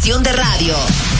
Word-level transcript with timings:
estación 0.00 0.22
de 0.22 0.32
radio. 0.32 1.19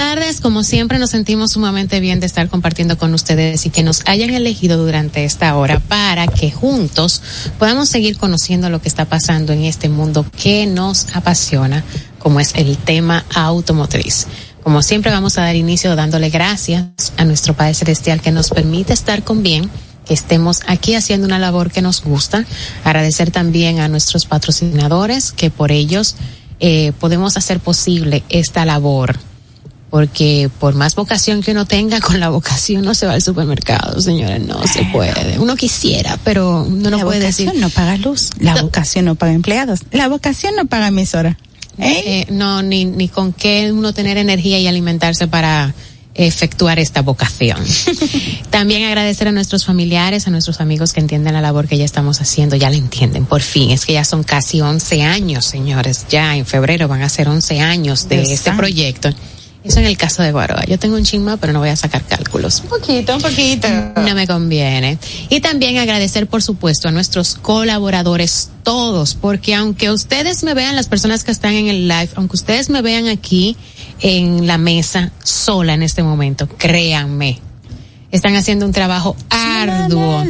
Tardes. 0.00 0.40
Como 0.40 0.62
siempre 0.62 0.98
nos 0.98 1.10
sentimos 1.10 1.52
sumamente 1.52 2.00
bien 2.00 2.20
de 2.20 2.26
estar 2.26 2.48
compartiendo 2.48 2.96
con 2.96 3.12
ustedes 3.12 3.66
y 3.66 3.70
que 3.70 3.82
nos 3.82 4.00
hayan 4.06 4.30
elegido 4.30 4.78
durante 4.78 5.26
esta 5.26 5.54
hora 5.54 5.78
para 5.78 6.26
que 6.26 6.50
juntos 6.50 7.20
podamos 7.58 7.90
seguir 7.90 8.16
conociendo 8.16 8.70
lo 8.70 8.80
que 8.80 8.88
está 8.88 9.04
pasando 9.04 9.52
en 9.52 9.64
este 9.64 9.90
mundo 9.90 10.24
que 10.42 10.64
nos 10.64 11.14
apasiona, 11.14 11.84
como 12.18 12.40
es 12.40 12.54
el 12.54 12.78
tema 12.78 13.26
automotriz. 13.34 14.26
Como 14.62 14.82
siempre 14.82 15.12
vamos 15.12 15.36
a 15.36 15.42
dar 15.42 15.54
inicio 15.54 15.94
dándole 15.94 16.30
gracias 16.30 16.86
a 17.18 17.26
nuestro 17.26 17.52
Padre 17.52 17.74
Celestial 17.74 18.22
que 18.22 18.32
nos 18.32 18.48
permite 18.48 18.94
estar 18.94 19.22
con 19.22 19.42
bien 19.42 19.68
que 20.06 20.14
estemos 20.14 20.60
aquí 20.66 20.94
haciendo 20.94 21.26
una 21.26 21.38
labor 21.38 21.70
que 21.70 21.82
nos 21.82 22.02
gusta. 22.02 22.46
Agradecer 22.84 23.30
también 23.30 23.80
a 23.80 23.88
nuestros 23.88 24.24
patrocinadores 24.24 25.30
que 25.30 25.50
por 25.50 25.70
ellos 25.70 26.16
eh, 26.58 26.92
podemos 26.98 27.36
hacer 27.36 27.60
posible 27.60 28.24
esta 28.30 28.64
labor. 28.64 29.29
Porque 29.90 30.48
por 30.60 30.74
más 30.74 30.94
vocación 30.94 31.42
que 31.42 31.50
uno 31.50 31.66
tenga, 31.66 32.00
con 32.00 32.20
la 32.20 32.28
vocación 32.28 32.84
no 32.84 32.94
se 32.94 33.06
va 33.06 33.14
al 33.14 33.22
supermercado, 33.22 34.00
señores, 34.00 34.40
no 34.46 34.64
se 34.66 34.84
puede. 34.92 35.38
Uno 35.38 35.56
quisiera, 35.56 36.16
pero 36.24 36.62
uno 36.62 36.90
no 36.90 36.98
la 36.98 37.04
puede 37.04 37.20
vocación 37.20 37.48
decir. 37.48 37.60
no 37.60 37.70
paga 37.70 37.96
luz, 37.96 38.30
la 38.38 38.62
vocación 38.62 39.04
no 39.04 39.16
paga 39.16 39.32
empleados, 39.32 39.80
la 39.90 40.08
vocación 40.08 40.54
no 40.54 40.66
paga 40.66 40.88
emisora. 40.88 41.36
Eh, 41.78 42.26
no, 42.30 42.62
ni, 42.62 42.84
ni 42.84 43.08
con 43.08 43.32
qué 43.32 43.72
uno 43.72 43.92
tener 43.92 44.18
energía 44.18 44.58
y 44.58 44.66
alimentarse 44.66 45.26
para 45.26 45.74
efectuar 46.14 46.78
esta 46.78 47.02
vocación. 47.02 47.58
También 48.50 48.84
agradecer 48.84 49.28
a 49.28 49.32
nuestros 49.32 49.64
familiares, 49.64 50.26
a 50.26 50.30
nuestros 50.30 50.60
amigos 50.60 50.92
que 50.92 51.00
entienden 51.00 51.32
la 51.32 51.40
labor 51.40 51.68
que 51.68 51.78
ya 51.78 51.84
estamos 51.84 52.20
haciendo, 52.20 52.56
ya 52.56 52.70
la 52.70 52.76
entienden, 52.76 53.24
por 53.26 53.40
fin. 53.40 53.70
Es 53.70 53.86
que 53.86 53.94
ya 53.94 54.04
son 54.04 54.22
casi 54.22 54.60
11 54.60 55.02
años, 55.02 55.44
señores. 55.44 56.06
Ya 56.10 56.36
en 56.36 56.46
febrero 56.46 56.88
van 56.88 57.02
a 57.02 57.08
ser 57.08 57.28
11 57.28 57.60
años 57.60 58.08
de 58.08 58.16
Dios 58.16 58.30
este 58.30 58.44
santo. 58.44 58.58
proyecto. 58.58 59.10
Eso 59.62 59.78
en 59.78 59.86
el 59.86 59.96
caso 59.96 60.22
de 60.22 60.32
Guaroa. 60.32 60.64
Yo 60.64 60.78
tengo 60.78 60.96
un 60.96 61.04
chisma, 61.04 61.36
pero 61.36 61.52
no 61.52 61.58
voy 61.58 61.68
a 61.68 61.76
sacar 61.76 62.02
cálculos. 62.04 62.60
Un 62.60 62.68
poquito, 62.68 63.16
un 63.16 63.22
poquito. 63.22 63.68
No 63.96 64.14
me 64.14 64.26
conviene. 64.26 64.98
Y 65.28 65.40
también 65.40 65.76
agradecer, 65.76 66.26
por 66.26 66.42
supuesto, 66.42 66.88
a 66.88 66.92
nuestros 66.92 67.34
colaboradores 67.34 68.50
todos, 68.62 69.14
porque 69.14 69.54
aunque 69.54 69.90
ustedes 69.90 70.44
me 70.44 70.54
vean, 70.54 70.76
las 70.76 70.88
personas 70.88 71.24
que 71.24 71.30
están 71.30 71.54
en 71.54 71.66
el 71.66 71.88
live, 71.88 72.08
aunque 72.14 72.36
ustedes 72.36 72.70
me 72.70 72.80
vean 72.80 73.08
aquí 73.08 73.56
en 74.00 74.46
la 74.46 74.56
mesa 74.56 75.12
sola 75.22 75.74
en 75.74 75.82
este 75.82 76.02
momento, 76.02 76.48
créanme, 76.48 77.40
están 78.10 78.36
haciendo 78.36 78.66
un 78.66 78.72
trabajo 78.72 79.16
arduo. 79.30 80.24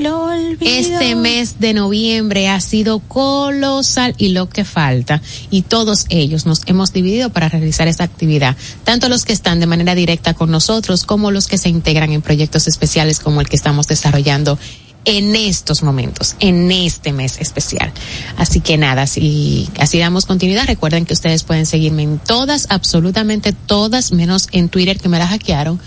Este 0.61 1.15
mes 1.15 1.61
de 1.61 1.73
noviembre 1.73 2.49
ha 2.49 2.61
sido 2.61 3.01
colosal 3.01 4.15
y 4.19 4.31
lo 4.31 4.49
que 4.49 4.65
falta. 4.65 5.23
Y 5.51 5.63
todos 5.63 6.07
ellos 6.11 6.47
nos 6.47 6.63
hemos 6.67 6.93
dividido 6.93 7.31
para 7.31 7.49
realizar 7.49 7.89
esta 7.89 8.05
actividad. 8.05 8.57
Tanto 8.85 9.09
los 9.09 9.25
que 9.25 9.33
están 9.33 9.61
de 9.61 9.67
manera 9.67 9.95
directa 9.95 10.35
con 10.35 10.51
nosotros 10.51 11.05
como 11.05 11.31
los 11.31 11.47
que 11.47 11.59
se 11.59 11.69
integran 11.69 12.13
en 12.13 12.23
proyectos 12.23 12.69
especiales 12.69 13.21
como 13.21 13.41
el 13.41 13.49
que 13.49 13.57
estamos 13.57 13.87
desarrollando 13.87 14.59
en 15.07 15.35
estos 15.35 15.83
momentos, 15.83 16.37
en 16.41 16.71
este 16.71 17.13
mes 17.13 17.39
especial. 17.41 17.91
Así 18.37 18.61
que 18.61 18.77
nada, 18.77 19.07
si 19.07 19.69
así 19.79 19.99
damos 19.99 20.27
continuidad, 20.27 20.67
recuerden 20.67 21.07
que 21.07 21.15
ustedes 21.15 21.43
pueden 21.43 21.65
seguirme 21.65 22.03
en 22.03 22.19
todas, 22.19 22.67
absolutamente 22.69 23.53
todas, 23.53 24.13
menos 24.13 24.49
en 24.53 24.69
Twitter 24.69 24.99
que 24.99 25.09
me 25.09 25.19
la 25.19 25.27
hackearon, 25.27 25.81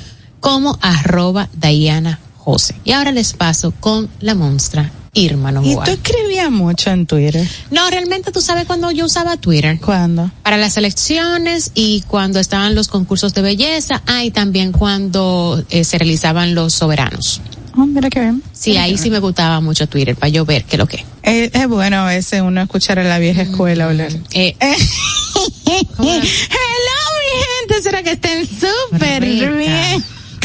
como 0.44 0.78
arroba 0.81 1.48
Diana 1.54 2.20
Jose. 2.38 2.76
Y 2.84 2.92
ahora 2.92 3.14
les 3.14 3.31
paso 3.31 3.74
con 3.80 4.09
la 4.20 4.36
monstra 4.36 4.92
Irma 5.14 5.52
Y 5.52 5.54
Novoa. 5.54 5.86
tú 5.86 5.92
escribías 5.92 6.52
mucho 6.52 6.90
en 6.92 7.06
Twitter. 7.06 7.48
No, 7.72 7.90
realmente 7.90 8.34
tú 8.34 8.42
sabes 8.42 8.66
cuando 8.66 8.92
yo 8.92 9.06
usaba 9.06 9.38
Twitter. 9.38 9.80
¿Cuándo? 9.80 10.30
Para 10.44 10.58
las 10.58 10.76
elecciones 10.76 11.72
y 11.76 12.02
cuando 12.09 12.42
estaban 12.42 12.76
los 12.76 12.90
concursos 12.90 13.34
de 13.34 13.42
belleza, 13.42 14.03
ah, 14.06 14.26
y 14.26 14.32
también 14.32 14.74
cuando 14.74 15.64
eh, 15.70 15.86
se 15.86 15.98
realizaban 15.98 16.56
los 16.56 16.74
soberanos. 16.74 17.40
Oh, 17.78 17.86
mira 17.86 18.09
qué 18.09 18.20
bien. 18.20 18.44
Sí, 18.52 18.76
ahí 18.76 18.98
sí 18.98 19.09
me 19.09 19.20
gustaba 19.20 19.62
mucho 19.62 19.88
Twitter 19.88 20.18
para 20.18 20.28
yo 20.28 20.44
ver 20.44 20.66
qué 20.66 20.78
lo 20.78 20.88
que. 20.88 21.06
Eh, 21.24 21.52
es 21.53 21.68
bueno 21.70 22.00
a 22.02 22.06
veces 22.08 22.42
uno 22.42 22.62
escuchar 22.62 23.00
a 23.00 23.06
la 23.06 23.18
vieja 23.18 23.44
escuela 23.44 23.86
hablar. 23.86 24.12
Eh, 24.34 24.58
Hello, 24.59 25.94
mi 26.03 27.32
gente. 27.70 27.82
Será 27.82 28.03
que 28.03 28.12
estén 28.12 28.46
súper 28.46 29.24
bien. 29.24 30.03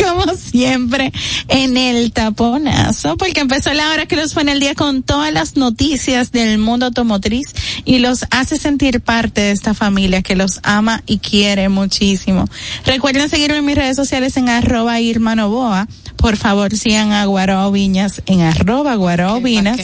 Como 0.08 0.34
siempre, 0.36 1.12
en 1.48 1.76
el 1.76 2.12
taponazo, 2.12 3.16
porque 3.16 3.40
empezó 3.40 3.72
la 3.74 3.90
hora 3.90 4.06
que 4.06 4.16
los 4.16 4.32
pone 4.34 4.52
el 4.52 4.60
día 4.60 4.74
con 4.74 5.02
todas 5.02 5.32
las 5.32 5.56
noticias 5.56 6.32
del 6.32 6.58
mundo 6.58 6.86
automotriz 6.86 7.48
y 7.84 7.98
los 7.98 8.24
hace 8.30 8.56
sentir 8.56 9.00
parte 9.00 9.40
de 9.40 9.50
esta 9.52 9.74
familia 9.74 10.22
que 10.22 10.34
los 10.36 10.60
ama 10.62 11.02
y 11.06 11.18
quiere 11.18 11.68
muchísimo. 11.68 12.46
Recuerden 12.86 13.28
seguirme 13.28 13.58
en 13.58 13.64
mis 13.66 13.76
redes 13.76 13.96
sociales 13.96 14.36
en 14.36 14.48
arroba 14.48 14.98
Irma 15.00 15.34
Novoa. 15.34 15.86
Por 16.16 16.36
favor, 16.36 16.74
sigan 16.76 17.12
a 17.12 17.24
Guarao 17.26 17.70
Viñas 17.70 18.22
en 18.26 18.40
arroba 18.40 18.94
Guarao 18.96 19.40
Viñas. 19.40 19.78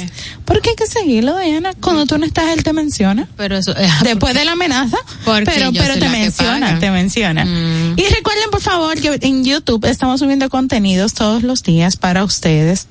Porque 0.45 0.71
hay 0.71 0.77
que 0.77 0.87
seguirlo, 0.87 1.39
Diana. 1.39 1.73
Cuando 1.81 2.07
tú 2.07 2.19
no 2.19 2.27
estás, 2.27 2.49
él 2.57 2.63
te 2.65 2.73
menciona. 2.73 3.29
pero 3.37 3.57
eso. 3.57 3.73
eh, 3.77 3.89
Después 4.03 4.35
de 4.35 4.45
la 4.45 4.53
amenaza, 4.53 4.97
pero, 5.25 5.71
pero 5.73 5.95
te 5.99 6.09
menciona, 6.09 6.79
te 6.81 6.91
menciona. 6.91 7.45
Mm. 7.45 7.95
Y 7.97 8.03
recuerden, 8.03 8.51
por 8.51 8.61
favor, 8.61 9.01
que 9.01 9.17
en 9.23 9.45
YouTube 9.45 9.85
estamos 9.87 10.14
subiendo 10.19 10.49
contenidos 10.51 11.15
todos 11.15 11.43
los 11.43 11.63
días 11.63 11.97
para 11.97 12.25
ustedes, 12.25 12.87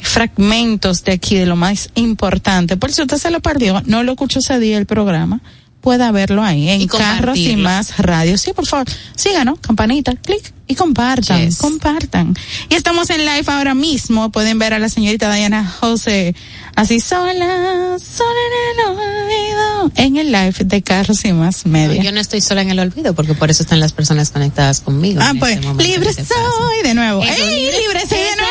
fragmentos 0.00 1.04
de 1.04 1.12
aquí 1.12 1.36
de 1.36 1.46
lo 1.46 1.56
más 1.56 1.90
importante. 1.94 2.76
Por 2.76 2.92
si 2.92 3.02
usted 3.02 3.18
se 3.18 3.30
lo 3.30 3.40
perdió, 3.40 3.82
no 3.86 4.02
lo 4.02 4.12
escuchó 4.12 4.40
ese 4.40 4.58
día 4.58 4.78
el 4.78 4.86
programa, 4.86 5.40
pueda 5.82 6.10
verlo 6.12 6.42
ahí 6.42 6.70
en 6.70 6.80
Y 6.80 6.86
Carros 6.86 7.36
y. 7.36 7.56
Más 7.56 7.98
Radio. 7.98 8.38
Sí, 8.38 8.52
por 8.54 8.66
favor, 8.66 8.86
síganos, 9.14 9.58
campanita, 9.60 10.14
clic 10.16 10.52
y 10.66 10.74
compartan, 10.74 11.44
Yes. 11.44 11.58
compartan. 11.58 12.34
Y 12.70 12.74
estamos 12.76 13.10
en 13.10 13.26
live 13.26 13.44
ahora 13.48 13.74
mismo. 13.74 14.30
Pueden 14.32 14.58
ver 14.58 14.72
a 14.72 14.78
la 14.78 14.88
señorita 14.88 15.30
Diana 15.34 15.68
José 15.68 16.34
así 16.76 17.00
sola, 17.00 17.98
sola 17.98 18.40
en 18.48 18.80
el 18.80 18.86
olvido, 18.86 19.92
en 19.96 20.16
el 20.16 20.32
live 20.32 20.54
de 20.64 20.82
Carros 20.82 21.24
y 21.26 21.32
Más 21.34 21.66
Media. 21.66 22.02
Yo 22.02 22.12
no 22.12 22.20
estoy 22.20 22.40
sola 22.40 22.62
en 22.62 22.70
el 22.70 22.78
olvido 22.78 23.12
porque 23.14 23.34
por 23.34 23.50
eso 23.50 23.62
están 23.64 23.80
las 23.80 23.92
personas 23.92 24.30
conectadas 24.30 24.80
conmigo. 24.80 25.20
Ah, 25.22 25.34
pues, 25.38 25.56
este 25.56 25.66
momento 25.66 25.84
libre 25.84 26.12
soy 26.14 26.82
de 26.82 26.94
nuevo. 26.94 27.22
¡Ey, 27.22 27.70
libre 27.72 28.00
soy 28.08 28.18
de 28.18 28.36
nuevo! 28.36 28.41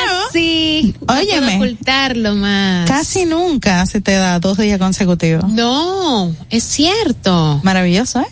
No 0.84 1.14
Óyeme. 1.14 1.40
puedo 1.42 1.56
ocultarlo 1.58 2.36
más. 2.36 2.88
Casi 2.88 3.26
nunca 3.26 3.86
se 3.86 4.02
te 4.02 4.14
da 4.14 4.40
dos 4.40 4.58
días 4.58 4.80
consecutivos. 4.80 5.48
No, 5.52 6.34
es 6.50 6.64
cierto. 6.64 7.60
Maravilloso, 7.64 8.20
¿eh? 8.22 8.26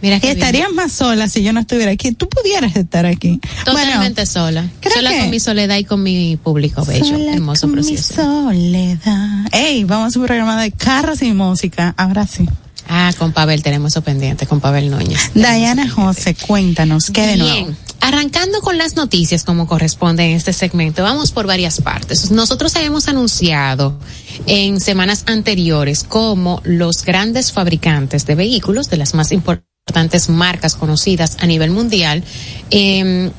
Mira 0.00 0.16
Y 0.16 0.20
que 0.20 0.32
estarías 0.32 0.72
más 0.72 0.90
sola 0.92 1.28
si 1.28 1.44
yo 1.44 1.52
no 1.52 1.60
estuviera 1.60 1.92
aquí. 1.92 2.10
Tú 2.12 2.28
pudieras 2.28 2.74
estar 2.74 3.06
aquí. 3.06 3.40
totalmente 3.64 4.26
sola. 4.26 4.68
Sola 4.92 5.10
que- 5.10 5.20
con 5.20 5.30
mi 5.30 5.38
soledad 5.38 5.76
y 5.76 5.84
con 5.84 6.02
mi 6.02 6.36
público 6.36 6.84
bello, 6.84 7.04
Sola 7.04 7.34
hermoso, 7.34 7.68
con 7.68 7.76
mi 7.76 7.96
soledad. 7.96 9.46
Ey, 9.52 9.84
vamos 9.84 10.16
a 10.16 10.18
un 10.18 10.26
programa 10.26 10.60
de 10.60 10.72
carros 10.72 11.22
y 11.22 11.32
música. 11.32 11.94
Ahora 11.96 12.26
sí. 12.26 12.48
Ah, 12.88 13.12
con 13.18 13.32
Pavel 13.32 13.62
tenemos 13.62 13.92
eso 13.92 14.02
pendiente, 14.02 14.46
con 14.46 14.60
Pavel 14.60 14.90
Núñez. 14.90 15.32
Diana 15.34 15.88
José, 15.88 16.34
cuéntanos, 16.34 17.10
¿qué 17.10 17.26
de 17.26 17.36
nuevo? 17.36 17.54
Bien, 17.54 17.76
arrancando 18.00 18.60
con 18.60 18.78
las 18.78 18.96
noticias 18.96 19.44
como 19.44 19.66
corresponde 19.66 20.24
en 20.24 20.36
este 20.36 20.52
segmento, 20.52 21.02
vamos 21.02 21.30
por 21.30 21.46
varias 21.46 21.80
partes. 21.80 22.30
Nosotros 22.30 22.74
habíamos 22.76 23.08
anunciado 23.08 23.98
en 24.46 24.80
semanas 24.80 25.24
anteriores 25.26 26.04
cómo 26.04 26.60
los 26.64 27.04
grandes 27.04 27.52
fabricantes 27.52 28.26
de 28.26 28.34
vehículos, 28.34 28.90
de 28.90 28.96
las 28.96 29.14
más 29.14 29.32
importantes 29.32 30.28
marcas 30.28 30.74
conocidas 30.74 31.36
a 31.40 31.46
nivel 31.46 31.70
mundial, 31.70 32.24
eh, 32.70 33.30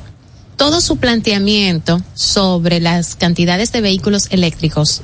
todo 0.56 0.82
su 0.82 0.98
planteamiento 0.98 2.02
sobre 2.14 2.80
las 2.80 3.16
cantidades 3.16 3.72
de 3.72 3.82
vehículos 3.82 4.28
eléctricos 4.30 5.02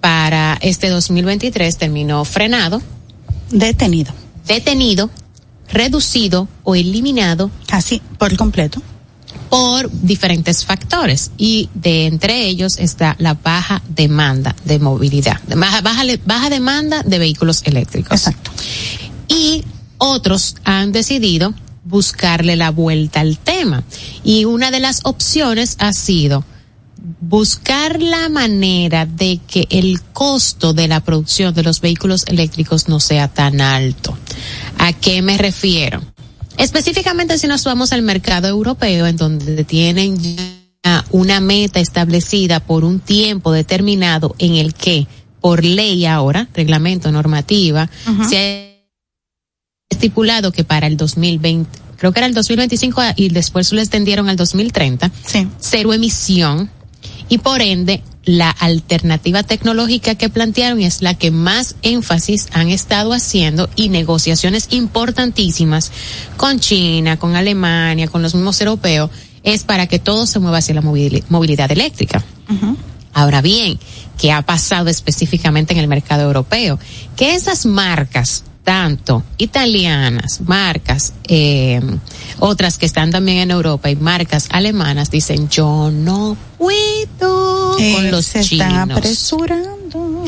para 0.00 0.58
este 0.60 0.88
2023 0.88 1.76
terminó 1.76 2.24
frenado, 2.24 2.82
Detenido. 3.50 4.12
detenido, 4.46 5.10
reducido 5.68 6.48
o 6.64 6.74
eliminado 6.74 7.50
Así, 7.70 8.00
por 8.18 8.36
completo. 8.36 8.82
por 9.50 9.90
diferentes 9.90 10.64
factores 10.64 11.30
y 11.36 11.68
de 11.74 12.06
entre 12.06 12.46
ellos 12.46 12.78
está 12.78 13.16
la 13.18 13.34
baja 13.34 13.82
demanda 13.88 14.54
de 14.64 14.78
movilidad, 14.78 15.40
de 15.42 15.54
baja, 15.54 15.80
baja, 15.80 16.02
baja 16.24 16.50
demanda 16.50 17.02
de 17.02 17.18
vehículos 17.18 17.62
eléctricos. 17.64 18.12
Exacto. 18.12 18.50
Y 19.28 19.64
otros 19.98 20.56
han 20.64 20.92
decidido 20.92 21.54
buscarle 21.84 22.56
la 22.56 22.70
vuelta 22.70 23.20
al 23.20 23.38
tema 23.38 23.82
y 24.22 24.44
una 24.44 24.70
de 24.70 24.80
las 24.80 25.00
opciones 25.04 25.76
ha 25.78 25.92
sido 25.92 26.44
buscar 27.20 28.02
la 28.02 28.28
manera 28.28 29.06
de 29.06 29.40
que 29.46 29.66
el 29.70 30.02
costo 30.02 30.72
de 30.72 30.88
la 30.88 31.00
producción 31.00 31.54
de 31.54 31.62
los 31.62 31.80
vehículos 31.80 32.24
eléctricos 32.26 32.88
no 32.88 33.00
sea 33.00 33.28
tan 33.28 33.60
alto. 33.60 34.16
¿A 34.78 34.92
qué 34.92 35.22
me 35.22 35.38
refiero? 35.38 36.02
Específicamente 36.56 37.38
si 37.38 37.46
nos 37.46 37.64
vamos 37.64 37.92
al 37.92 38.02
mercado 38.02 38.48
europeo, 38.48 39.06
en 39.06 39.16
donde 39.16 39.64
tienen 39.64 40.18
ya 40.18 41.04
una 41.10 41.40
meta 41.40 41.80
establecida 41.80 42.60
por 42.60 42.84
un 42.84 43.00
tiempo 43.00 43.52
determinado 43.52 44.34
en 44.38 44.54
el 44.56 44.74
que, 44.74 45.06
por 45.40 45.64
ley 45.64 46.04
ahora, 46.04 46.48
reglamento, 46.54 47.12
normativa, 47.12 47.88
se 48.28 48.78
ha 49.90 49.94
estipulado 49.94 50.52
que 50.52 50.64
para 50.64 50.88
el 50.88 50.96
2020, 50.96 51.70
creo 51.96 52.12
que 52.12 52.20
era 52.20 52.26
el 52.26 52.34
2025 52.34 53.02
y 53.16 53.28
después 53.30 53.72
lo 53.72 53.80
extendieron 53.80 54.28
al 54.28 54.36
2030, 54.36 55.10
Sí. 55.26 55.46
cero 55.60 55.94
emisión 55.94 56.70
y 57.28 57.38
por 57.38 57.60
ende 57.62 58.02
la 58.24 58.50
alternativa 58.50 59.42
tecnológica 59.42 60.14
que 60.14 60.28
plantearon 60.28 60.80
es 60.82 61.00
la 61.02 61.14
que 61.14 61.30
más 61.30 61.76
énfasis 61.82 62.48
han 62.52 62.68
estado 62.68 63.12
haciendo 63.12 63.70
y 63.74 63.88
negociaciones 63.88 64.68
importantísimas 64.70 65.92
con 66.36 66.60
China, 66.60 67.18
con 67.18 67.36
Alemania, 67.36 68.08
con 68.08 68.22
los 68.22 68.34
mismos 68.34 68.60
europeos, 68.60 69.10
es 69.44 69.64
para 69.64 69.86
que 69.86 69.98
todo 69.98 70.26
se 70.26 70.40
mueva 70.40 70.58
hacia 70.58 70.74
la 70.74 70.82
movili- 70.82 71.24
movilidad 71.28 71.70
eléctrica. 71.70 72.22
Ahora 73.14 73.40
bien, 73.40 73.78
¿qué 74.18 74.30
ha 74.32 74.42
pasado 74.42 74.88
específicamente 74.90 75.72
en 75.72 75.80
el 75.80 75.88
mercado 75.88 76.22
europeo? 76.24 76.78
Que 77.16 77.34
esas 77.34 77.64
marcas, 77.66 78.44
tanto 78.68 79.22
italianas, 79.38 80.42
marcas, 80.42 81.14
eh, 81.26 81.80
otras 82.38 82.76
que 82.76 82.84
están 82.84 83.10
también 83.10 83.38
en 83.38 83.50
Europa 83.50 83.88
y 83.88 83.96
marcas 83.96 84.46
alemanas, 84.50 85.10
dicen 85.10 85.48
yo 85.48 85.90
no 85.90 86.36
puedo 86.58 87.78
Eh, 87.78 87.94
con 87.94 88.10
los 88.10 88.26
se 88.26 88.44
chinos. 88.44 88.68
están 88.68 88.90
apresurando. 88.90 90.24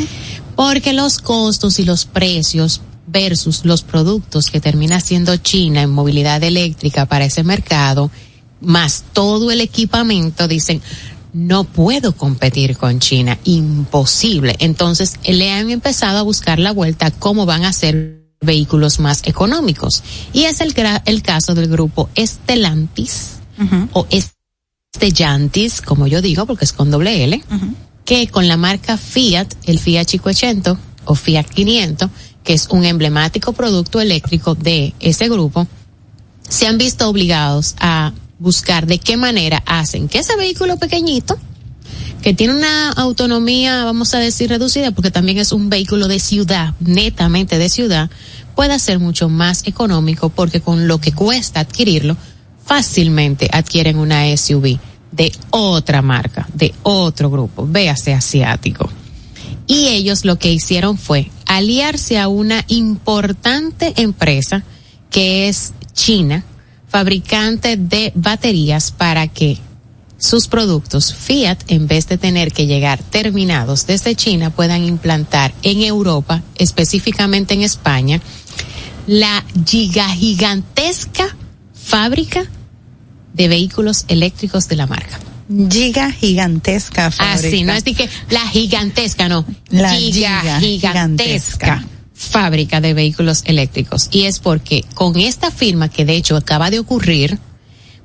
Porque 0.56 0.94
los 0.94 1.19
costos 1.19 1.78
y 1.81 1.84
los 1.84 2.06
precios 2.06 2.81
versus 3.06 3.66
los 3.66 3.82
productos 3.82 4.50
que 4.50 4.58
termina 4.58 5.00
siendo 5.00 5.36
China 5.36 5.82
en 5.82 5.90
movilidad 5.90 6.43
eléctrica 6.43 7.04
para 7.04 7.26
ese 7.26 7.43
mercado, 7.43 8.10
más 8.62 9.04
todo 9.12 9.50
el 9.50 9.60
equipamiento, 9.60 10.48
dicen, 10.48 10.81
no 11.34 11.64
puedo 11.64 12.16
competir 12.16 12.78
con 12.78 13.00
China, 13.00 13.38
imposible. 13.44 14.56
Entonces 14.60 15.16
le 15.26 15.52
han 15.52 15.69
empezado 15.69 16.16
a 16.16 16.22
buscar 16.22 16.58
la 16.58 16.72
vuelta 16.72 17.10
cómo 17.10 17.44
van 17.44 17.66
a 17.66 17.75
ser 17.75 18.19
vehículos 18.40 19.00
más 19.00 19.22
económicos. 19.25 20.02
Y 20.32 20.44
es 20.44 20.60
el, 20.60 20.75
el 21.04 21.22
caso 21.22 21.54
del 21.54 21.69
grupo 21.69 22.08
Estelantis 22.14 23.40
o 23.92 24.06
Stellantis, 24.96 25.82
como 25.82 26.06
yo 26.06 26.22
digo, 26.22 26.46
porque 26.46 26.64
es 26.64 26.72
con 26.72 26.90
doble 26.90 27.25
L, 27.25 27.42
que 28.04 28.28
con 28.28 28.48
la 28.48 28.56
marca 28.56 28.96
Fiat, 28.96 29.46
el 29.66 29.78
Fiat 29.78 30.06
500 30.06 30.78
o 31.04 31.14
Fiat 31.14 31.46
500, 31.46 32.10
que 32.42 32.54
es 32.54 32.69
un 32.70 32.84
emblemático 32.84 33.52
producto 33.52 34.00
eléctrico 34.00 34.54
de 34.54 34.94
ese 35.00 35.28
grupo, 35.28 35.66
se 36.48 36.66
han 36.66 36.78
visto 36.78 37.08
obligados 37.08 37.76
a 37.78 38.12
buscar 38.38 38.86
de 38.86 38.98
qué 38.98 39.16
manera 39.16 39.62
hacen 39.66 40.08
que 40.08 40.20
ese 40.20 40.34
vehículo 40.36 40.78
pequeñito, 40.78 41.38
que 42.22 42.34
tiene 42.34 42.54
una 42.54 42.90
autonomía, 42.92 43.84
vamos 43.84 44.14
a 44.14 44.19
decir, 44.19 44.50
reducida, 44.50 44.90
porque 44.90 45.10
también 45.10 45.38
es 45.38 45.52
un 45.52 45.70
vehículo 45.70 46.08
de 46.08 46.20
ciudad, 46.20 46.75
netamente 46.81 47.58
de 47.58 47.69
ciudad, 47.69 48.10
pueda 48.54 48.78
ser 48.78 48.98
mucho 48.98 49.28
más 49.28 49.66
económico, 49.66 50.28
porque 50.28 50.60
con 50.60 50.87
lo 50.87 51.00
que 51.00 51.12
cuesta 51.12 51.60
adquirirlo, 51.60 52.16
fácilmente 52.64 53.48
adquieren 53.52 53.98
una 53.98 54.37
SUV 54.37 54.78
de 55.12 55.32
otra 55.50 56.02
marca, 56.02 56.46
de 56.54 56.75
otro 56.82 57.31
grupo, 57.31 57.66
véase 57.66 58.12
asiático. 58.12 58.88
Y 59.66 59.88
ellos 59.88 60.25
lo 60.25 60.36
que 60.36 60.52
hicieron 60.52 60.98
fue 60.98 61.31
aliarse 61.46 62.19
a 62.19 62.28
una 62.28 62.64
importante 62.69 63.94
empresa 63.96 64.62
que 65.10 65.48
es 65.48 65.72
China, 65.93 66.44
fabricante 66.88 67.76
de 67.76 68.12
baterías 68.15 68.91
para 68.91 69.29
que 69.29 69.58
sus 70.20 70.48
productos 70.48 71.15
Fiat, 71.15 71.58
en 71.69 71.89
vez 71.89 72.06
de 72.06 72.19
tener 72.19 72.53
que 72.53 72.67
llegar 72.67 73.03
terminados 73.03 73.86
desde 73.86 74.15
China, 74.15 74.50
puedan 74.50 74.84
implantar 74.84 75.53
en 75.62 75.82
Europa, 75.82 76.43
específicamente 76.56 77.55
en 77.55 77.62
España, 77.62 78.20
la 79.06 79.43
giga 79.67 80.08
gigantesca 80.10 81.34
fábrica 81.74 82.44
de 83.32 83.48
vehículos 83.48 84.05
eléctricos 84.08 84.69
de 84.69 84.77
la 84.77 84.86
marca. 84.86 85.19
Giga 85.70 86.12
gigantesca 86.12 87.10
fábrica. 87.10 87.48
Así, 87.48 87.62
no 87.65 87.72
es 87.72 87.84
de 87.84 87.94
que 87.94 88.08
la 88.29 88.46
gigantesca, 88.46 89.29
no. 89.29 89.44
La 89.70 89.94
giga, 89.94 90.41
giga 90.41 90.60
gigantesca 90.60 91.67
gigantesca. 91.67 91.84
fábrica 92.15 92.81
de 92.81 92.94
vehículos 92.94 93.43
eléctricos. 93.46 94.08
Y 94.12 94.24
es 94.24 94.39
porque 94.39 94.84
con 94.94 95.19
esta 95.19 95.50
firma, 95.50 95.89
que 95.89 96.05
de 96.05 96.17
hecho 96.17 96.36
acaba 96.36 96.70
de 96.70 96.79
ocurrir, 96.79 97.39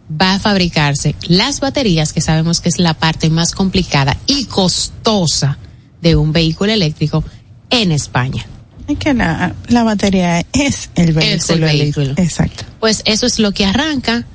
va 0.10 0.36
a 0.36 0.40
fabricarse 0.40 1.16
las 1.28 1.60
baterías, 1.60 2.14
que 2.14 2.22
sabemos 2.22 2.62
que 2.62 2.70
es 2.70 2.80
la 2.80 2.94
parte 2.94 3.30
más 3.30 3.52
complicada 3.52 4.18
y 4.28 4.46
costosa 4.46 5.58
de 6.02 6.16
un 6.16 6.32
vehículo 6.32 6.72
eléctrico 6.72 7.24
en 7.70 7.92
España. 7.92 8.46
Es 8.88 9.00
que 9.00 9.14
la, 9.14 9.56
la 9.68 9.84
batería 9.84 10.46
es 10.54 10.90
el 10.96 11.14
vehículo. 11.14 11.36
Es 11.36 11.50
el 11.50 11.62
vehículo. 11.62 12.14
Exacto. 12.18 12.66
Pues 12.80 13.02
eso 13.06 13.26
es 13.26 13.40
lo 13.40 13.52
que 13.52 13.66
arranca. 13.66 14.26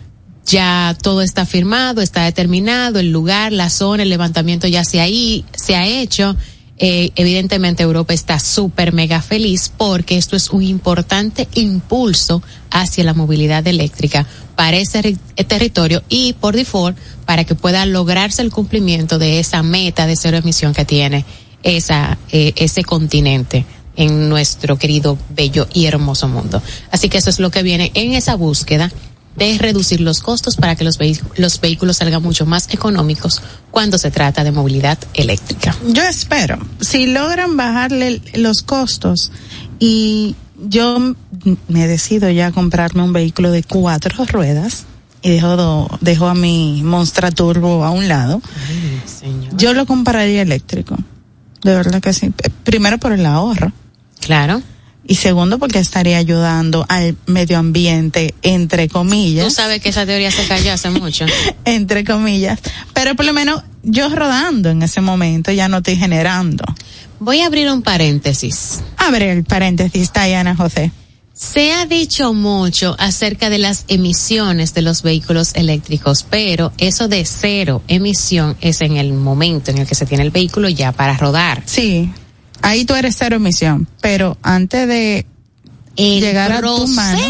Ya 0.47 0.97
todo 1.01 1.23
está 1.23 1.47
firmado, 1.47 2.01
está 2.01 2.25
determinado, 2.25 2.99
el 2.99 3.13
lugar, 3.13 3.53
la 3.53 3.71
zona, 3.71 4.03
el 4.03 4.09
levantamiento 4.09 4.67
ya 4.67 4.85
se, 4.85 5.01
ahí, 5.01 5.45
se 5.55 5.77
ha 5.77 5.87
hecho. 5.87 6.35
Eh, 6.83 7.13
evidentemente 7.15 7.83
Europa 7.83 8.15
está 8.15 8.39
súper 8.39 8.95
mega 8.95 9.21
feliz 9.21 9.71
porque 9.77 10.17
esto 10.17 10.35
es 10.35 10.49
un 10.49 10.63
importante 10.63 11.47
impulso 11.53 12.43
hacia 12.71 13.05
la 13.05 13.13
movilidad 13.13 13.67
eléctrica 13.67 14.27
para 14.57 14.79
ese 14.79 15.19
eh, 15.37 15.45
territorio 15.45 16.03
y 16.09 16.33
por 16.33 16.57
default 16.57 16.97
para 17.27 17.45
que 17.45 17.55
pueda 17.55 17.85
lograrse 17.85 18.41
el 18.41 18.51
cumplimiento 18.51 19.19
de 19.19 19.41
esa 19.41 19.63
meta 19.63 20.07
de 20.07 20.17
cero 20.17 20.39
emisión 20.39 20.73
que 20.73 20.87
tiene 20.87 21.27
esa, 21.63 22.17
eh, 22.33 22.55
ese 22.57 22.83
continente 22.83 23.67
en 23.97 24.31
nuestro 24.31 24.79
querido, 24.79 25.19
bello 25.29 25.69
y 25.75 25.85
hermoso 25.85 26.29
mundo. 26.29 26.63
Así 26.91 27.11
que 27.11 27.19
eso 27.19 27.29
es 27.29 27.41
lo 27.41 27.51
que 27.51 27.63
viene 27.63 27.91
en 27.93 28.15
esa 28.15 28.37
búsqueda 28.37 28.91
de 29.37 29.59
reducir 29.59 30.01
los 30.01 30.21
costos 30.21 30.57
para 30.57 30.77
que 30.77 30.85
los, 30.85 30.99
los 31.37 31.61
vehículos 31.61 31.99
salgan 31.99 32.23
mucho 32.23 32.47
más 32.47 32.69
económicos 32.73 33.41
cuando 33.71 33.99
se 33.99 34.11
trata 34.11 34.45
de 34.45 34.53
movilidad 34.53 34.99
eléctrica. 35.15 35.75
Yo 35.87 36.03
espero, 36.03 36.59
si 36.81 37.07
logran 37.07 37.57
bajarle 37.57 38.21
los 38.35 38.63
costos 38.63 39.31
y 39.79 40.37
yo 40.57 41.15
me 41.69 41.87
decido 41.87 42.29
ya 42.31 42.53
comprarme 42.53 43.03
un 43.03 43.13
vehículo 43.13 43.51
de 43.51 43.63
cuatro 43.63 44.25
ruedas 44.27 44.85
y 45.23 45.31
dejo, 45.31 45.89
dejo 46.01 46.29
a 46.29 46.35
mi 46.35 46.83
Monstra 46.83 47.31
Turbo 47.31 47.85
a 47.85 47.91
un 47.91 48.09
lado, 48.09 48.43
yo 49.57 49.75
lo 49.75 49.87
compraría 49.87 50.43
eléctrico. 50.43 50.97
De 51.63 51.75
verdad 51.75 52.01
que 52.01 52.15
sí. 52.15 52.33
Primero 52.65 52.97
por 52.97 53.13
el 53.13 53.27
ahorro. 53.27 53.71
Claro 54.19 54.63
y 55.07 55.17
segundo 55.17 55.59
porque 55.59 55.79
estaría 55.79 56.19
ayudando 56.19 56.87
al 56.89 57.17
medio 57.27 57.59
ambiente 57.59 58.35
entre 58.43 58.89
comillas. 58.89 59.47
Tú 59.47 59.51
sabes 59.51 59.81
que 59.81 59.89
esa 59.89 60.07
teoría 60.07 60.31
se 60.31 60.47
cayó 60.47 60.73
hace 60.73 60.91
mucho. 60.91 61.27
entre 61.65 62.05
comillas, 62.05 62.61
pero 62.95 63.15
por 63.17 63.25
lo 63.25 63.33
menos 63.33 63.63
yo 63.83 64.09
rodando 64.09 64.71
en 64.71 64.83
ese 64.83 65.01
momento 65.01 65.53
ya 65.53 65.69
no 65.69 65.79
estoy 65.79 65.97
generando. 65.97 66.65
Voy 67.19 67.41
a 67.41 67.47
abrir 67.47 67.71
un 67.71 67.83
paréntesis. 67.83 68.81
Abre 68.97 69.33
el 69.33 69.45
paréntesis, 69.45 70.11
Tayana 70.13 70.57
José. 70.57 70.91
Se 71.35 71.73
ha 71.73 71.87
dicho 71.87 72.35
mucho 72.35 72.97
acerca 72.99 73.49
de 73.49 73.59
las 73.59 73.87
emisiones 73.89 74.75
de 74.75 74.83
los 74.83 75.03
vehículos 75.03 75.55
eléctricos, 75.55 76.27
pero 76.29 76.73
eso 76.77 77.09
de 77.09 77.25
cero 77.25 77.83
emisión 77.89 78.57
es 78.61 78.83
en 78.83 78.97
el 78.97 79.15
momento 79.15 79.71
en 79.71 79.79
el 79.79 79.87
que 79.87 79.95
se 79.95 80.07
tiene 80.07 80.25
el 80.25 80.31
vehículo 80.31 80.69
ya 80.69 80.93
para 80.93 81.17
rodar. 81.17 81.63
Sí 81.65 82.11
ahí 82.63 82.85
tú 82.85 82.95
eres 82.95 83.17
cero 83.19 83.37
emisión, 83.37 83.89
pero 84.01 84.37
antes 84.43 84.87
de 84.89 85.27
llegar 85.97 86.53
a 86.53 86.61
tu 86.61 86.87
mano, 86.89 87.21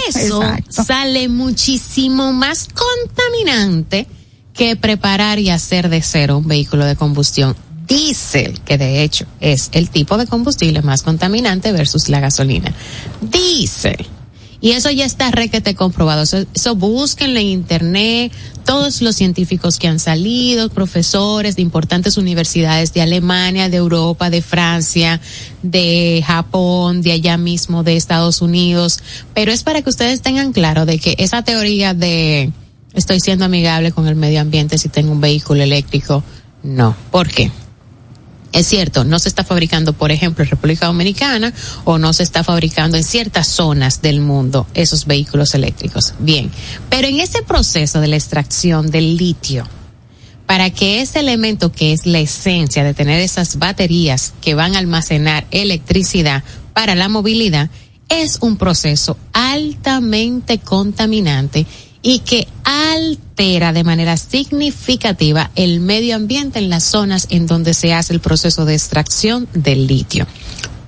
sale 0.68 1.28
muchísimo 1.28 2.32
más 2.32 2.68
contaminante 2.68 4.06
que 4.54 4.76
preparar 4.76 5.38
y 5.38 5.50
hacer 5.50 5.88
de 5.88 6.02
cero 6.02 6.38
un 6.38 6.48
vehículo 6.48 6.84
de 6.84 6.96
combustión 6.96 7.56
diésel, 7.86 8.60
que 8.60 8.78
de 8.78 9.02
hecho 9.02 9.26
es 9.40 9.70
el 9.72 9.90
tipo 9.90 10.16
de 10.16 10.26
combustible 10.26 10.82
más 10.82 11.02
contaminante 11.02 11.72
versus 11.72 12.08
la 12.08 12.20
gasolina. 12.20 12.72
Diésel 13.20 14.06
y 14.60 14.72
eso 14.72 14.90
ya 14.90 15.04
está 15.04 15.30
requete 15.30 15.74
comprobado. 15.74 16.22
Eso, 16.22 16.44
eso 16.54 16.74
búsquenlo 16.74 17.40
en 17.40 17.46
internet, 17.46 18.32
todos 18.64 19.00
los 19.02 19.16
científicos 19.16 19.78
que 19.78 19.88
han 19.88 19.98
salido, 19.98 20.68
profesores 20.68 21.56
de 21.56 21.62
importantes 21.62 22.16
universidades 22.16 22.92
de 22.92 23.02
Alemania, 23.02 23.68
de 23.68 23.78
Europa, 23.78 24.30
de 24.30 24.42
Francia, 24.42 25.20
de 25.62 26.22
Japón, 26.26 27.02
de 27.02 27.12
allá 27.12 27.36
mismo, 27.36 27.82
de 27.82 27.96
Estados 27.96 28.42
Unidos. 28.42 29.00
Pero 29.34 29.50
es 29.50 29.62
para 29.62 29.82
que 29.82 29.90
ustedes 29.90 30.20
tengan 30.20 30.52
claro 30.52 30.86
de 30.86 30.98
que 30.98 31.14
esa 31.18 31.42
teoría 31.42 31.94
de 31.94 32.52
estoy 32.94 33.20
siendo 33.20 33.44
amigable 33.44 33.92
con 33.92 34.06
el 34.08 34.16
medio 34.16 34.40
ambiente 34.40 34.78
si 34.78 34.88
tengo 34.88 35.12
un 35.12 35.20
vehículo 35.20 35.62
eléctrico, 35.62 36.22
no. 36.62 36.94
¿Por 37.10 37.28
qué? 37.28 37.50
Es 38.52 38.66
cierto, 38.66 39.04
no 39.04 39.18
se 39.18 39.28
está 39.28 39.44
fabricando, 39.44 39.92
por 39.92 40.10
ejemplo, 40.10 40.42
en 40.42 40.50
República 40.50 40.86
Dominicana 40.86 41.52
o 41.84 41.98
no 41.98 42.12
se 42.12 42.24
está 42.24 42.42
fabricando 42.42 42.96
en 42.96 43.04
ciertas 43.04 43.46
zonas 43.46 44.02
del 44.02 44.20
mundo 44.20 44.66
esos 44.74 45.06
vehículos 45.06 45.54
eléctricos. 45.54 46.14
Bien, 46.18 46.50
pero 46.88 47.06
en 47.06 47.20
ese 47.20 47.42
proceso 47.42 48.00
de 48.00 48.08
la 48.08 48.16
extracción 48.16 48.90
del 48.90 49.16
litio, 49.16 49.68
para 50.46 50.70
que 50.70 51.00
ese 51.00 51.20
elemento 51.20 51.70
que 51.70 51.92
es 51.92 52.06
la 52.06 52.18
esencia 52.18 52.82
de 52.82 52.92
tener 52.92 53.20
esas 53.20 53.58
baterías 53.58 54.32
que 54.40 54.54
van 54.54 54.74
a 54.74 54.80
almacenar 54.80 55.46
electricidad 55.52 56.42
para 56.72 56.96
la 56.96 57.08
movilidad, 57.08 57.70
es 58.08 58.38
un 58.40 58.56
proceso 58.56 59.16
altamente 59.32 60.58
contaminante 60.58 61.66
y 62.02 62.20
que 62.20 62.48
altera 62.64 63.72
de 63.72 63.84
manera 63.84 64.16
significativa 64.16 65.50
el 65.54 65.80
medio 65.80 66.16
ambiente 66.16 66.58
en 66.58 66.70
las 66.70 66.84
zonas 66.84 67.26
en 67.30 67.46
donde 67.46 67.74
se 67.74 67.92
hace 67.92 68.12
el 68.12 68.20
proceso 68.20 68.64
de 68.64 68.74
extracción 68.74 69.48
del 69.52 69.86
litio. 69.86 70.26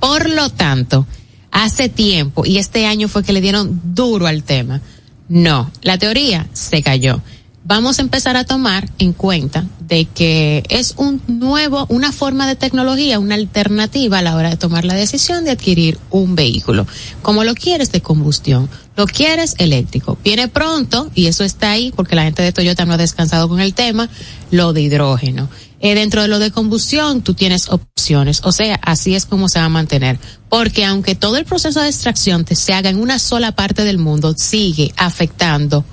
Por 0.00 0.28
lo 0.28 0.50
tanto, 0.50 1.06
hace 1.50 1.88
tiempo, 1.88 2.44
y 2.46 2.58
este 2.58 2.86
año 2.86 3.08
fue 3.08 3.22
que 3.22 3.32
le 3.32 3.40
dieron 3.40 3.80
duro 3.94 4.26
al 4.26 4.42
tema, 4.42 4.80
no, 5.28 5.70
la 5.82 5.98
teoría 5.98 6.46
se 6.52 6.82
cayó 6.82 7.22
vamos 7.64 7.98
a 7.98 8.02
empezar 8.02 8.36
a 8.36 8.44
tomar 8.44 8.88
en 8.98 9.12
cuenta 9.12 9.64
de 9.80 10.06
que 10.06 10.62
es 10.68 10.94
un 10.96 11.22
nuevo, 11.26 11.86
una 11.88 12.12
forma 12.12 12.46
de 12.46 12.56
tecnología, 12.56 13.18
una 13.18 13.34
alternativa 13.34 14.18
a 14.18 14.22
la 14.22 14.36
hora 14.36 14.50
de 14.50 14.56
tomar 14.56 14.84
la 14.84 14.94
decisión 14.94 15.44
de 15.44 15.52
adquirir 15.52 15.98
un 16.10 16.34
vehículo. 16.34 16.86
Como 17.22 17.44
lo 17.44 17.54
quieres 17.54 17.92
de 17.92 18.00
combustión, 18.00 18.68
lo 18.96 19.06
quieres 19.06 19.54
eléctrico. 19.58 20.18
Viene 20.22 20.48
pronto, 20.48 21.10
y 21.14 21.26
eso 21.26 21.44
está 21.44 21.72
ahí 21.72 21.92
porque 21.94 22.16
la 22.16 22.24
gente 22.24 22.42
de 22.42 22.52
Toyota 22.52 22.84
no 22.84 22.94
ha 22.94 22.98
descansado 22.98 23.48
con 23.48 23.60
el 23.60 23.74
tema, 23.74 24.08
lo 24.50 24.72
de 24.72 24.82
hidrógeno. 24.82 25.48
Eh, 25.80 25.96
dentro 25.96 26.22
de 26.22 26.28
lo 26.28 26.38
de 26.38 26.52
combustión, 26.52 27.22
tú 27.22 27.34
tienes 27.34 27.68
opciones. 27.68 28.40
O 28.44 28.52
sea, 28.52 28.78
así 28.82 29.14
es 29.14 29.26
como 29.26 29.48
se 29.48 29.58
va 29.58 29.64
a 29.64 29.68
mantener. 29.68 30.18
Porque 30.48 30.84
aunque 30.84 31.14
todo 31.14 31.36
el 31.36 31.44
proceso 31.44 31.80
de 31.80 31.88
extracción 31.88 32.44
te 32.44 32.54
se 32.54 32.72
haga 32.72 32.90
en 32.90 33.00
una 33.00 33.18
sola 33.18 33.52
parte 33.52 33.84
del 33.84 33.98
mundo, 33.98 34.34
sigue 34.36 34.92
afectando 34.96 35.84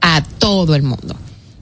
a 0.00 0.22
todo 0.22 0.74
el 0.74 0.82
mundo. 0.82 1.14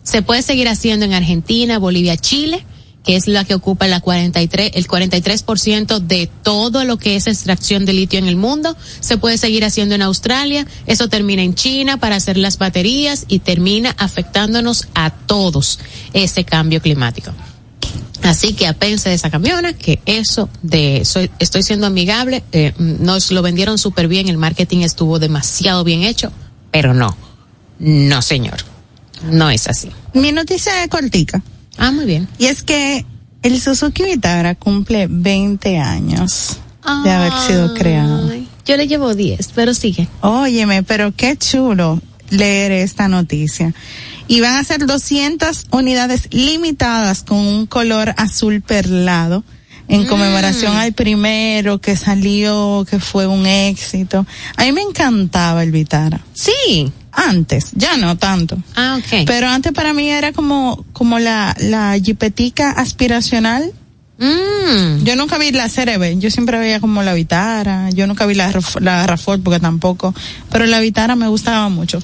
Se 0.02 0.22
puede 0.22 0.42
seguir 0.42 0.68
haciendo 0.68 1.04
en 1.04 1.12
Argentina, 1.12 1.78
Bolivia, 1.78 2.16
Chile, 2.16 2.64
que 3.04 3.16
es 3.16 3.28
la 3.28 3.44
que 3.44 3.54
ocupa 3.54 3.86
la 3.86 4.00
43, 4.00 4.72
el 4.74 4.86
43% 4.86 5.98
de 5.98 6.28
todo 6.42 6.84
lo 6.84 6.96
que 6.96 7.16
es 7.16 7.26
extracción 7.26 7.84
de 7.84 7.92
litio 7.92 8.18
en 8.18 8.26
el 8.26 8.36
mundo. 8.36 8.76
Se 9.00 9.18
puede 9.18 9.38
seguir 9.38 9.64
haciendo 9.64 9.94
en 9.94 10.02
Australia, 10.02 10.66
eso 10.86 11.08
termina 11.08 11.42
en 11.42 11.54
China 11.54 11.98
para 11.98 12.16
hacer 12.16 12.36
las 12.36 12.58
baterías 12.58 13.24
y 13.28 13.40
termina 13.40 13.94
afectándonos 13.98 14.88
a 14.94 15.10
todos 15.10 15.78
ese 16.12 16.44
cambio 16.44 16.80
climático. 16.80 17.32
Así 18.22 18.54
que 18.54 18.66
apense 18.66 19.10
de 19.10 19.16
esa 19.16 19.30
camiona, 19.30 19.74
que 19.74 20.00
eso 20.06 20.48
de 20.62 21.04
soy, 21.04 21.30
estoy 21.38 21.62
siendo 21.62 21.86
amigable, 21.86 22.42
eh, 22.52 22.72
nos 22.78 23.30
lo 23.30 23.42
vendieron 23.42 23.76
súper 23.76 24.08
bien, 24.08 24.28
el 24.28 24.38
marketing 24.38 24.78
estuvo 24.78 25.18
demasiado 25.18 25.84
bien 25.84 26.02
hecho, 26.02 26.32
pero 26.70 26.94
no 26.94 27.14
no, 27.78 28.22
señor. 28.22 28.58
No 29.30 29.50
es 29.50 29.68
así. 29.68 29.90
Mi 30.12 30.32
noticia 30.32 30.82
es 30.82 30.88
cortica. 30.88 31.42
Ah, 31.78 31.90
muy 31.90 32.04
bien. 32.04 32.28
Y 32.38 32.46
es 32.46 32.62
que 32.62 33.04
el 33.42 33.60
Suzuki 33.60 34.04
Vitara 34.04 34.54
cumple 34.54 35.06
20 35.08 35.78
años 35.78 36.58
de 37.04 37.10
haber 37.10 37.32
sido 37.46 37.74
creado. 37.74 38.30
Yo 38.64 38.76
le 38.76 38.86
llevo 38.86 39.14
10, 39.14 39.50
pero 39.54 39.74
sigue. 39.74 40.08
Óyeme, 40.20 40.82
pero 40.82 41.12
qué 41.14 41.36
chulo 41.36 42.00
leer 42.30 42.72
esta 42.72 43.08
noticia. 43.08 43.74
Y 44.26 44.40
van 44.40 44.54
a 44.54 44.64
ser 44.64 44.86
200 44.86 45.66
unidades 45.70 46.28
limitadas 46.30 47.22
con 47.22 47.38
un 47.38 47.66
color 47.66 48.14
azul 48.16 48.62
perlado 48.62 49.44
en 49.88 50.06
conmemoración 50.06 50.74
mm. 50.74 50.78
al 50.78 50.92
primero 50.94 51.78
que 51.78 51.96
salió, 51.96 52.86
que 52.88 52.98
fue 52.98 53.26
un 53.26 53.46
éxito. 53.46 54.26
A 54.56 54.64
mí 54.64 54.72
me 54.72 54.80
encantaba 54.80 55.62
el 55.62 55.72
Vitara. 55.72 56.20
Sí. 56.32 56.90
Antes, 57.16 57.70
ya 57.74 57.96
no 57.96 58.16
tanto. 58.16 58.58
Ah, 58.74 58.98
ok. 58.98 59.24
Pero 59.26 59.48
antes 59.48 59.72
para 59.72 59.92
mí 59.92 60.10
era 60.10 60.32
como, 60.32 60.84
como 60.92 61.18
la, 61.18 61.56
la 61.60 61.96
jipetica 62.02 62.70
aspiracional. 62.70 63.72
Mm. 64.18 65.04
Yo 65.04 65.16
nunca 65.16 65.38
vi 65.38 65.50
la 65.50 65.68
CRB, 65.68 66.18
yo 66.18 66.30
siempre 66.30 66.58
veía 66.58 66.78
como 66.78 67.02
la 67.02 67.14
Vitara, 67.14 67.90
yo 67.90 68.06
nunca 68.06 68.26
vi 68.26 68.34
la, 68.34 68.52
la 68.80 69.06
Rafort 69.06 69.42
porque 69.42 69.58
tampoco, 69.58 70.14
pero 70.50 70.66
la 70.66 70.78
Vitara 70.78 71.16
me 71.16 71.26
gustaba 71.26 71.68
mucho. 71.68 72.00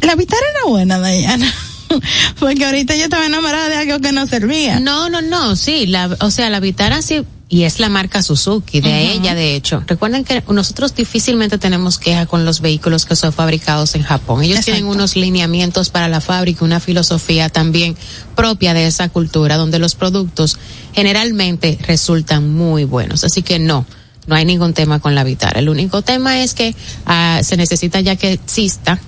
La 0.00 0.16
Vitara 0.16 0.42
era 0.52 0.68
buena, 0.68 1.00
Diana. 1.00 1.52
Porque 2.40 2.64
ahorita 2.64 2.96
yo 2.96 3.04
estaba 3.04 3.26
enamorada 3.26 3.68
de 3.68 3.76
algo 3.76 4.00
que 4.00 4.10
no 4.10 4.26
servía. 4.26 4.80
No, 4.80 5.08
no, 5.10 5.22
no, 5.22 5.54
sí, 5.54 5.86
la, 5.86 6.16
o 6.20 6.30
sea, 6.30 6.50
la 6.50 6.60
Vitara 6.60 7.02
sí, 7.02 7.24
y 7.48 7.64
es 7.64 7.78
la 7.78 7.88
marca 7.88 8.22
Suzuki, 8.22 8.80
de 8.80 9.12
ella 9.12 9.34
de 9.34 9.54
hecho. 9.54 9.82
Recuerden 9.86 10.24
que 10.24 10.42
nosotros 10.48 10.94
difícilmente 10.94 11.58
tenemos 11.58 11.98
queja 11.98 12.26
con 12.26 12.44
los 12.44 12.60
vehículos 12.60 13.04
que 13.04 13.16
son 13.16 13.32
fabricados 13.32 13.94
en 13.94 14.02
Japón. 14.02 14.42
Ellos 14.42 14.64
tienen 14.64 14.86
unos 14.86 15.14
lineamientos 15.14 15.90
para 15.90 16.08
la 16.08 16.20
fábrica, 16.20 16.64
una 16.64 16.80
filosofía 16.80 17.48
también 17.50 17.96
propia 18.34 18.72
de 18.74 18.86
esa 18.86 19.08
cultura, 19.08 19.56
donde 19.56 19.78
los 19.78 19.94
productos 19.94 20.58
generalmente 20.94 21.78
resultan 21.86 22.50
muy 22.50 22.84
buenos. 22.84 23.24
Así 23.24 23.42
que 23.42 23.58
no. 23.58 23.86
No 24.26 24.34
hay 24.34 24.46
ningún 24.46 24.72
tema 24.72 25.00
con 25.00 25.14
la 25.14 25.22
Vitara. 25.22 25.60
El 25.60 25.68
único 25.68 26.00
tema 26.00 26.42
es 26.42 26.54
que 26.54 26.74
ah, 27.04 27.40
se 27.42 27.58
necesita 27.58 28.00
ya 28.00 28.16
que 28.16 28.32
exista 28.32 28.98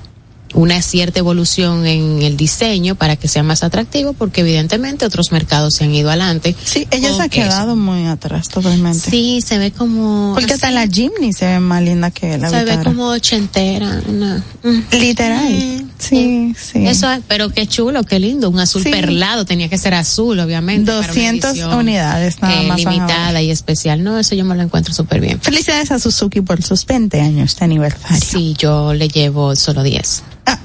una 0.57 0.81
cierta 0.81 1.21
evolución 1.21 1.87
en 1.87 2.23
el 2.23 2.37
diseño 2.37 2.95
para 2.95 3.17
que 3.17 3.29
sea 3.29 3.43
más 3.43 3.63
atractivo, 3.63 4.15
porque 4.15 4.41
evidentemente 4.41 5.05
otros 5.05 5.31
mercados 5.31 5.75
se 5.75 5.85
han 5.85 5.95
ido 5.95 6.09
adelante. 6.09 6.57
Sí, 6.65 6.89
ella 6.91 7.15
se 7.15 7.23
ha 7.23 7.29
quedado 7.29 7.77
muy 7.77 8.07
atrás 8.07 8.49
totalmente. 8.49 9.11
Sí, 9.11 9.43
se 9.47 9.59
ve 9.59 9.71
como... 9.71 10.33
Porque 10.35 10.55
hasta 10.55 10.71
la 10.71 10.89
Jimny 10.89 11.33
se 11.33 11.47
ve 11.47 11.61
más 11.61 11.83
linda 11.83 12.11
que 12.11 12.39
la 12.39 12.49
Se 12.49 12.65
ve 12.65 12.79
como 12.83 13.09
ochentera. 13.09 14.03
Literal. 14.93 15.86
Sí, 15.99 16.55
sí. 16.59 16.87
Eso 16.87 17.11
es, 17.11 17.21
pero 17.27 17.49
qué 17.51 17.67
chulo, 17.67 18.03
qué 18.05 18.19
lindo, 18.19 18.51
un 18.51 18.59
azul 18.59 18.83
Sí. 18.83 18.91
perlado, 18.91 19.45
tenía 19.45 19.69
que 19.69 19.79
ser 19.79 19.95
azul, 19.95 20.39
obviamente. 20.39 20.87
para 20.87 20.99
una 20.99 21.07
200 21.09 21.51
edición, 21.51 21.75
unidades 21.75 22.41
nada 22.43 22.63
eh, 22.63 22.67
más 22.67 22.79
limitada 22.79 23.43
y 23.43 23.51
especial. 23.51 24.03
No, 24.05 24.19
eso 24.19 24.35
yo 24.35 24.45
me 24.45 24.55
lo 24.55 24.63
encuentro 24.63 24.93
súper 24.93 25.21
bien. 25.21 25.41
Felicidades 25.41 25.91
a 25.91 25.99
Suzuki 25.99 26.41
por 26.43 26.63
sus 26.63 26.85
20 26.87 27.21
años 27.21 27.57
de 27.57 27.65
aniversario. 27.65 28.21
Sí, 28.25 28.55
yo 28.59 28.93
le 28.95 29.09
llevo 29.09 29.57
solo 29.57 29.83
10. 29.83 30.23
Ah, 30.47 30.59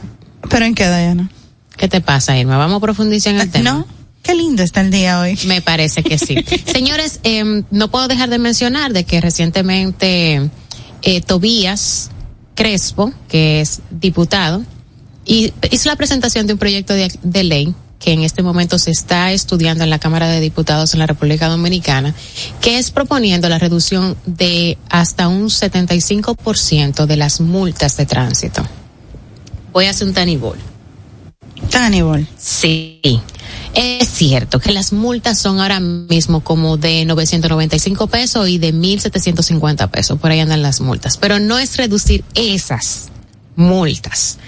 pero 0.49 0.65
en 0.65 0.75
qué, 0.75 0.83
Diana? 0.85 1.29
¿Qué 1.77 1.87
te 1.87 2.01
pasa, 2.01 2.37
Irma? 2.37 2.57
Vamos 2.57 2.77
a 2.77 2.81
profundizar 2.81 3.33
en 3.33 3.41
el 3.41 3.49
tema. 3.49 3.71
No, 3.71 3.87
qué 4.21 4.35
lindo 4.35 4.61
está 4.63 4.81
el 4.81 4.91
día 4.91 5.19
hoy. 5.19 5.39
Me 5.45 5.61
parece 5.61 6.03
que 6.03 6.17
sí. 6.17 6.35
Señores, 6.71 7.19
eh, 7.23 7.63
no 7.71 7.89
puedo 7.89 8.07
dejar 8.07 8.29
de 8.29 8.37
mencionar 8.37 8.93
de 8.93 9.03
que 9.05 9.21
recientemente 9.21 10.49
eh, 11.01 11.21
Tobías 11.21 12.11
Crespo, 12.53 13.13
que 13.29 13.61
es 13.61 13.79
diputado, 13.89 14.63
y 15.25 15.53
hizo 15.69 15.89
la 15.89 15.95
presentación 15.95 16.47
de 16.47 16.53
un 16.53 16.59
proyecto 16.59 16.93
de, 16.93 17.11
de 17.21 17.43
ley 17.43 17.75
que 18.01 18.13
en 18.13 18.23
este 18.23 18.41
momento 18.41 18.79
se 18.79 18.89
está 18.89 19.31
estudiando 19.31 19.83
en 19.83 19.91
la 19.91 19.99
Cámara 19.99 20.27
de 20.27 20.39
Diputados 20.39 20.93
en 20.93 20.99
la 20.99 21.05
República 21.05 21.47
Dominicana, 21.47 22.15
que 22.59 22.79
es 22.79 22.89
proponiendo 22.89 23.47
la 23.47 23.59
reducción 23.59 24.17
de 24.25 24.77
hasta 24.89 25.27
un 25.27 25.49
75% 25.49 27.05
de 27.05 27.17
las 27.17 27.41
multas 27.41 27.97
de 27.97 28.07
tránsito. 28.07 28.65
Voy 29.71 29.85
a 29.85 29.91
hacer 29.91 30.07
un 30.07 30.13
tanibol. 30.13 30.57
Tanibol. 31.69 32.27
Sí. 32.37 33.21
Es 33.73 34.09
cierto 34.09 34.59
que 34.59 34.71
las 34.71 34.91
multas 34.91 35.39
son 35.39 35.59
ahora 35.59 35.79
mismo 35.79 36.43
como 36.43 36.77
de 36.77 37.05
995 37.05 38.07
pesos 38.07 38.49
y 38.49 38.57
de 38.57 38.73
1750 38.73 39.87
pesos. 39.87 40.19
Por 40.19 40.31
ahí 40.31 40.39
andan 40.39 40.61
las 40.61 40.81
multas. 40.81 41.17
Pero 41.17 41.39
no 41.39 41.59
es 41.59 41.77
reducir 41.77 42.25
esas 42.33 43.09
multas. 43.55 44.39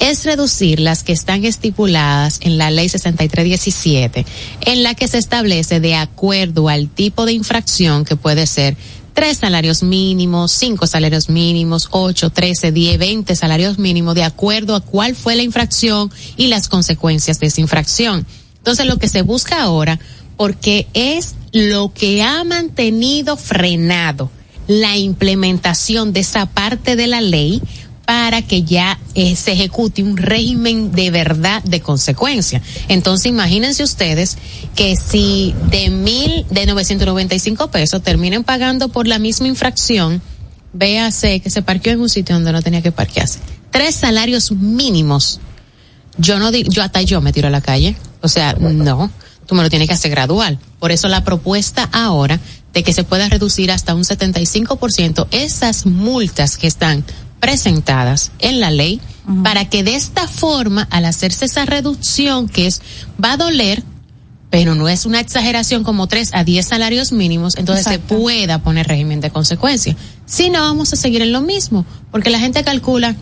Es 0.00 0.24
reducir 0.24 0.80
las 0.80 1.04
que 1.04 1.12
están 1.12 1.44
estipuladas 1.44 2.40
en 2.42 2.58
la 2.58 2.70
ley 2.70 2.88
6317, 2.88 4.26
en 4.62 4.82
la 4.82 4.94
que 4.94 5.06
se 5.06 5.18
establece 5.18 5.78
de 5.78 5.94
acuerdo 5.94 6.68
al 6.68 6.88
tipo 6.88 7.26
de 7.26 7.34
infracción 7.34 8.04
que 8.04 8.16
puede 8.16 8.46
ser 8.46 8.76
tres 9.12 9.36
salarios 9.36 9.82
mínimos, 9.82 10.52
cinco 10.52 10.86
salarios 10.86 11.28
mínimos, 11.28 11.88
ocho, 11.90 12.30
trece, 12.30 12.72
diez, 12.72 12.98
veinte 12.98 13.36
salarios 13.36 13.78
mínimos, 13.78 14.14
de 14.14 14.24
acuerdo 14.24 14.74
a 14.74 14.80
cuál 14.80 15.14
fue 15.14 15.36
la 15.36 15.42
infracción 15.42 16.10
y 16.38 16.46
las 16.46 16.68
consecuencias 16.68 17.38
de 17.38 17.48
esa 17.48 17.60
infracción. 17.60 18.26
Entonces 18.56 18.86
lo 18.86 18.96
que 18.96 19.08
se 19.08 19.20
busca 19.20 19.62
ahora, 19.62 20.00
porque 20.38 20.86
es 20.94 21.34
lo 21.52 21.92
que 21.92 22.22
ha 22.22 22.42
mantenido 22.44 23.36
frenado 23.36 24.30
la 24.70 24.96
implementación 24.96 26.12
de 26.12 26.20
esa 26.20 26.46
parte 26.46 26.94
de 26.94 27.08
la 27.08 27.20
ley 27.20 27.60
para 28.10 28.42
que 28.42 28.64
ya 28.64 28.98
eh, 29.14 29.36
se 29.36 29.52
ejecute 29.52 30.02
un 30.02 30.16
régimen 30.16 30.90
de 30.90 31.12
verdad 31.12 31.62
de 31.62 31.80
consecuencia. 31.80 32.60
Entonces 32.88 33.26
imagínense 33.26 33.84
ustedes 33.84 34.36
que 34.74 34.96
si 34.96 35.54
de 35.70 35.90
mil, 35.90 36.44
de 36.50 36.66
995 36.66 37.70
pesos 37.70 38.02
terminen 38.02 38.42
pagando 38.42 38.88
por 38.88 39.06
la 39.06 39.20
misma 39.20 39.46
infracción, 39.46 40.20
véase 40.72 41.38
que 41.38 41.50
se 41.50 41.62
parqueó 41.62 41.92
en 41.92 42.00
un 42.00 42.08
sitio 42.08 42.34
donde 42.34 42.50
no 42.50 42.62
tenía 42.62 42.82
que 42.82 42.90
parquearse. 42.90 43.38
Tres 43.70 43.94
salarios 43.94 44.50
mínimos. 44.50 45.38
Yo 46.18 46.40
no, 46.40 46.50
yo 46.50 46.82
hasta 46.82 47.02
yo 47.02 47.20
me 47.20 47.32
tiro 47.32 47.46
a 47.46 47.52
la 47.52 47.60
calle. 47.60 47.94
O 48.22 48.28
sea, 48.28 48.54
no, 48.54 49.08
tú 49.46 49.54
me 49.54 49.62
lo 49.62 49.70
tienes 49.70 49.86
que 49.86 49.94
hacer 49.94 50.10
gradual. 50.10 50.58
Por 50.80 50.90
eso 50.90 51.06
la 51.06 51.22
propuesta 51.22 51.88
ahora 51.92 52.40
de 52.72 52.82
que 52.82 52.92
se 52.92 53.04
pueda 53.04 53.28
reducir 53.28 53.70
hasta 53.70 53.94
un 53.94 54.02
75% 54.02 55.28
esas 55.30 55.86
multas 55.86 56.56
que 56.56 56.66
están 56.66 57.04
presentadas 57.40 58.32
en 58.38 58.60
la 58.60 58.70
ley 58.70 59.00
para 59.44 59.64
que 59.64 59.84
de 59.84 59.94
esta 59.94 60.26
forma, 60.26 60.88
al 60.90 61.04
hacerse 61.04 61.44
esa 61.44 61.64
reducción 61.64 62.48
que 62.48 62.66
es, 62.66 62.82
va 63.22 63.32
a 63.32 63.36
doler, 63.36 63.82
pero 64.50 64.74
no 64.74 64.88
es 64.88 65.06
una 65.06 65.20
exageración 65.20 65.84
como 65.84 66.08
tres 66.08 66.30
a 66.32 66.42
diez 66.42 66.66
salarios 66.66 67.12
mínimos, 67.12 67.56
entonces 67.56 67.86
Exacto. 67.86 68.14
se 68.14 68.20
pueda 68.20 68.58
poner 68.58 68.88
régimen 68.88 69.20
de 69.20 69.30
consecuencia. 69.30 69.96
Si 70.26 70.50
no, 70.50 70.60
vamos 70.60 70.92
a 70.92 70.96
seguir 70.96 71.22
en 71.22 71.32
lo 71.32 71.40
mismo, 71.40 71.86
porque 72.10 72.30
la 72.30 72.40
gente 72.40 72.64
calcula, 72.64 73.14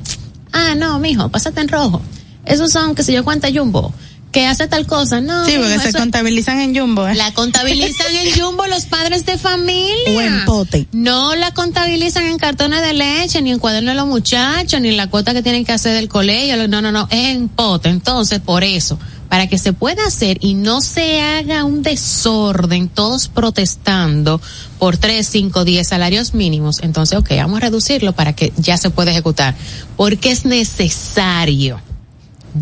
ah, 0.53 0.75
no, 0.75 0.99
mijo, 0.99 1.29
pásate 1.29 1.61
en 1.61 1.69
rojo. 1.69 2.01
Esos 2.47 2.73
son, 2.73 2.95
que 2.95 3.03
sé 3.03 3.13
yo, 3.13 3.25
cuánta 3.25 3.49
jumbo, 3.53 3.93
que 4.31 4.47
hace 4.47 4.69
tal 4.69 4.87
cosa, 4.87 5.21
no. 5.21 5.45
Sí, 5.47 5.55
porque 5.57 5.79
se 5.79 5.93
contabilizan 5.93 6.61
en 6.61 6.77
Jumbo. 6.77 7.09
¿eh? 7.09 7.15
la 7.15 7.33
contabilizan 7.33 8.15
en 8.15 8.39
jumbo 8.39 8.67
los 8.67 8.85
padres 8.87 9.25
de 9.25 9.39
familia. 9.39 10.13
O 10.15 10.21
en 10.21 10.45
pote. 10.45 10.87
No 10.93 11.35
la 11.35 11.53
contabilizan 11.53 12.27
en 12.27 12.39
cartones 12.39 12.83
de 12.83 12.93
leche, 12.93 13.41
ni 13.41 13.53
en 13.53 13.59
cuaderno 13.59 13.91
de 13.91 13.97
los 13.97 14.07
muchachos, 14.07 14.81
ni 14.81 14.89
en 14.89 14.97
la 14.97 15.09
cuota 15.09 15.33
que 15.33 15.43
tienen 15.43 15.65
que 15.65 15.73
hacer 15.73 15.95
del 15.95 16.09
colegio. 16.09 16.69
No, 16.69 16.83
no, 16.83 16.93
no, 16.93 17.09
es 17.11 17.37
en 17.37 17.49
pote. 17.49 17.89
Entonces, 17.89 18.41
por 18.41 18.65
eso, 18.65 18.99
para 19.29 19.47
que 19.47 19.57
se 19.57 19.73
pueda 19.73 20.07
hacer 20.07 20.39
y 20.41 20.55
no 20.55 20.83
se 20.83 21.21
haga 21.23 21.65
un 21.65 21.83
desorden, 21.83 22.89
todos 22.89 23.29
protestando 23.29 24.41
por 24.79 24.99
tres, 24.99 25.27
cinco, 25.29 25.65
diez 25.65 25.89
salarios 25.89 26.35
mínimos, 26.35 26.81
entonces, 26.83 27.19
ok, 27.19 27.31
vamos 27.37 27.59
a 27.59 27.61
reducirlo 27.61 28.13
para 28.13 28.35
que 28.35 28.53
ya 28.57 28.77
se 28.77 28.91
pueda 28.91 29.11
ejecutar. 29.11 29.55
Porque 29.97 30.31
es 30.31 30.45
necesario 30.45 31.81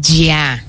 ya 0.00 0.64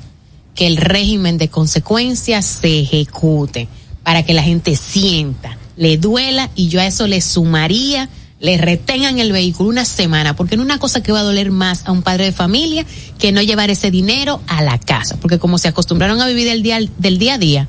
que 0.58 0.68
el 0.68 0.76
régimen 0.76 1.38
de 1.38 1.50
consecuencias 1.50 2.44
se 2.44 2.80
ejecute 2.82 3.70
para 4.04 4.24
que 4.24 4.34
la 4.34 4.42
gente 4.42 4.76
sienta, 4.76 5.58
le 5.78 5.98
duela 5.98 6.50
y 6.56 6.68
yo 6.68 6.82
a 6.82 6.88
eso 6.88 7.06
le 7.06 7.22
sumaría, 7.22 8.10
le 8.40 8.58
retengan 8.58 9.20
el 9.20 9.32
vehículo 9.32 9.70
una 9.70 9.86
semana, 9.86 10.36
porque 10.36 10.58
no 10.58 10.64
es 10.64 10.66
una 10.66 10.80
cosa 10.80 11.04
que 11.04 11.12
va 11.12 11.20
a 11.20 11.24
doler 11.24 11.52
más 11.52 11.84
a 11.86 11.92
un 11.92 12.02
padre 12.02 12.26
de 12.26 12.32
familia 12.32 12.86
que 13.20 13.32
no 13.32 13.44
llevar 13.44 13.70
ese 13.70 13.92
dinero 13.92 14.42
a 14.48 14.64
la 14.64 14.80
casa, 14.80 15.18
porque 15.22 15.38
como 15.38 15.60
se 15.60 15.68
acostumbraron 15.68 16.20
a 16.22 16.28
vivir 16.28 16.62
día, 16.64 16.80
del 16.98 17.20
día 17.20 17.36
a 17.36 17.38
día, 17.38 17.68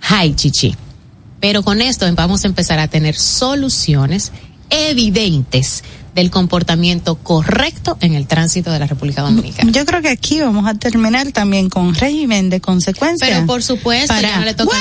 ay 0.00 0.34
chichi. 0.34 0.76
Pero 1.40 1.64
con 1.64 1.80
esto 1.80 2.06
vamos 2.14 2.44
a 2.44 2.48
empezar 2.48 2.78
a 2.78 2.86
tener 2.86 3.16
soluciones 3.16 4.30
evidentes 4.70 5.82
del 6.14 6.30
comportamiento 6.30 7.14
correcto 7.16 7.96
en 8.00 8.14
el 8.14 8.26
tránsito 8.26 8.70
de 8.72 8.78
la 8.78 8.86
República 8.86 9.22
Dominicana. 9.22 9.70
Yo 9.72 9.84
creo 9.86 10.02
que 10.02 10.08
aquí 10.08 10.40
vamos 10.40 10.66
a 10.66 10.74
terminar 10.74 11.30
también 11.32 11.68
con 11.70 11.94
régimen 11.94 12.50
de 12.50 12.60
consecuencias. 12.60 13.30
Pero 13.30 13.46
por 13.46 13.62
supuesto, 13.62 14.08
Para- 14.14 14.28
ya 14.28 14.38
no 14.38 14.44
le 14.44 14.54
toca. 14.54 14.76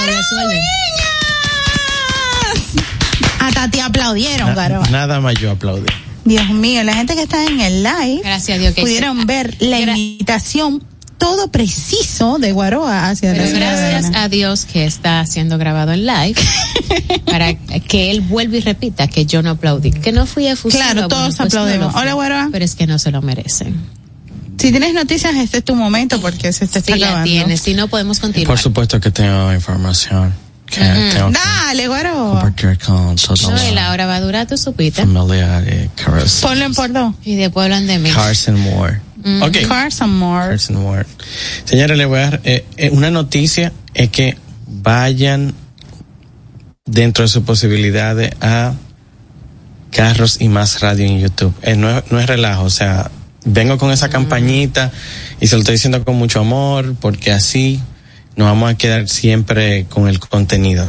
Hasta 3.40 3.70
te 3.72 3.82
aplaudieron, 3.82 4.54
Caro. 4.54 4.82
Nada 4.92 5.20
más 5.22 5.36
yo 5.36 5.52
aplaudí. 5.52 5.86
Dios 6.26 6.50
mío, 6.50 6.84
la 6.84 6.94
gente 6.94 7.16
que 7.16 7.24
está 7.24 7.44
en 7.46 7.60
el 7.62 7.82
live 7.84 8.22
Gracias 8.24 8.58
a 8.58 8.60
Dios 8.62 8.76
que 8.76 8.82
pudieron 8.82 9.18
hice- 9.18 9.26
ver 9.26 9.56
la 9.62 9.80
Gra- 9.80 9.98
imitación 9.98 10.84
todo 11.20 11.52
preciso 11.52 12.40
de 12.40 12.52
Guaroa 12.54 13.10
hacia 13.10 13.34
Pero 13.34 13.44
gracias 13.52 14.12
a 14.16 14.28
Dios 14.30 14.66
que 14.66 14.86
está 14.86 15.24
siendo 15.28 15.58
grabado 15.60 15.92
en 15.92 16.06
live 16.08 16.36
para 17.26 17.54
que 17.54 18.10
él 18.10 18.22
vuelva 18.22 18.58
y 18.58 18.62
repita 18.62 19.08
que 19.08 19.26
yo 19.26 19.42
no 19.44 19.52
aplaudí, 19.52 19.92
que 19.92 20.12
no 20.12 20.26
fui 20.26 20.48
efusiva. 20.48 20.84
Claro, 20.86 21.08
todos 21.08 21.36
pues 21.36 21.40
no 21.40 21.46
aplaudimos. 21.46 21.92
fui. 21.94 22.02
Hola, 22.02 22.14
Guaroa. 22.14 22.50
Pero 22.52 22.66
es 22.66 22.74
que 22.76 22.88
no 22.88 22.98
se 22.98 23.12
lo 23.12 23.22
merecen. 23.22 23.76
Si 24.58 24.72
tienes 24.72 24.94
noticias, 24.94 25.36
este 25.36 25.60
es 25.60 25.64
tu 25.66 25.76
momento 25.76 26.20
porque 26.20 26.52
se 26.52 26.68
te 26.68 26.80
está 26.80 26.96
la 26.98 27.06
acabando. 27.08 27.26
tienes, 27.30 27.62
si 27.62 27.74
no 27.76 27.88
podemos 27.88 28.20
continuar. 28.20 28.48
Por 28.48 28.60
supuesto 28.60 29.00
que 29.00 29.12
tengo 29.12 29.54
información 29.54 30.34
que 30.66 30.82
tengo 30.82 31.28
que 31.32 31.34
Dale, 31.66 31.88
Guaroa. 31.88 32.30
compartir 32.42 32.78
con 32.80 33.16
todos 33.16 33.42
No, 33.50 33.68
y 33.68 33.72
la 33.74 33.92
hora 33.92 34.06
va 34.06 34.16
a 34.18 34.22
durar, 34.22 34.48
tú 34.48 34.58
supiste. 34.58 35.02
familiares. 35.02 35.90
Cars- 35.96 36.40
Ponlo 36.42 36.66
en 36.66 36.74
por 36.74 36.92
dos. 36.92 37.14
Y 37.26 37.36
después 37.36 37.66
hablan 37.66 37.88
de 37.88 38.00
mí. 38.00 38.10
Carson 38.12 38.60
Moore. 38.60 39.02
Ok. 39.42 39.58
Carson 39.68 40.18
Moore. 40.18 40.50
Carson 40.52 40.76
Moore. 40.82 41.06
Señores, 41.66 41.98
le 41.98 42.06
voy 42.06 42.20
a 42.20 42.22
dar 42.30 42.42
eh, 42.44 42.66
eh, 42.78 42.90
una 42.92 43.12
noticia 43.12 43.72
es 43.94 44.10
que 44.10 44.38
vayan 44.68 45.54
dentro 46.86 47.24
de 47.24 47.28
sus 47.28 47.44
posibilidades 47.44 48.32
a 48.42 48.74
Carros 49.92 50.38
y 50.40 50.50
Más 50.50 50.82
Radio 50.82 51.06
en 51.06 51.20
YouTube. 51.20 51.54
Eh, 51.62 51.76
no, 51.76 51.98
es- 51.98 52.04
no 52.12 52.20
es 52.20 52.28
relajo, 52.28 52.64
o 52.64 52.70
sea, 52.70 53.10
vengo 53.46 53.78
con 53.78 53.92
esa 53.92 54.10
campañita 54.10 54.92
y 55.42 55.48
se 55.48 55.56
lo 55.56 55.60
estoy 55.62 55.76
diciendo 55.76 56.04
con 56.06 56.16
mucho 56.16 56.40
amor 56.40 56.96
porque 57.00 57.32
así 57.32 57.80
nos 58.36 58.48
vamos 58.48 58.72
a 58.72 58.76
quedar 58.76 59.08
siempre 59.10 59.86
con 59.90 60.08
el 60.08 60.20
contenido. 60.20 60.88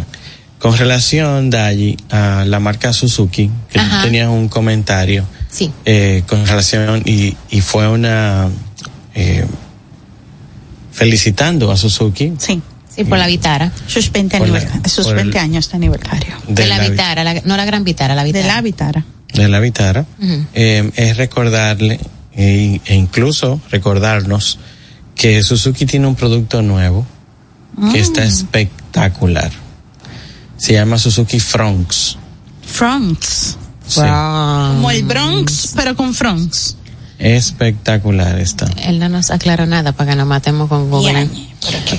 Con 0.59 0.77
relación, 0.77 1.49
Dayi, 1.49 1.97
a 2.11 2.45
la 2.47 2.61
marca 2.61 2.93
Suzuki, 2.93 3.51
que 3.71 3.81
tenías 4.03 4.29
un 4.29 4.49
comentario 4.49 5.25
Sí. 5.51 5.71
eh, 5.85 6.23
con 6.29 6.47
relación 6.47 7.03
y, 7.05 7.37
y 7.51 7.61
fue 7.61 7.89
una 7.89 8.49
eh, 9.15 9.45
felicitando 10.93 11.71
a 11.71 11.77
Suzuki 11.77 12.33
Sí. 12.39 12.61
Sí, 12.95 13.05
por 13.05 13.19
la 13.19 13.29
Vitara. 13.29 13.71
Sus 13.87 14.11
20, 14.11 14.39
Por 14.39 14.49
la- 14.49 14.61
sus 14.89 15.07
por 15.07 15.17
el- 15.17 15.25
20 15.27 15.39
años 15.39 15.71
de 15.71 15.77
aniversario. 15.77 16.35
De, 16.49 16.67
la, 16.67 16.81
vi- 16.81 16.91
Vitara, 16.91 17.23
la- 17.23 17.41
no 17.45 17.57
la 17.57 17.65
Gran 17.65 17.85
Vitara, 17.85 18.17
la 18.17 18.25
De 18.25 18.33
Vitara. 18.33 18.55
la 18.57 18.61
Vitara. 18.63 19.05
de 19.33 19.49
la 19.49 19.61
Vitara 19.61 20.05
Ujú. 20.21 20.45
eh, 20.55 20.91
es 20.97 21.17
recordarle 21.17 22.01
e, 22.33 22.81
e 22.85 22.95
incluso 22.97 23.61
recordarnos 23.71 24.59
que 25.15 25.43
Suzuki 25.45 25.87
tiene 25.87 26.09
un 26.09 26.17
producto 26.17 26.63
nuevo 26.63 27.07
que 27.93 28.01
está 28.01 28.25
espectacular 28.25 29.51
se 30.57 30.73
llama 30.75 30.99
Suzuki 30.99 31.39
Fronx 31.39 32.17
Bronx. 32.77 33.57
Sí. 33.91 34.01
Como 34.01 34.91
el 34.91 35.03
Bronx, 35.05 35.73
pero 35.77 35.95
con 35.97 36.13
Bronx. 36.15 36.77
Espectacular 37.19 38.39
está. 38.41 38.67
Él 38.85 38.99
no 38.99 39.09
nos 39.09 39.31
aclaró 39.31 39.67
nada 39.67 39.93
para 39.93 40.11
que 40.13 40.17
nos 40.17 40.27
matemos 40.27 40.69
con 40.69 40.91
Google. 40.91 41.29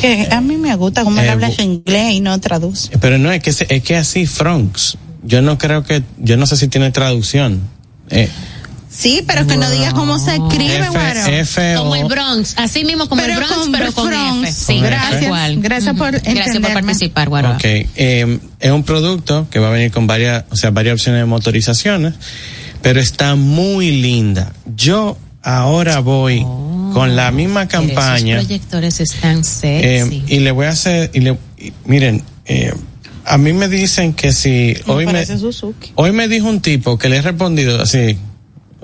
Que 0.02 0.28
a 0.32 0.42
mí 0.42 0.58
me 0.58 0.76
gusta 0.76 1.04
cómo 1.04 1.20
él 1.20 1.28
Eh, 1.28 1.30
habla 1.30 1.52
inglés 1.60 2.14
y 2.14 2.22
no 2.22 2.40
traduce. 2.40 2.98
Pero 2.98 3.18
no, 3.18 3.32
es 3.32 3.42
que, 3.44 3.54
se- 3.54 3.68
es 3.70 3.84
que 3.84 3.98
así, 3.98 4.26
Fronks. 4.26 4.98
Yo 5.24 5.42
no 5.42 5.58
creo 5.58 5.84
que, 5.84 6.04
yo 6.18 6.38
no 6.38 6.46
sé 6.48 6.58
si 6.58 6.68
tiene 6.68 6.90
traducción. 6.92 7.62
Eh, 8.10 8.30
Sí, 8.94 9.24
pero 9.26 9.48
que 9.48 9.56
no 9.56 9.70
diga 9.72 9.94
cómo 9.94 10.20
se 10.20 10.36
escribe, 10.36 10.80
F, 10.80 10.90
bueno. 10.90 11.26
F, 11.28 11.74
Como 11.78 11.96
el. 11.96 12.06
Bronx, 12.08 12.56
así 12.58 12.84
mismo 12.84 13.08
como 13.08 13.22
el 13.22 13.36
Bronx, 13.36 13.70
pero 13.72 13.92
con 13.94 14.08
Bronx. 14.10 14.50
F. 14.50 14.52
Sí, 14.52 14.80
Con 14.80 14.86
F. 14.88 14.92
Gracias 14.92 15.26
por 15.30 15.62
Gracias 15.62 15.96
por 15.96 16.16
entenderme. 16.16 16.74
participar, 16.74 17.30
Guaro. 17.30 17.52
Ok, 17.52 17.62
eh, 17.64 18.40
es 18.60 18.72
un 18.72 18.84
producto 18.84 19.48
que 19.50 19.60
va 19.60 19.70
a 19.70 19.72
venir 19.72 19.92
con 19.92 20.08
varias, 20.08 20.44
o 20.50 20.56
sea, 20.58 20.72
varias 20.72 20.94
opciones 20.96 21.22
de 21.22 21.26
motorizaciones, 21.26 22.16
pero 22.82 23.00
está 23.00 23.36
muy 23.36 23.92
linda. 24.02 24.52
Yo 24.76 25.18
ahora 25.42 26.00
voy 26.02 26.46
con 26.94 27.16
la 27.16 27.32
misma 27.32 27.68
campaña. 27.70 28.36
Esos 28.38 28.48
proyectores 28.48 29.00
están 29.00 29.40
Eh, 29.40 30.04
sexy. 30.04 30.24
y 30.28 30.40
le 30.40 30.52
voy 30.52 30.66
a 30.66 30.70
hacer, 30.72 31.10
y 31.14 31.22
le, 31.22 31.38
y 31.58 31.72
miren, 31.86 32.24
eh, 32.46 32.74
a 33.24 33.38
mí 33.38 33.54
me 33.54 33.70
dicen 33.70 34.14
que 34.14 34.34
si 34.34 34.76
Me 34.86 34.94
hoy 34.94 35.06
me, 35.06 35.26
Suzuki. 35.26 35.92
hoy 35.96 36.12
me 36.12 36.28
dijo 36.28 36.50
un 36.50 36.60
tipo 36.60 36.98
que 36.98 37.08
le 37.08 37.18
he 37.18 37.22
respondido 37.22 37.82
así, 37.82 38.18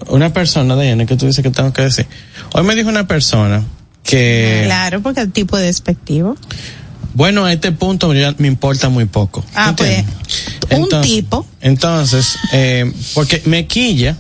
una 0.08 0.32
persona, 0.34 0.76
Diana, 0.76 1.06
que 1.06 1.16
tú 1.16 1.26
dices 1.26 1.44
que 1.44 1.52
tengo 1.52 1.74
que 1.74 1.84
decir. 1.84 2.06
Hoy 2.54 2.64
me 2.64 2.76
dijo 2.76 2.90
una 2.90 3.08
persona 3.08 3.64
que, 4.04 4.64
Claro, 4.66 5.02
porque 5.02 5.22
el 5.22 5.32
tipo 5.32 5.58
de 5.58 5.66
despectivo. 5.66 6.36
bueno, 7.14 7.46
a 7.46 7.54
este 7.54 7.72
punto 7.72 8.14
ya 8.14 8.34
me 8.38 8.48
importa 8.48 8.90
muy 8.90 9.06
poco. 9.06 9.44
Ah, 9.56 9.74
pues, 9.76 10.04
un 10.70 11.02
tipo. 11.02 11.46
Entonces, 11.62 12.38
eh, 12.54 12.92
porque 13.14 13.42
me 13.46 13.66
quilla 13.68 14.16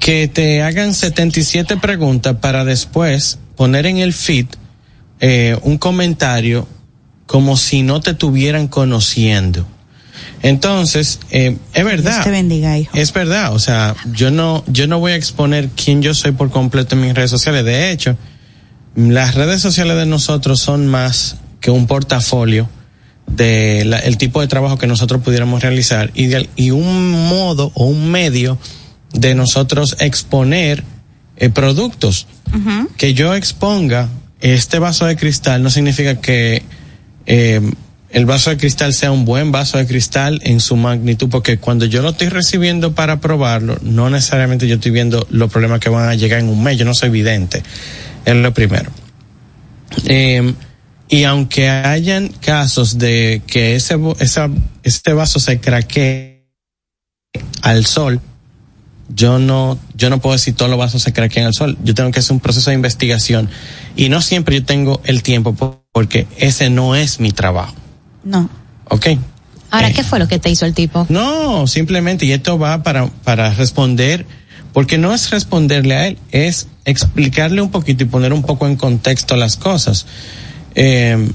que 0.00 0.28
te 0.28 0.62
hagan 0.62 0.92
77 0.94 1.76
preguntas 1.78 2.36
para 2.40 2.64
después 2.64 3.38
poner 3.56 3.86
en 3.86 3.98
el 3.98 4.12
feed 4.12 4.46
eh, 5.20 5.56
un 5.62 5.78
comentario 5.78 6.68
como 7.26 7.56
si 7.56 7.82
no 7.82 8.00
te 8.00 8.12
tuvieran 8.12 8.68
conociendo. 8.68 9.66
Entonces, 10.42 11.20
eh, 11.30 11.56
es 11.72 11.84
verdad. 11.84 12.12
Dios 12.12 12.24
te 12.24 12.30
bendiga, 12.30 12.78
hijo. 12.78 12.96
Es 12.96 13.12
verdad, 13.12 13.52
o 13.54 13.58
sea, 13.58 13.94
yo 14.12 14.30
no, 14.30 14.62
yo 14.66 14.86
no 14.86 14.98
voy 14.98 15.12
a 15.12 15.16
exponer 15.16 15.68
quién 15.70 16.02
yo 16.02 16.14
soy 16.14 16.32
por 16.32 16.50
completo 16.50 16.94
en 16.94 17.02
mis 17.02 17.14
redes 17.14 17.30
sociales. 17.30 17.64
De 17.64 17.90
hecho, 17.90 18.16
las 18.96 19.34
redes 19.34 19.60
sociales 19.62 19.96
de 19.96 20.06
nosotros 20.06 20.60
son 20.60 20.86
más 20.86 21.36
que 21.60 21.70
un 21.70 21.86
portafolio 21.86 22.68
de 23.26 23.84
la- 23.86 23.98
el 24.00 24.18
tipo 24.18 24.40
de 24.42 24.48
trabajo 24.48 24.76
que 24.76 24.86
nosotros 24.86 25.22
pudiéramos 25.22 25.62
realizar 25.62 26.10
y, 26.14 26.26
de- 26.26 26.48
y 26.56 26.70
un 26.72 27.10
modo 27.28 27.72
o 27.74 27.86
un 27.86 28.10
medio 28.10 28.58
de 29.14 29.34
nosotros 29.34 29.96
exponer 30.00 30.84
eh, 31.36 31.48
productos. 31.48 32.26
Que 32.96 33.14
yo 33.14 33.34
exponga 33.34 34.08
este 34.40 34.78
vaso 34.78 35.06
de 35.06 35.16
cristal 35.16 35.62
no 35.62 35.70
significa 35.70 36.20
que 36.20 36.62
eh, 37.26 37.60
el 38.14 38.26
vaso 38.26 38.50
de 38.50 38.56
cristal 38.56 38.94
sea 38.94 39.10
un 39.10 39.24
buen 39.24 39.52
vaso 39.52 39.76
de 39.76 39.86
cristal 39.86 40.40
en 40.44 40.60
su 40.60 40.76
magnitud, 40.76 41.28
porque 41.28 41.58
cuando 41.58 41.84
yo 41.84 42.00
lo 42.00 42.10
estoy 42.10 42.28
recibiendo 42.28 42.94
para 42.94 43.20
probarlo, 43.20 43.76
no 43.82 44.08
necesariamente 44.08 44.68
yo 44.68 44.76
estoy 44.76 44.92
viendo 44.92 45.26
los 45.30 45.50
problemas 45.50 45.80
que 45.80 45.90
van 45.90 46.08
a 46.08 46.14
llegar 46.14 46.38
en 46.38 46.48
un 46.48 46.62
mes, 46.62 46.78
yo 46.78 46.84
no 46.84 46.94
soy 46.94 47.10
vidente, 47.10 47.62
es 48.24 48.34
lo 48.36 48.54
primero. 48.54 48.90
Eh, 50.06 50.54
y 51.08 51.24
aunque 51.24 51.68
hayan 51.68 52.28
casos 52.28 52.98
de 52.98 53.42
que 53.46 53.74
ese, 53.74 53.96
este 54.84 55.12
vaso 55.12 55.40
se 55.40 55.60
craquee 55.60 56.46
al 57.62 57.84
sol, 57.84 58.20
yo 59.08 59.38
no, 59.38 59.78
yo 59.94 60.08
no 60.08 60.20
puedo 60.20 60.34
decir 60.34 60.54
todos 60.54 60.70
los 60.70 60.78
vasos 60.78 61.02
se 61.02 61.12
craquean 61.12 61.46
al 61.46 61.54
sol. 61.54 61.76
Yo 61.84 61.94
tengo 61.94 62.10
que 62.10 62.20
hacer 62.20 62.32
un 62.32 62.40
proceso 62.40 62.70
de 62.70 62.76
investigación. 62.76 63.50
Y 63.96 64.08
no 64.08 64.22
siempre 64.22 64.56
yo 64.56 64.64
tengo 64.64 65.02
el 65.04 65.22
tiempo 65.22 65.54
po- 65.54 65.84
porque 65.92 66.26
ese 66.38 66.70
no 66.70 66.96
es 66.96 67.20
mi 67.20 67.30
trabajo. 67.30 67.74
No. 68.24 68.48
¿Ok? 68.88 69.06
Ahora, 69.70 69.88
Eh, 69.88 69.92
¿qué 69.92 70.04
fue 70.04 70.18
lo 70.18 70.28
que 70.28 70.38
te 70.38 70.50
hizo 70.50 70.66
el 70.66 70.74
tipo? 70.74 71.06
No, 71.08 71.66
simplemente, 71.66 72.26
y 72.26 72.32
esto 72.32 72.58
va 72.58 72.82
para, 72.82 73.06
para 73.08 73.52
responder, 73.54 74.26
porque 74.72 74.98
no 74.98 75.12
es 75.12 75.30
responderle 75.30 75.94
a 75.96 76.06
él, 76.08 76.18
es 76.30 76.68
explicarle 76.84 77.60
un 77.60 77.70
poquito 77.70 78.04
y 78.04 78.06
poner 78.06 78.32
un 78.32 78.42
poco 78.42 78.66
en 78.66 78.76
contexto 78.76 79.36
las 79.36 79.56
cosas. 79.56 80.06
Eh, 80.74 81.30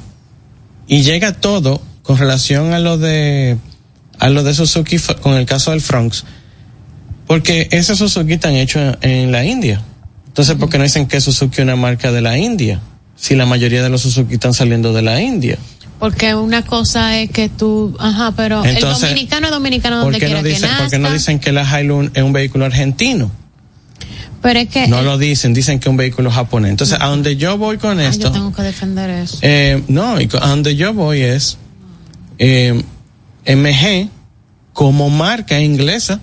y 0.87 1.01
llega 1.03 1.33
todo 1.33 1.81
con 2.01 2.17
relación 2.17 2.73
a 2.73 2.79
lo 2.79 2.97
de, 2.97 3.57
a 4.19 4.29
lo 4.29 4.43
de 4.43 4.53
Suzuki 4.53 4.97
con 5.21 5.35
el 5.35 5.45
caso 5.45 5.71
del 5.71 5.81
Fronx, 5.81 6.23
porque 7.27 7.67
ese 7.71 7.95
Suzuki 7.95 8.33
están 8.33 8.55
hecho 8.55 8.79
en, 8.79 8.97
en 9.01 9.31
la 9.31 9.45
India. 9.45 9.81
Entonces, 10.27 10.55
¿por 10.55 10.69
qué 10.69 10.77
no 10.77 10.83
dicen 10.85 11.07
que 11.07 11.19
Suzuki 11.19 11.57
es 11.57 11.63
una 11.63 11.75
marca 11.75 12.11
de 12.11 12.21
la 12.21 12.37
India? 12.37 12.79
Si 13.15 13.35
la 13.35 13.45
mayoría 13.45 13.83
de 13.83 13.89
los 13.89 14.01
Suzuki 14.01 14.35
están 14.35 14.53
saliendo 14.53 14.93
de 14.93 15.01
la 15.01 15.21
India. 15.21 15.57
Porque 15.99 16.33
una 16.33 16.63
cosa 16.63 17.19
es 17.19 17.29
que 17.29 17.49
tú, 17.49 17.95
ajá, 17.99 18.31
pero 18.35 18.63
Entonces, 18.63 19.03
el 19.03 19.09
dominicano 19.09 19.47
es 19.47 19.51
dominicano 19.51 19.95
¿Por 19.97 20.03
donde 20.05 20.19
qué, 20.19 20.25
quiera 20.27 20.41
no 20.41 20.47
dicen, 20.47 20.69
que 20.69 20.75
por 20.77 20.89
qué 20.89 20.99
no 20.99 21.11
dicen 21.11 21.39
que 21.39 21.51
la 21.51 21.81
Hilux 21.81 22.11
es 22.13 22.23
un 22.23 22.33
vehículo 22.33 22.65
argentino? 22.65 23.31
pero 24.41 24.59
es 24.59 24.69
que 24.69 24.87
No 24.87 25.01
lo 25.01 25.17
dicen, 25.17 25.53
dicen 25.53 25.79
que 25.79 25.89
es 25.89 25.91
un 25.91 25.97
vehículo 25.97 26.31
japonés. 26.31 26.71
Entonces, 26.71 26.97
a 27.01 27.07
donde 27.07 27.35
yo 27.35 27.57
voy 27.57 27.77
con 27.77 27.99
Ay, 27.99 28.05
esto, 28.05 28.27
yo 28.27 28.31
tengo 28.31 28.53
que 28.53 28.61
defender 28.61 29.09
eso. 29.09 29.37
eh, 29.41 29.83
no, 29.89 30.15
a 30.15 30.47
donde 30.47 30.77
yo 30.77 30.93
voy 30.93 31.21
es 31.21 31.57
eh, 32.37 32.81
MG 33.45 34.09
como 34.71 35.09
marca 35.09 35.59
inglesa. 35.59 36.21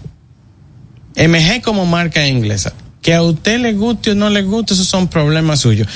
MG 1.15 1.61
como 1.63 1.85
marca 1.85 2.27
inglesa. 2.27 2.73
Que 3.07 3.15
a 3.15 3.23
usted 3.23 3.61
le 3.61 3.73
guste 3.73 4.11
o 4.11 4.15
no 4.17 4.31
le 4.31 4.43
guste, 4.43 4.75
esos 4.75 4.89
son 4.89 5.07
problemas 5.07 5.61
suyos. 5.61 5.87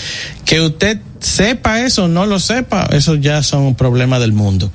Que 0.45 0.61
usted 0.61 1.01
sepa 1.19 1.81
eso 1.81 2.05
o 2.05 2.09
no 2.09 2.25
lo 2.25 2.39
sepa, 2.39 2.89
eso 2.93 3.17
ya 3.17 3.43
son 3.43 3.75
problemas 3.75 4.21
del 4.21 4.33
mundo. 4.33 4.71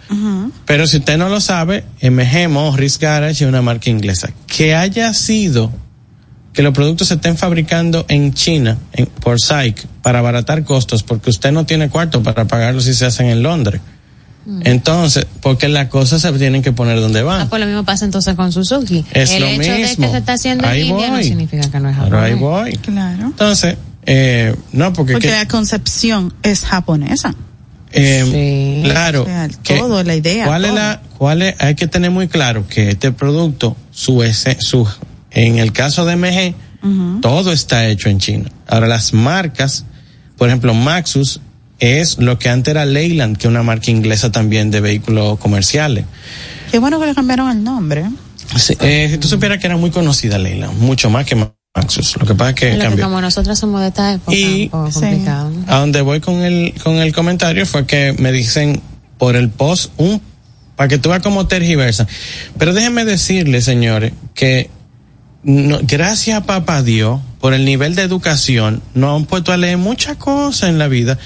Pero 0.66 0.86
si 0.86 0.98
usted 0.98 1.18
no 1.18 1.30
lo 1.30 1.40
sabe, 1.40 1.86
MG 2.02 2.50
Morris 2.50 3.00
Garage 3.00 3.46
es 3.46 3.48
una 3.48 3.62
marca 3.62 3.90
inglesa. 3.90 4.34
Que 4.48 4.76
haya 4.76 5.14
sido 5.14 5.72
que 6.52 6.62
los 6.62 6.74
productos 6.74 7.08
se 7.08 7.14
estén 7.14 7.38
fabricando 7.38 8.04
en 8.10 8.34
China, 8.34 8.80
en, 8.92 9.06
por 9.06 9.40
SAIC, 9.40 9.88
para 10.02 10.20
abaratar 10.20 10.66
costos, 10.66 11.04
porque 11.04 11.30
usted 11.30 11.54
no 11.54 11.66
tiene 11.66 11.88
cuarto 11.88 12.22
para 12.22 12.44
pagarlo 12.44 12.82
si 12.82 12.94
se 12.96 13.06
hacen 13.06 13.28
en 13.28 13.44
Londres. 13.44 13.80
Entonces, 14.64 15.26
porque 15.42 15.68
las 15.70 15.88
cosas 15.88 16.22
se 16.22 16.32
tienen 16.34 16.62
que 16.62 16.72
poner 16.72 17.00
donde 17.00 17.22
Ah, 17.22 17.24
van. 17.24 17.50
pues 17.50 17.60
lo 17.60 17.66
mismo 17.66 17.84
pasa 17.84 18.06
entonces 18.06 18.36
con 18.36 18.52
Suzuki. 18.52 19.04
Es 19.12 19.32
el 19.32 19.42
lo 19.42 19.48
hecho 19.48 19.72
de 19.72 19.78
mismo. 19.80 20.06
que 20.06 20.12
se 20.12 20.18
está 20.18 20.34
haciendo 20.34 20.68
Ahí 20.68 20.82
en 20.82 20.88
India 20.90 21.08
no 21.08 21.14
voy. 21.16 21.24
significa 21.24 21.70
que 21.72 21.80
no 21.80 21.90
es 21.90 21.98
Pero 22.04 22.20
ahí 22.22 22.34
japonés. 22.34 22.40
voy. 22.40 22.78
Claro. 22.78 23.26
Entonces, 23.26 23.78
eh, 24.06 24.56
no, 24.72 24.94
porque, 24.94 25.14
Porque 25.14 25.30
que- 25.30 25.34
la 25.34 25.48
concepción 25.48 26.34
es 26.44 26.62
japonesa. 26.64 27.34
eh, 27.92 28.82
Sí. 28.84 28.90
claro, 28.90 29.24
O 29.24 29.26
sea, 29.26 29.48
que- 29.64 29.78
todo, 29.78 30.04
la 30.04 30.16
idea, 30.16 30.46
¿Cuál 30.46 30.66
es 30.66 30.74
la, 30.74 31.02
cuál 31.18 31.42
es, 31.42 31.56
hay 31.60 31.76
que 31.76 31.88
tener 31.88 32.12
muy 32.12 32.28
claro 32.28 32.68
que 32.68 32.90
este 32.90 33.12
producto, 33.14 33.76
su, 33.92 34.22
ese- 34.22 34.58
su, 34.60 34.88
en 35.32 35.58
el 35.60 35.72
caso 35.72 36.06
de 36.06 36.14
MG, 36.18 36.54
todo 37.22 37.52
está 37.52 37.88
hecho 37.88 38.10
en 38.10 38.20
China. 38.20 38.52
Ahora 38.68 38.88
las 38.88 39.12
marcas, 39.14 39.86
por 40.38 40.50
ejemplo, 40.50 40.74
Maxus 40.76 41.40
es 41.80 42.18
lo 42.20 42.38
que 42.40 42.50
antes 42.50 42.72
era 42.72 42.86
Leyland, 42.86 43.38
que 43.38 43.48
es 43.48 43.50
una 43.52 43.64
marca 43.64 43.92
inglesa 43.92 44.32
también 44.32 44.72
de 44.72 44.82
vehículos 44.82 45.38
comerciales. 45.40 46.06
Qué 46.72 46.80
bueno 46.80 47.00
que 47.00 47.06
le 47.08 47.16
cambiaron 47.16 47.50
el 47.52 47.64
nombre. 47.64 48.06
Sí, 48.58 48.76
eh, 48.80 49.08
si 49.12 49.18
tú 49.18 49.28
supieras 49.28 49.60
que 49.60 49.68
era 49.68 49.78
muy 49.78 49.90
conocida 49.92 50.38
Leyland, 50.38 50.78
mucho 50.80 51.10
más 51.10 51.26
que 51.26 51.36
Maxus. 51.36 52.16
Lo 52.20 52.26
que 52.26 52.36
pasa 52.36 52.52
es 52.52 52.56
que 52.56 52.70
Lo 52.74 52.78
que 52.78 52.84
cambió. 52.86 53.06
como 53.06 53.22
nosotros 53.22 53.58
somos 53.60 53.82
de 53.82 53.88
esta 53.88 54.14
época, 54.14 54.36
Y- 54.38 54.64
un 54.66 54.70
poco 54.70 54.92
Sí. 54.92 55.00
complicado. 55.02 55.50
¿no? 55.50 55.64
A 55.74 55.80
donde 55.80 56.02
voy 56.02 56.20
con 56.22 56.36
el, 56.44 56.74
con 56.84 56.96
el 56.96 57.14
comentario 57.14 57.66
fue 57.66 57.86
que 57.86 58.14
me 58.18 58.32
dicen 58.32 58.82
por 59.18 59.36
el 59.36 59.50
post 59.50 59.92
un, 59.98 60.22
para 60.76 60.88
que 60.88 60.98
tú 60.98 61.10
veas 61.10 61.22
cómo 61.22 61.48
tergiversa. 61.48 62.08
Pero 62.58 62.74
déjenme 62.74 63.04
decirle, 63.06 63.62
señores, 63.62 64.14
que 64.34 64.70
no- 65.44 65.80
gracias 65.84 66.38
a 66.38 66.46
papá 66.46 66.82
Dios 66.82 67.20
por 67.40 67.54
el 67.54 67.66
nivel 67.66 67.96
de 67.96 68.02
educación 68.04 68.82
nos 68.94 69.16
han 69.20 69.26
puesto 69.26 69.52
a 69.52 69.58
leer 69.58 69.78
muchas 69.78 70.18
cosas 70.18 70.70
en 70.70 70.78
la 70.80 70.88
vida 70.88 71.18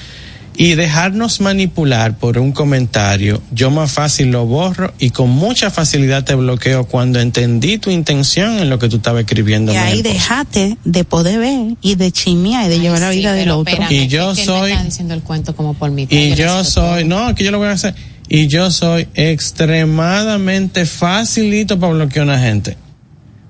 y 0.61 0.75
dejarnos 0.75 1.39
manipular 1.39 2.17
por 2.17 2.37
un 2.37 2.51
comentario, 2.51 3.41
yo 3.51 3.71
más 3.71 3.93
fácil 3.93 4.29
lo 4.31 4.45
borro 4.45 4.93
y 4.99 5.11
con 5.11 5.29
mucha 5.29 5.71
facilidad 5.71 6.25
te 6.25 6.35
bloqueo 6.35 6.83
cuando 6.85 7.21
entendí 7.21 7.77
tu 7.77 7.89
intención 7.91 8.59
en 8.59 8.69
lo 8.69 8.77
que 8.77 8.89
tú 8.89 8.97
estabas 8.97 9.21
escribiendo. 9.21 9.71
Y 9.71 9.77
ahí 9.77 10.01
dejate 10.01 10.77
de 10.83 11.03
poder 11.05 11.39
ver 11.39 11.75
y 11.81 11.95
de 11.95 12.11
chismear 12.11 12.65
y 12.65 12.69
de 12.69 12.79
llevar 12.81 12.99
la 12.99 13.11
Sí, 13.13 13.19
vida 13.19 13.31
del 13.31 13.45
pero 13.45 13.57
otro. 13.59 13.71
espérame, 13.73 13.93
Y 14.03 14.07
yo 14.09 14.33
que 14.35 14.43
soy- 14.43 14.73
me 14.75 14.83
diciendo 14.83 15.13
el 15.13 15.21
cuento 15.21 15.55
como 15.55 15.75
por 15.75 15.91
mi 15.91 16.05
Y 16.09 16.35
yo 16.35 16.63
soy, 16.65 17.05
todo. 17.05 17.27
no, 17.27 17.35
que 17.35 17.45
yo 17.45 17.51
lo 17.51 17.57
voy 17.59 17.69
a 17.69 17.71
hacer. 17.71 17.95
Y 18.27 18.47
yo 18.47 18.69
soy 18.69 19.07
extremadamente 19.15 20.85
facilito 20.85 21.79
para 21.79 21.93
bloquear 21.93 22.23
a 22.29 22.33
una 22.33 22.39
gente. 22.41 22.75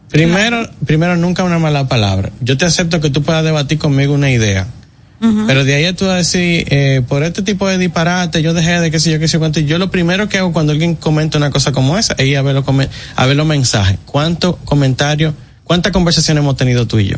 Primero, 0.10 0.69
primero 0.86 1.15
nunca 1.17 1.43
una 1.43 1.60
mala 1.60 1.88
palabra. 1.88 2.30
Yo 2.41 2.56
te 2.56 2.65
acepto 2.65 3.00
que 3.02 3.10
tú 3.10 3.22
puedas 3.24 3.43
debatir 3.43 3.78
conmigo 3.80 4.13
una 4.13 4.32
idea. 4.32 4.67
Pero 5.19 5.65
de 5.65 5.75
ahí 5.75 5.86
a 5.86 5.95
tú 5.95 6.05
a 6.05 6.15
decir, 6.15 6.65
eh, 6.69 7.01
por 7.08 7.23
este 7.23 7.41
tipo 7.41 7.67
de 7.67 7.77
disparate, 7.77 8.41
yo 8.41 8.53
dejé 8.53 8.79
de 8.79 8.89
qué 8.89 8.99
sé 8.99 9.12
yo, 9.12 9.19
qué 9.19 9.27
sé 9.27 9.34
yo 9.34 9.39
cuánto. 9.39 9.60
Yo 9.60 9.77
lo 9.77 9.91
primero 9.91 10.29
que 10.29 10.38
hago 10.38 10.53
cuando 10.53 10.71
alguien 10.71 10.95
comenta 10.95 11.38
una 11.38 11.49
cosa 11.49 11.71
como 11.71 11.97
esa 11.97 12.13
es 12.17 12.25
ir 12.25 12.38
a 12.38 12.41
ver 12.41 12.55
los, 12.55 12.65
a 13.15 13.25
ver 13.25 13.36
los 13.36 13.45
mensajes. 13.45 13.97
¿Cuántos 14.05 14.55
comentarios, 14.63 15.34
cuántas 15.65 15.91
conversaciones 15.91 16.41
hemos 16.41 16.55
tenido 16.55 16.88
tú 16.88 16.99
y 16.99 17.08
yo? 17.08 17.17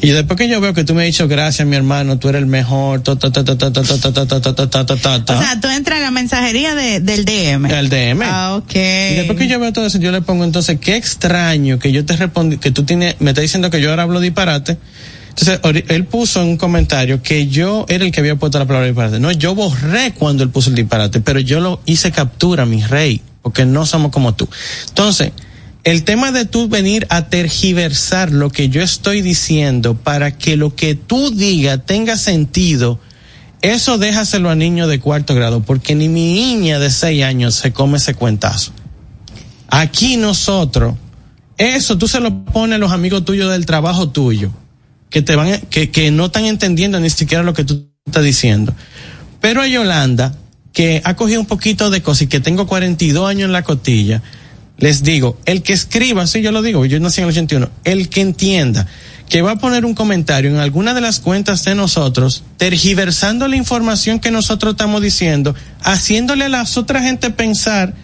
Y 0.00 0.10
después 0.10 0.38
que 0.38 0.48
yo 0.48 0.60
veo 0.60 0.74
que 0.74 0.84
tú 0.84 0.94
me 0.94 1.02
has 1.02 1.06
dicho 1.06 1.26
gracias, 1.28 1.66
mi 1.66 1.76
hermano, 1.76 2.18
tú 2.18 2.28
eres 2.28 2.40
el 2.40 2.46
mejor, 2.46 3.02
ta, 3.02 3.16
ta, 3.16 3.32
ta, 3.32 3.44
ta, 3.44 3.58
ta, 3.58 3.70
ta, 3.72 3.82
ta, 3.82 4.12
ta, 4.12 4.28
ta, 4.28 4.40
ta, 4.40 4.68
ta, 4.68 4.96
ta, 4.96 5.24
ta. 5.24 5.38
O 5.38 5.42
sea, 5.42 5.60
tú 5.60 5.68
entras 5.68 5.98
a 5.98 6.02
la 6.02 6.10
mensajería 6.10 6.74
de, 6.74 7.00
del 7.00 7.24
DM. 7.24 7.66
el 7.66 7.88
DM. 7.88 8.22
Ah, 8.22 8.56
ok. 8.56 8.74
Y 8.74 9.14
después 9.14 9.38
que 9.38 9.48
yo 9.48 9.58
veo 9.58 9.72
todo 9.72 9.86
eso, 9.86 9.98
yo 9.98 10.12
le 10.12 10.22
pongo 10.22 10.44
entonces, 10.44 10.78
qué 10.80 10.96
extraño 10.96 11.78
que 11.78 11.90
yo 11.90 12.04
te 12.04 12.16
respondí, 12.16 12.58
que 12.58 12.70
tú 12.70 12.84
tienes, 12.84 13.16
me 13.20 13.30
estás 13.30 13.42
diciendo 13.42 13.70
que 13.70 13.80
yo 13.80 13.90
ahora 13.90 14.04
hablo 14.04 14.20
disparate. 14.20 14.78
Entonces, 15.40 15.84
él 15.88 16.04
puso 16.04 16.42
en 16.42 16.48
un 16.48 16.56
comentario 16.56 17.22
que 17.22 17.46
yo 17.46 17.86
era 17.88 18.04
el 18.04 18.10
que 18.10 18.20
había 18.20 18.36
puesto 18.36 18.58
la 18.58 18.66
palabra 18.66 18.88
disparate. 18.88 19.20
No, 19.20 19.30
yo 19.30 19.54
borré 19.54 20.12
cuando 20.12 20.42
él 20.42 20.50
puso 20.50 20.70
el 20.70 20.76
disparate, 20.76 21.20
pero 21.20 21.38
yo 21.38 21.60
lo 21.60 21.80
hice 21.86 22.10
captura, 22.10 22.66
mi 22.66 22.82
rey, 22.82 23.22
porque 23.42 23.64
no 23.64 23.86
somos 23.86 24.10
como 24.10 24.34
tú. 24.34 24.48
Entonces, 24.88 25.30
el 25.84 26.02
tema 26.02 26.32
de 26.32 26.44
tú 26.44 26.68
venir 26.68 27.06
a 27.08 27.28
tergiversar 27.28 28.32
lo 28.32 28.50
que 28.50 28.68
yo 28.68 28.82
estoy 28.82 29.22
diciendo 29.22 29.94
para 29.94 30.36
que 30.36 30.56
lo 30.56 30.74
que 30.74 30.96
tú 30.96 31.30
digas 31.30 31.80
tenga 31.86 32.16
sentido, 32.16 32.98
eso 33.62 33.96
déjaselo 33.96 34.50
a 34.50 34.56
niños 34.56 34.88
de 34.88 34.98
cuarto 34.98 35.36
grado, 35.36 35.62
porque 35.62 35.94
ni 35.94 36.08
mi 36.08 36.32
niña 36.32 36.80
de 36.80 36.90
seis 36.90 37.22
años 37.22 37.54
se 37.54 37.72
come 37.72 37.98
ese 37.98 38.14
cuentazo. 38.14 38.72
Aquí 39.68 40.16
nosotros, 40.16 40.96
eso 41.58 41.96
tú 41.96 42.08
se 42.08 42.18
lo 42.18 42.44
pones 42.44 42.76
a 42.76 42.78
los 42.78 42.90
amigos 42.90 43.24
tuyos 43.24 43.52
del 43.52 43.66
trabajo 43.66 44.08
tuyo, 44.08 44.50
que 45.10 45.22
te 45.22 45.36
van, 45.36 45.60
que, 45.70 45.90
que 45.90 46.10
no 46.10 46.26
están 46.26 46.44
entendiendo 46.44 47.00
ni 47.00 47.10
siquiera 47.10 47.42
lo 47.42 47.54
que 47.54 47.64
tú 47.64 47.88
estás 48.06 48.24
diciendo. 48.24 48.74
Pero 49.40 49.62
a 49.62 49.68
Yolanda, 49.68 50.34
que 50.72 51.00
ha 51.04 51.14
cogido 51.14 51.40
un 51.40 51.46
poquito 51.46 51.90
de 51.90 52.02
cosas 52.02 52.22
y 52.22 52.26
que 52.26 52.40
tengo 52.40 52.66
42 52.66 53.28
años 53.28 53.46
en 53.46 53.52
la 53.52 53.62
cotilla, 53.62 54.22
les 54.78 55.02
digo, 55.02 55.38
el 55.44 55.62
que 55.62 55.72
escriba, 55.72 56.26
sí, 56.26 56.40
yo 56.40 56.52
lo 56.52 56.62
digo, 56.62 56.84
yo 56.86 57.00
nací 57.00 57.20
en 57.20 57.24
el 57.24 57.30
81, 57.30 57.68
el 57.84 58.08
que 58.08 58.20
entienda 58.20 58.86
que 59.28 59.42
va 59.42 59.52
a 59.52 59.56
poner 59.56 59.84
un 59.84 59.94
comentario 59.94 60.50
en 60.50 60.56
alguna 60.56 60.94
de 60.94 61.00
las 61.00 61.20
cuentas 61.20 61.64
de 61.64 61.74
nosotros, 61.74 62.44
tergiversando 62.56 63.46
la 63.46 63.56
información 63.56 64.20
que 64.20 64.30
nosotros 64.30 64.72
estamos 64.72 65.02
diciendo, 65.02 65.54
haciéndole 65.82 66.44
a 66.44 66.48
las 66.48 66.76
otras 66.76 67.02
gente 67.02 67.30
pensar 67.30 67.94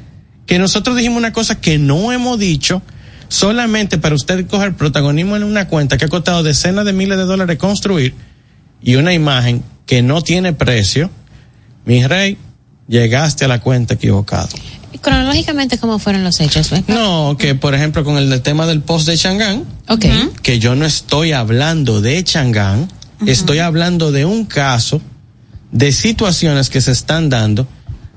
que 0.46 0.58
nosotros 0.58 0.96
dijimos 0.96 1.18
una 1.18 1.32
cosa 1.32 1.60
que 1.60 1.78
no 1.78 2.12
hemos 2.12 2.38
dicho, 2.38 2.82
solamente 3.28 3.98
para 3.98 4.14
usted 4.14 4.46
coger 4.46 4.74
protagonismo 4.74 5.36
en 5.36 5.44
una 5.44 5.68
cuenta 5.68 5.96
que 5.96 6.04
ha 6.04 6.08
costado 6.08 6.42
decenas 6.42 6.84
de 6.84 6.92
miles 6.92 7.18
de 7.18 7.24
dólares 7.24 7.58
construir 7.58 8.14
y 8.82 8.96
una 8.96 9.12
imagen 9.12 9.62
que 9.86 10.02
no 10.02 10.22
tiene 10.22 10.52
precio, 10.52 11.10
mi 11.84 12.06
rey, 12.06 12.38
llegaste 12.88 13.44
a 13.44 13.48
la 13.48 13.60
cuenta 13.60 13.94
equivocada. 13.94 14.48
Cronológicamente, 15.00 15.76
¿cómo 15.78 15.98
fueron 15.98 16.24
los 16.24 16.40
hechos? 16.40 16.70
No, 16.88 17.36
que 17.38 17.54
por 17.54 17.74
ejemplo 17.74 18.04
con 18.04 18.16
el 18.16 18.40
tema 18.42 18.66
del 18.66 18.80
post 18.80 19.06
de 19.06 19.16
Changán, 19.18 19.64
Ok. 19.88 20.06
que 20.42 20.58
yo 20.58 20.74
no 20.74 20.86
estoy 20.86 21.32
hablando 21.32 22.00
de 22.00 22.22
Changán, 22.24 22.88
estoy 23.26 23.58
hablando 23.58 24.12
de 24.12 24.24
un 24.24 24.46
caso 24.46 25.02
de 25.72 25.92
situaciones 25.92 26.70
que 26.70 26.80
se 26.80 26.92
están 26.92 27.28
dando. 27.28 27.66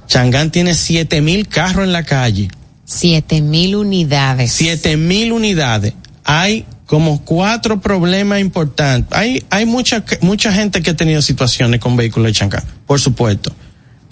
Changán 0.07 0.51
tiene 0.51 0.75
siete 0.75 1.21
mil 1.21 1.47
carros 1.49 1.83
en 1.83 1.91
la 1.91 2.03
calle, 2.03 2.47
Siete 2.89 3.41
mil 3.41 3.75
unidades. 3.75 4.53
siete 4.53 4.95
mil 4.95 5.33
unidades. 5.33 5.93
Hay 6.23 6.65
como 6.85 7.21
cuatro 7.25 7.81
problemas 7.81 8.39
importantes. 8.39 9.15
Hay, 9.15 9.43
hay 9.49 9.65
mucha, 9.65 10.05
mucha 10.21 10.53
gente 10.53 10.81
que 10.81 10.91
ha 10.91 10.95
tenido 10.95 11.21
situaciones 11.21 11.81
con 11.81 11.97
vehículos 11.97 12.27
de 12.27 12.31
Changán, 12.31 12.63
por 12.85 13.01
supuesto. 13.01 13.53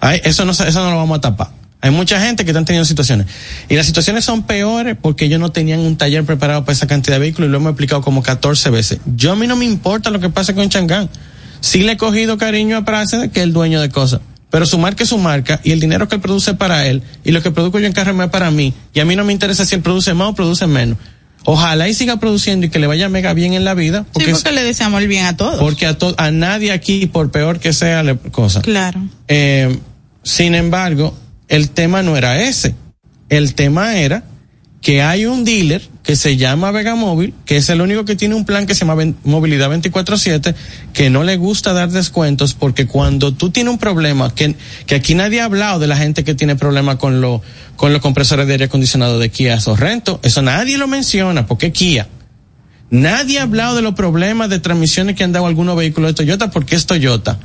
Hay, 0.02 0.20
eso 0.26 0.44
no, 0.44 0.52
eso 0.52 0.84
no 0.84 0.92
lo 0.92 0.98
vamos 0.98 1.20
a 1.20 1.22
tapar. 1.22 1.52
Hay 1.80 1.92
mucha 1.92 2.20
gente 2.20 2.44
que 2.44 2.52
están 2.52 2.66
teniendo 2.66 2.84
situaciones. 2.84 3.28
Y 3.70 3.76
las 3.76 3.86
situaciones 3.86 4.26
son 4.26 4.44
peores 4.44 4.98
porque 5.02 5.24
ellos 5.24 5.40
no 5.40 5.54
tenían 5.54 5.80
un 5.80 5.96
taller 5.96 6.26
preparado 6.26 6.66
para 6.66 6.74
esa 6.74 6.86
cantidad 6.86 7.16
de 7.16 7.20
vehículos 7.20 7.48
y 7.48 7.52
lo 7.52 7.58
hemos 7.58 7.70
explicado 7.70 8.02
como 8.02 8.24
14 8.24 8.72
veces. 8.72 9.00
Yo 9.16 9.32
a 9.32 9.36
mí 9.38 9.48
no 9.48 9.56
me 9.56 9.64
importa 9.64 10.10
lo 10.10 10.20
que 10.20 10.30
pase 10.30 10.54
con 10.54 10.68
Changán. 10.68 11.10
Sí 11.62 11.84
le 11.84 11.94
he 11.94 11.98
cogido 11.98 12.38
cariño 12.38 12.76
a 12.76 12.84
Prace, 12.84 13.30
que 13.32 13.40
es 13.40 13.46
el 13.46 13.54
dueño 13.54 13.80
de 13.80 13.90
cosas. 13.90 14.20
Pero 14.56 14.66
su 14.66 14.78
marca 14.78 15.04
es 15.04 15.10
su 15.10 15.18
marca 15.18 15.60
y 15.66 15.72
el 15.72 15.82
dinero 15.82 16.08
que 16.08 16.16
él 16.16 16.22
produce 16.22 16.54
para 16.54 16.88
él 16.88 17.02
y 17.26 17.32
lo 17.34 17.42
que 17.44 17.52
produzco 17.52 17.78
yo 17.78 17.88
en 17.88 17.92
carro 17.92 18.24
es 18.24 18.30
para 18.30 18.52
mí. 18.52 18.74
Y 18.94 19.02
a 19.02 19.06
mí 19.06 19.14
no 19.18 19.26
me 19.26 19.34
interesa 19.34 19.66
si 19.66 19.76
él 19.76 19.82
produce 19.82 20.14
más 20.14 20.30
o 20.30 20.34
produce 20.34 20.66
menos. 20.66 20.98
Ojalá 21.44 21.90
y 21.90 21.94
siga 21.94 22.22
produciendo 22.22 22.66
y 22.66 22.70
que 22.70 22.80
le 22.80 22.88
vaya 22.88 23.10
mega 23.10 23.34
bien 23.34 23.52
en 23.54 23.66
la 23.66 23.74
vida. 23.74 24.04
Sí, 24.06 24.10
Porque, 24.14 24.32
porque 24.32 24.52
le 24.54 24.64
deseamos 24.64 25.02
el 25.02 25.10
bien 25.10 25.26
a 25.26 25.36
todos. 25.36 25.60
porque 25.60 25.86
a, 25.88 25.98
to- 25.98 26.16
a 26.18 26.32
nadie 26.32 26.72
aquí, 26.72 27.06
por 27.06 27.32
peor 27.32 27.60
que 27.60 27.74
sea 27.74 28.02
la 28.02 28.16
cosa. 28.16 28.62
Claro. 28.62 29.02
Eh, 29.28 29.78
sin 30.24 30.56
embargo, 30.56 31.14
el 31.50 31.70
tema 31.72 32.02
no 32.02 32.16
era 32.16 32.42
ese. 32.42 32.76
El 33.28 33.56
tema 33.56 33.98
era 33.98 34.24
que 34.86 35.02
hay 35.02 35.26
un 35.26 35.44
dealer 35.46 35.82
que 36.04 36.16
se 36.16 36.38
llama 36.38 36.70
Vega 36.70 36.94
Móvil, 36.94 37.34
que 37.48 37.58
es 37.58 37.70
el 37.70 37.82
único 37.82 38.06
que 38.06 38.16
tiene 38.16 38.36
un 38.36 38.46
plan 38.46 38.68
que 38.68 38.76
se 38.76 38.86
llama 38.86 39.16
Movilidad 39.24 39.72
24/7, 39.72 40.54
que 40.94 41.10
no 41.10 41.24
le 41.24 41.38
gusta 41.38 41.74
dar 41.74 41.90
descuentos 41.90 42.54
porque 42.54 42.86
cuando 42.86 43.34
tú 43.34 43.50
tienes 43.50 43.74
un 43.74 43.80
problema, 43.80 44.36
que, 44.36 44.56
que 44.86 44.94
aquí 44.94 45.16
nadie 45.16 45.42
ha 45.42 45.46
hablado 45.46 45.80
de 45.80 45.88
la 45.88 45.98
gente 45.98 46.24
que 46.24 46.36
tiene 46.36 46.56
problemas 46.56 46.98
con, 46.98 47.20
lo, 47.20 47.42
con 47.76 47.94
los 47.94 48.02
compresores 48.04 48.46
de 48.46 48.54
aire 48.54 48.66
acondicionado 48.66 49.18
de 49.18 49.30
Kia 49.30 49.60
Sorrento, 49.60 50.20
eso 50.22 50.44
nadie 50.44 50.78
lo 50.78 50.88
menciona 50.88 51.48
porque 51.48 51.72
Kia. 51.72 52.08
Nadie 52.92 53.40
ha 53.40 53.42
hablado 53.42 53.78
de 53.78 53.82
los 53.82 53.96
problemas 53.96 54.52
de 54.52 54.60
transmisiones 54.60 55.16
que 55.16 55.24
han 55.24 55.32
dado 55.32 55.48
algunos 55.48 55.76
vehículos 55.76 56.12
de 56.12 56.14
Toyota 56.14 56.52
porque 56.52 56.76
es 56.76 56.86
Toyota. 56.86 57.40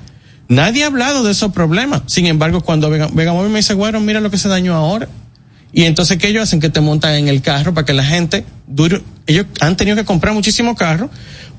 Nadie 0.49 0.85
ha 0.85 0.89
hablado 0.89 1.25
de 1.25 1.33
esos 1.33 1.53
problemas. 1.53 2.03
Sin 2.05 2.27
embargo, 2.27 2.61
cuando 2.61 2.91
Vega, 2.91 3.09
Vega 3.11 3.33
Móvil 3.33 3.51
me 3.51 3.61
dice, 3.61 3.73
bueno, 3.73 3.99
mira 3.99 4.21
lo 4.21 4.31
que 4.31 4.37
se 4.37 4.51
dañó 4.51 4.75
ahora. 4.75 5.09
Y 5.73 5.85
entonces, 5.85 6.19
¿qué 6.19 6.29
ellos 6.29 6.43
hacen? 6.45 6.61
Que 6.61 6.69
te 6.69 6.81
montan 6.81 7.15
en 7.15 7.29
el 7.29 7.43
carro 7.43 7.73
para 7.75 7.85
que 7.85 7.93
la 7.93 8.05
gente 8.05 8.45
dure. 8.67 9.03
Ellos 9.27 9.47
han 9.61 9.77
tenido 9.77 9.97
que 9.97 10.05
comprar 10.05 10.35
muchísimos 10.35 10.77
carros 10.77 11.11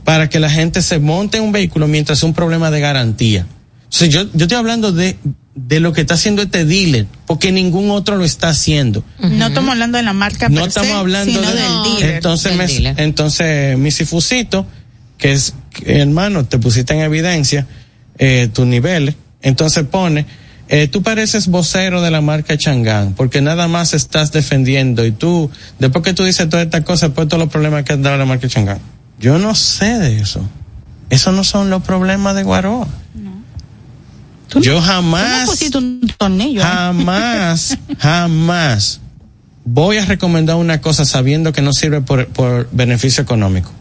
para 0.04 0.28
que 0.30 0.40
la 0.40 0.50
gente 0.50 0.82
se 0.82 1.00
monte 1.00 1.38
en 1.38 1.44
un 1.44 1.52
vehículo 1.52 1.88
mientras 1.88 2.20
es 2.20 2.24
un 2.24 2.34
problema 2.34 2.72
de 2.72 2.80
garantía. 2.82 3.46
Entonces, 3.84 4.10
yo, 4.10 4.24
yo 4.34 4.44
estoy 4.46 4.58
hablando 4.58 4.92
de, 4.92 5.18
de 5.56 5.80
lo 5.80 5.92
que 5.94 6.02
está 6.02 6.14
haciendo 6.16 6.42
este 6.42 6.66
dealer, 6.66 7.08
porque 7.26 7.52
ningún 7.52 7.92
otro 7.92 8.16
lo 8.18 8.24
está 8.26 8.50
haciendo. 8.50 9.04
No 9.20 9.48
estamos 9.48 9.72
hablando 9.72 9.98
de 9.98 10.04
la 10.04 10.14
marca 10.14 10.50
No 10.50 10.62
per 10.62 10.72
se, 10.72 10.80
estamos 10.80 10.98
hablando 10.98 11.32
sino 11.32 11.52
de- 11.54 11.62
del 11.62 11.84
dealer. 11.84 12.16
Entonces, 12.16 12.52
Del 12.52 12.58
me- 12.58 12.68
dealer. 12.68 12.96
entonces 13.00 13.78
mi 13.78 13.92
que 15.18 15.34
es, 15.34 15.54
hermano, 15.86 16.46
te 16.46 16.58
pusiste 16.58 16.94
en 16.94 17.02
evidencia 17.02 17.68
eh, 18.18 18.50
tus 18.52 18.66
niveles, 18.66 19.16
entonces 19.42 19.84
pone, 19.86 20.26
eh, 20.74 20.88
tú 20.88 21.04
pareces 21.04 21.48
vocero 21.48 22.02
de 22.02 22.10
la 22.12 22.22
marca 22.22 22.58
Changán, 22.58 23.14
porque 23.16 23.42
nada 23.42 23.68
más 23.68 23.94
estás 23.94 24.32
defendiendo 24.32 25.06
y 25.06 25.12
tú, 25.12 25.52
después 25.80 26.04
que 26.04 26.14
tú 26.14 26.24
dices 26.24 26.48
todas 26.50 26.66
estas 26.66 26.82
cosas, 26.86 27.10
después 27.10 27.28
todos 27.28 27.40
los 27.44 27.50
problemas 27.52 27.84
que 27.84 27.94
ha 27.94 27.98
dado 27.98 28.18
la 28.18 28.26
marca 28.26 28.48
Changán. 28.48 28.80
Yo 29.20 29.38
no 29.38 29.54
sé 29.54 30.00
de 30.00 30.20
eso. 30.20 30.42
Esos 31.10 31.34
no 31.34 31.44
son 31.44 31.70
los 31.70 31.84
problemas 31.84 32.36
de 32.36 32.44
Guaroa. 32.44 32.88
Tú 34.48 34.60
no- 34.60 34.64
Yo 34.66 34.76
Tú 34.76 34.80
no 34.80 34.86
jamás 34.86 35.50
pusiste 35.50 35.78
un 35.78 36.02
tornillo. 36.18 36.62
¿eh? 36.62 36.64
jamás, 36.64 37.78
jamás 38.00 39.00
voy 39.66 39.98
a 39.98 40.06
recomendar 40.06 40.56
una 40.56 40.82
cosa 40.82 41.06
sabiendo 41.06 41.54
que 41.54 41.62
no 41.62 41.72
sirve 41.74 42.02
por, 42.02 42.28
por 42.28 42.68
beneficio 42.72 43.22
económico. 43.22 43.72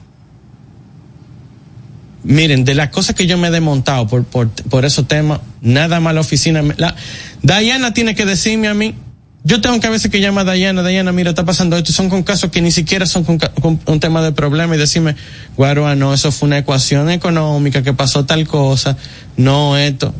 Miren, 2.22 2.64
de 2.64 2.74
las 2.74 2.90
cosas 2.90 3.14
que 3.14 3.26
yo 3.26 3.38
me 3.38 3.48
he 3.48 3.50
desmontado 3.50 4.06
por, 4.06 4.24
por, 4.24 4.50
por 4.50 4.84
esos 4.84 5.08
temas, 5.08 5.40
nada 5.62 6.00
más 6.00 6.14
la 6.14 6.20
oficina. 6.20 6.62
La, 6.76 6.94
Diana 7.42 7.94
tiene 7.94 8.14
que 8.14 8.26
decirme 8.26 8.68
a 8.68 8.74
mí. 8.74 8.94
Yo 9.42 9.62
tengo 9.62 9.80
que 9.80 9.86
a 9.86 9.90
veces 9.90 10.10
que 10.10 10.20
llama 10.20 10.42
a 10.42 10.52
Diana, 10.52 10.82
Diana, 10.82 11.12
mira, 11.12 11.30
está 11.30 11.46
pasando 11.46 11.76
esto. 11.78 11.92
Son 11.92 12.10
con 12.10 12.22
casos 12.22 12.50
que 12.50 12.60
ni 12.60 12.70
siquiera 12.70 13.06
son 13.06 13.24
con, 13.24 13.40
un 13.86 14.00
tema 14.00 14.20
de 14.20 14.32
problema 14.32 14.74
y 14.74 14.78
decirme, 14.78 15.16
Guaroa, 15.56 15.94
no, 15.94 16.12
eso 16.12 16.30
fue 16.30 16.46
una 16.46 16.58
ecuación 16.58 17.08
económica 17.08 17.82
que 17.82 17.94
pasó 17.94 18.26
tal 18.26 18.46
cosa. 18.46 18.98
No, 19.38 19.78
esto. 19.78 20.14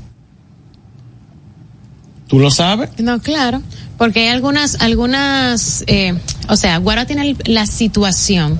¿Tú 2.28 2.38
lo 2.38 2.50
sabes? 2.50 2.88
No, 2.98 3.20
claro, 3.20 3.60
porque 3.98 4.20
hay 4.20 4.28
algunas, 4.28 4.80
algunas, 4.80 5.84
eh, 5.86 6.14
o 6.48 6.56
sea, 6.56 6.78
Guaro 6.78 7.04
tiene 7.04 7.36
la 7.44 7.66
situación 7.66 8.58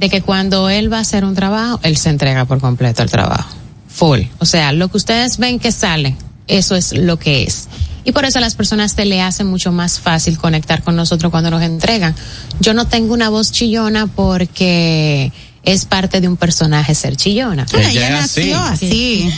de 0.00 0.08
que 0.08 0.22
cuando 0.22 0.70
él 0.70 0.90
va 0.90 0.96
a 0.96 1.00
hacer 1.02 1.24
un 1.24 1.34
trabajo, 1.34 1.78
él 1.82 1.98
se 1.98 2.08
entrega 2.08 2.46
por 2.46 2.58
completo 2.58 3.02
al 3.02 3.10
trabajo, 3.10 3.54
full. 3.86 4.20
O 4.38 4.46
sea, 4.46 4.72
lo 4.72 4.88
que 4.88 4.96
ustedes 4.96 5.36
ven 5.36 5.58
que 5.58 5.72
sale, 5.72 6.16
eso 6.48 6.74
es 6.74 6.96
lo 6.96 7.18
que 7.18 7.42
es. 7.42 7.68
Y 8.02 8.12
por 8.12 8.24
eso 8.24 8.38
a 8.38 8.40
las 8.40 8.54
personas 8.54 8.92
se 8.92 9.04
le 9.04 9.20
hace 9.20 9.44
mucho 9.44 9.72
más 9.72 10.00
fácil 10.00 10.38
conectar 10.38 10.82
con 10.82 10.96
nosotros 10.96 11.30
cuando 11.30 11.50
nos 11.50 11.62
entregan. 11.62 12.14
Yo 12.60 12.72
no 12.72 12.88
tengo 12.88 13.12
una 13.12 13.28
voz 13.28 13.52
chillona 13.52 14.06
porque 14.06 15.30
es 15.64 15.84
parte 15.84 16.22
de 16.22 16.28
un 16.28 16.38
personaje 16.38 16.94
ser 16.94 17.16
chillona. 17.16 17.66
Ella 17.74 17.90
ella 17.90 18.24
así. 18.24 18.40
nació 18.40 18.58
así. 18.58 19.30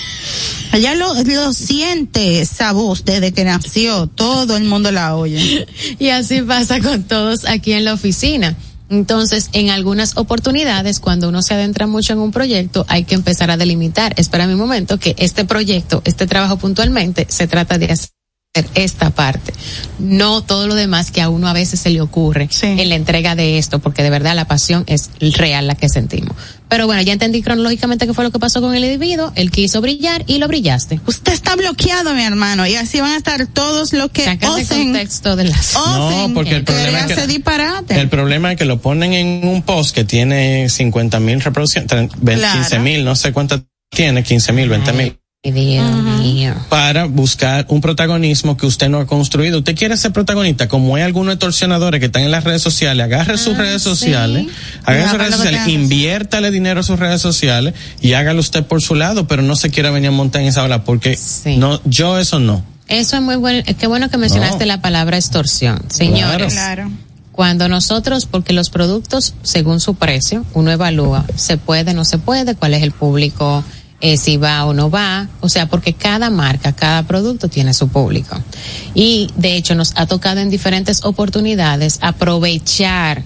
Ella 0.72 0.94
lo, 0.94 1.12
lo 1.24 1.52
siente 1.52 2.40
esa 2.40 2.70
voz 2.70 3.04
desde 3.04 3.32
que 3.32 3.42
nació. 3.42 4.06
Todo 4.06 4.56
el 4.56 4.62
mundo 4.62 4.92
la 4.92 5.16
oye. 5.16 5.66
Y 5.98 6.10
así 6.10 6.40
pasa 6.42 6.78
con 6.80 7.02
todos 7.02 7.46
aquí 7.46 7.72
en 7.72 7.84
la 7.84 7.94
oficina. 7.94 8.56
Entonces, 8.92 9.48
en 9.54 9.70
algunas 9.70 10.18
oportunidades, 10.18 11.00
cuando 11.00 11.30
uno 11.30 11.40
se 11.40 11.54
adentra 11.54 11.86
mucho 11.86 12.12
en 12.12 12.18
un 12.18 12.30
proyecto, 12.30 12.84
hay 12.88 13.04
que 13.04 13.14
empezar 13.14 13.50
a 13.50 13.56
delimitar. 13.56 14.12
Espera 14.18 14.46
mi 14.46 14.54
momento 14.54 14.98
que 14.98 15.14
este 15.16 15.46
proyecto, 15.46 16.02
este 16.04 16.26
trabajo 16.26 16.58
puntualmente, 16.58 17.26
se 17.30 17.46
trata 17.46 17.78
de 17.78 17.86
hacer 17.86 18.10
esta 18.74 19.08
parte, 19.10 19.54
no 19.98 20.42
todo 20.42 20.66
lo 20.66 20.74
demás 20.74 21.10
que 21.10 21.22
a 21.22 21.30
uno 21.30 21.48
a 21.48 21.54
veces 21.54 21.80
se 21.80 21.88
le 21.88 22.02
ocurre 22.02 22.48
Sí. 22.50 22.66
en 22.66 22.88
la 22.90 22.96
entrega 22.96 23.34
de 23.34 23.56
esto, 23.56 23.78
porque 23.78 24.02
de 24.02 24.10
verdad 24.10 24.34
la 24.34 24.44
pasión 24.44 24.84
es 24.86 25.08
real 25.20 25.66
la 25.66 25.74
que 25.74 25.88
sentimos. 25.88 26.36
Pero 26.68 26.86
bueno, 26.86 27.00
ya 27.00 27.14
entendí 27.14 27.40
cronológicamente 27.40 28.06
qué 28.06 28.12
fue 28.12 28.24
lo 28.24 28.30
que 28.30 28.38
pasó 28.38 28.60
con 28.60 28.74
el 28.74 28.84
individuo, 28.84 29.32
él 29.36 29.50
quiso 29.50 29.80
brillar 29.80 30.24
y 30.26 30.36
lo 30.36 30.48
brillaste. 30.48 31.00
Usted 31.06 31.32
está 31.32 31.56
bloqueado, 31.56 32.12
mi 32.14 32.22
hermano, 32.24 32.66
y 32.66 32.74
así 32.76 33.00
van 33.00 33.12
a 33.12 33.16
estar 33.16 33.46
todos 33.46 33.94
los 33.94 34.10
que 34.10 34.22
osen, 34.22 34.38
contexto 34.38 35.34
de 35.34 35.44
las... 35.44 35.74
osen 35.76 36.28
No, 36.28 36.34
porque 36.34 36.56
el 36.56 36.64
problema 36.64 37.00
es 37.00 37.06
que- 37.06 37.12
hacer 37.14 37.28
disparate. 37.28 37.98
El 37.98 38.10
problema 38.10 38.52
es 38.52 38.58
que 38.58 38.66
lo 38.66 38.82
ponen 38.82 39.14
en 39.14 39.48
un 39.48 39.62
post 39.62 39.94
que 39.94 40.04
tiene 40.04 40.68
50 40.68 41.20
mil 41.20 41.40
reproducciones, 41.40 41.90
tre- 41.90 42.10
ve- 42.20 42.34
Claro. 42.34 42.58
15 42.60 42.78
mil, 42.80 43.02
no 43.04 43.16
sé 43.16 43.32
cuántas 43.32 43.62
tiene, 43.90 44.22
15 44.22 44.52
mil, 44.52 44.68
20 44.68 44.92
mil. 44.92 45.18
Ay, 45.44 45.50
Dios 45.50 45.90
mío. 46.20 46.54
Para 46.68 47.06
buscar 47.06 47.66
un 47.68 47.80
protagonismo 47.80 48.56
que 48.56 48.64
usted 48.64 48.88
no 48.88 49.00
ha 49.00 49.06
construido. 49.08 49.58
Usted 49.58 49.74
quiere 49.74 49.96
ser 49.96 50.12
protagonista, 50.12 50.68
como 50.68 50.94
hay 50.94 51.02
algunos 51.02 51.34
extorsionadores 51.34 51.98
que 51.98 52.06
están 52.06 52.22
en 52.22 52.30
las 52.30 52.44
redes 52.44 52.62
sociales, 52.62 53.04
agarre 53.04 53.36
sus 53.38 53.56
redes 53.58 53.82
sociales, 53.82 54.46
agarre 54.84 55.08
sus 55.08 55.18
redes 55.18 55.34
sociales, 55.34 55.66
inviértale 55.66 56.52
dinero 56.52 56.78
a 56.78 56.82
sus 56.84 56.96
redes 56.96 57.20
sociales 57.20 57.74
y 58.00 58.12
hágalo 58.12 58.38
usted 58.38 58.64
por 58.64 58.82
su 58.82 58.94
lado, 58.94 59.26
pero 59.26 59.42
no 59.42 59.56
se 59.56 59.70
quiera 59.70 59.90
venir 59.90 60.10
a 60.10 60.12
montar 60.12 60.42
en 60.42 60.46
esa 60.46 60.62
ola, 60.62 60.84
porque 60.84 61.16
Sí. 61.16 61.56
no, 61.56 61.80
yo 61.84 62.20
eso 62.20 62.38
no. 62.38 62.64
Eso 62.86 63.16
es 63.16 63.22
muy 63.22 63.34
bueno, 63.34 63.64
qué 63.80 63.88
bueno 63.88 64.10
que 64.10 64.18
mencionaste 64.18 64.60
No. 64.60 64.66
la 64.66 64.80
palabra 64.80 65.16
extorsión. 65.16 65.82
Señores, 65.90 66.52
Claro. 66.52 66.88
Cuando 67.32 67.66
nosotros, 67.66 68.26
porque 68.26 68.52
los 68.52 68.68
productos, 68.70 69.34
según 69.42 69.80
su 69.80 69.94
precio, 69.96 70.44
uno 70.52 70.70
evalúa, 70.70 71.24
se 71.34 71.56
puede, 71.56 71.94
no 71.94 72.04
se 72.04 72.18
puede, 72.18 72.54
cuál 72.54 72.74
es 72.74 72.82
el 72.84 72.92
público, 72.92 73.64
eh, 74.04 74.16
si 74.16 74.36
va 74.36 74.64
o 74.64 74.74
no 74.74 74.90
va, 74.90 75.28
o 75.40 75.48
sea, 75.48 75.66
porque 75.66 75.92
cada 75.94 76.28
marca, 76.28 76.72
cada 76.72 77.04
producto 77.04 77.46
tiene 77.46 77.72
su 77.72 77.86
público. 77.86 78.36
Y 78.94 79.30
de 79.36 79.56
hecho 79.56 79.76
nos 79.76 79.92
ha 79.94 80.06
tocado 80.06 80.40
en 80.40 80.50
diferentes 80.50 81.04
oportunidades 81.04 81.98
aprovechar 82.02 83.22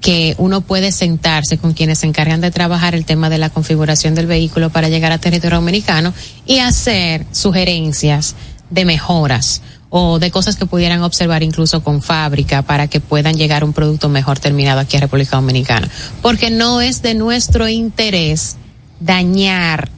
que 0.00 0.34
uno 0.38 0.62
puede 0.62 0.90
sentarse 0.90 1.58
con 1.58 1.74
quienes 1.74 2.00
se 2.00 2.08
encargan 2.08 2.40
de 2.40 2.50
trabajar 2.50 2.96
el 2.96 3.04
tema 3.04 3.30
de 3.30 3.38
la 3.38 3.50
configuración 3.50 4.16
del 4.16 4.26
vehículo 4.26 4.70
para 4.70 4.88
llegar 4.88 5.12
a 5.12 5.18
territorio 5.18 5.58
dominicano 5.58 6.12
y 6.44 6.58
hacer 6.58 7.24
sugerencias 7.30 8.34
de 8.68 8.84
mejoras 8.84 9.62
o 9.90 10.18
de 10.18 10.32
cosas 10.32 10.56
que 10.56 10.66
pudieran 10.66 11.02
observar 11.02 11.44
incluso 11.44 11.84
con 11.84 12.02
fábrica 12.02 12.62
para 12.62 12.88
que 12.88 12.98
puedan 12.98 13.36
llegar 13.36 13.62
un 13.62 13.72
producto 13.72 14.08
mejor 14.08 14.40
terminado 14.40 14.80
aquí 14.80 14.96
a 14.96 15.00
República 15.00 15.36
Dominicana. 15.36 15.88
Porque 16.20 16.50
no 16.50 16.80
es 16.80 17.00
de 17.00 17.14
nuestro 17.14 17.68
interés 17.68 18.56
dañar 18.98 19.88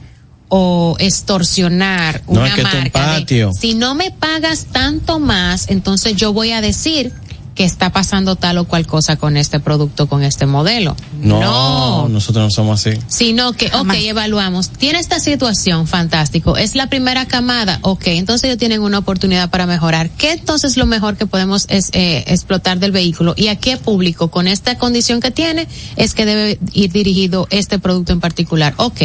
o 0.55 0.95
extorsionar 0.99 2.21
No, 2.27 2.41
una 2.41 2.47
es 2.49 2.53
que 2.53 2.61
tu 2.61 2.67
marca. 2.67 2.81
de, 2.83 2.91
patio. 3.21 3.51
si 3.59 3.73
no 3.73 3.95
me 3.95 4.11
pagas 4.11 4.65
tanto 4.71 5.19
más, 5.19 5.67
entonces 5.69 6.15
yo 6.15 6.31
voy 6.31 6.51
a 6.51 6.61
decir 6.61 7.11
que 7.55 7.63
está 7.63 7.91
pasando 7.91 8.35
tal 8.35 8.57
o 8.57 8.65
cual 8.65 8.87
cosa 8.87 9.15
con 9.15 9.37
este 9.37 9.59
producto, 9.59 10.07
con 10.07 10.23
este 10.23 10.45
modelo. 10.45 10.95
No, 11.21 11.39
no 11.39 12.09
nosotros 12.09 12.45
no 12.45 12.49
somos 12.51 12.85
así. 12.85 12.97
sino 13.07 13.53
que, 13.53 13.67
ok, 13.67 13.73
Jamás. 13.73 13.97
evaluamos, 13.99 14.69
tiene 14.69 14.99
esta 14.99 15.19
situación, 15.19 15.87
fantástico, 15.87 16.57
es 16.57 16.75
la 16.75 16.87
primera 16.87 17.25
camada, 17.25 17.79
ok, 17.81 18.07
entonces 18.07 18.45
ellos 18.45 18.57
tienen 18.57 18.81
una 18.81 18.99
oportunidad 18.99 19.49
para 19.49 19.65
mejorar. 19.65 20.09
¿Qué 20.11 20.31
entonces 20.31 20.77
lo 20.77 20.85
mejor 20.85 21.17
que 21.17 21.25
podemos 21.25 21.65
es, 21.69 21.89
eh, 21.93 22.23
explotar 22.27 22.79
del 22.79 22.91
vehículo 22.91 23.33
y 23.35 23.47
a 23.47 23.55
qué 23.55 23.77
público 23.77 24.29
con 24.29 24.47
esta 24.47 24.77
condición 24.77 25.19
que 25.19 25.31
tiene 25.31 25.67
es 25.95 26.13
que 26.13 26.25
debe 26.25 26.59
ir 26.73 26.91
dirigido 26.91 27.47
este 27.49 27.79
producto 27.79 28.13
en 28.13 28.19
particular? 28.19 28.73
Ok, 28.77 29.01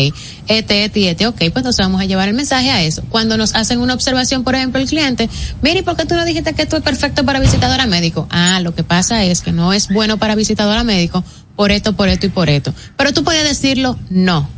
este, 0.47 0.85
este 0.85 1.09
este, 1.11 1.27
ok, 1.27 1.37
pues 1.37 1.57
entonces 1.57 1.85
vamos 1.85 2.01
a 2.01 2.05
llevar 2.05 2.29
el 2.29 2.35
mensaje 2.35 2.71
a 2.71 2.83
eso. 2.83 3.03
Cuando 3.09 3.37
nos 3.37 3.55
hacen 3.55 3.81
una 3.81 3.95
observación, 3.95 4.45
por 4.45 4.55
ejemplo, 4.55 4.81
el 4.81 4.89
cliente, 4.89 5.29
mire, 5.63 5.81
¿y 5.81 5.83
¿por 5.83 5.97
qué 5.97 6.05
tú 6.05 6.15
no 6.15 6.25
dijiste 6.25 6.55
que 6.55 6.63
esto 6.63 6.77
es 6.77 6.83
perfecto 6.83 7.25
para 7.25 7.41
visitadora 7.41 7.87
médico? 7.87 8.27
Ah, 8.38 8.61
lo 8.61 8.74
que 8.74 8.85
pasa 8.85 9.24
es 9.24 9.40
que 9.40 9.53
no 9.53 9.72
es 9.72 9.88
bueno 9.88 10.16
para 10.18 10.35
visitadora 10.35 10.85
médico 10.85 11.24
por 11.57 11.72
esto, 11.72 11.94
por 11.94 12.09
esto 12.09 12.27
y 12.27 12.29
por 12.29 12.48
esto. 12.48 12.72
Pero 12.96 13.12
tú 13.12 13.24
podías 13.24 13.44
decirlo, 13.44 13.98
no. 14.11 14.48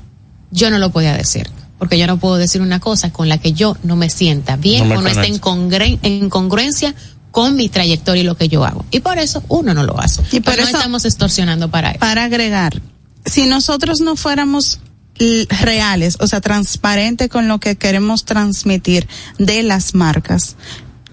Yo 0.50 0.70
no 0.70 0.78
lo 0.78 0.90
podía 0.90 1.16
decir. 1.16 1.48
Porque 1.78 1.98
yo 1.98 2.06
no 2.06 2.18
puedo 2.18 2.36
decir 2.36 2.60
una 2.60 2.78
cosa 2.78 3.10
con 3.10 3.28
la 3.30 3.38
que 3.38 3.54
yo 3.54 3.76
no 3.82 3.96
me 3.96 4.10
sienta 4.10 4.56
bien 4.56 4.82
No 4.82 4.88
me 4.90 4.98
o 4.98 5.02
no 5.02 5.08
esté 5.08 5.28
en, 5.28 6.28
congruencia 6.28 6.94
con 7.30 7.56
mi 7.56 7.70
trayectoria 7.70 8.22
y 8.22 8.26
lo 8.26 8.36
que 8.36 8.48
yo 8.48 8.64
hago. 8.66 8.84
Y 8.90 9.00
por 9.00 9.18
eso 9.18 9.42
uno 9.48 9.72
no 9.72 9.82
lo 9.82 9.98
hace. 9.98 10.22
Y 10.30 10.40
por 10.40 10.52
Pero 10.52 10.64
no 10.64 10.68
eso- 10.68 10.78
estamos 10.78 11.04
extorsionando 11.06 11.70
para 11.70 11.92
eso. 11.92 12.00
para 12.00 12.24
agregar, 12.24 12.82
si 13.24 13.46
nosotros 13.46 14.00
no 14.02 14.14
fuéramos 14.16 14.80
reales, 15.60 16.16
o 16.20 16.26
sea, 16.26 16.40
transparentes 16.40 17.28
con 17.28 17.48
lo 17.48 17.60
que 17.60 17.76
queremos 17.76 18.24
transmitir 18.24 19.06
de 19.38 19.62
las 19.62 19.94
marcas, 19.94 20.56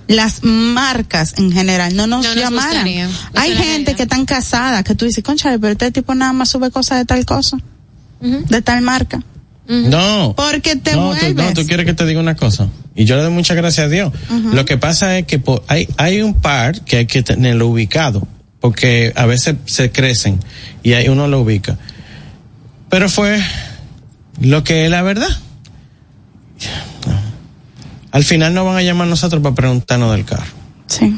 las 0.07 0.43
marcas 0.43 1.33
en 1.37 1.51
general 1.51 1.95
no 1.95 2.07
nos 2.07 2.23
No 2.23 2.29
nos 2.33 2.43
llamaran. 2.43 2.71
gustaría. 2.71 3.09
Hay 3.35 3.55
gente 3.55 3.95
que 3.95 4.03
están 4.03 4.25
casadas 4.25 4.83
que 4.83 4.95
tú 4.95 5.05
dices, 5.05 5.23
concha, 5.23 5.49
pero 5.59 5.73
este 5.73 5.91
tipo 5.91 6.15
nada 6.15 6.33
más 6.33 6.49
sube 6.49 6.71
cosas 6.71 6.99
de 6.99 7.05
tal 7.05 7.25
cosa, 7.25 7.57
de 8.21 8.61
tal 8.61 8.81
marca. 8.81 9.21
No. 9.67 10.33
Porque 10.37 10.77
te 10.77 10.95
no, 10.95 11.13
tú, 11.13 11.33
no, 11.33 11.53
tú 11.53 11.65
quieres 11.65 11.85
que 11.85 11.93
te 11.93 12.05
diga 12.05 12.19
una 12.21 12.35
cosa. 12.35 12.69
Y 12.95 13.03
yo 13.05 13.17
le 13.17 13.23
doy 13.23 13.31
muchas 13.31 13.57
gracias 13.57 13.87
a 13.87 13.89
Dios. 13.89 14.13
Lo 14.53 14.65
que 14.65 14.77
pasa 14.77 15.17
es 15.17 15.25
que 15.27 15.41
hay, 15.67 15.87
hay 15.97 16.21
un 16.21 16.33
par 16.35 16.81
que 16.81 16.97
hay 16.97 17.05
que 17.05 17.21
tenerlo 17.21 17.67
ubicado. 17.67 18.25
Porque 18.59 19.13
a 19.15 19.25
veces 19.27 19.55
se 19.65 19.91
crecen 19.91 20.39
y 20.83 20.93
ahí 20.93 21.09
uno 21.09 21.27
lo 21.27 21.41
ubica. 21.41 21.77
Pero 22.89 23.07
fue 23.07 23.39
lo 24.41 24.63
que 24.63 24.85
es 24.85 24.89
la 24.91 25.03
verdad. 25.03 25.29
Al 28.11 28.23
final 28.23 28.53
no 28.53 28.65
van 28.65 28.77
a 28.77 28.81
llamar 28.81 29.07
nosotros 29.07 29.41
para 29.43 29.55
preguntarnos 29.55 30.11
del 30.15 30.25
carro. 30.25 30.45
Sí, 30.87 31.17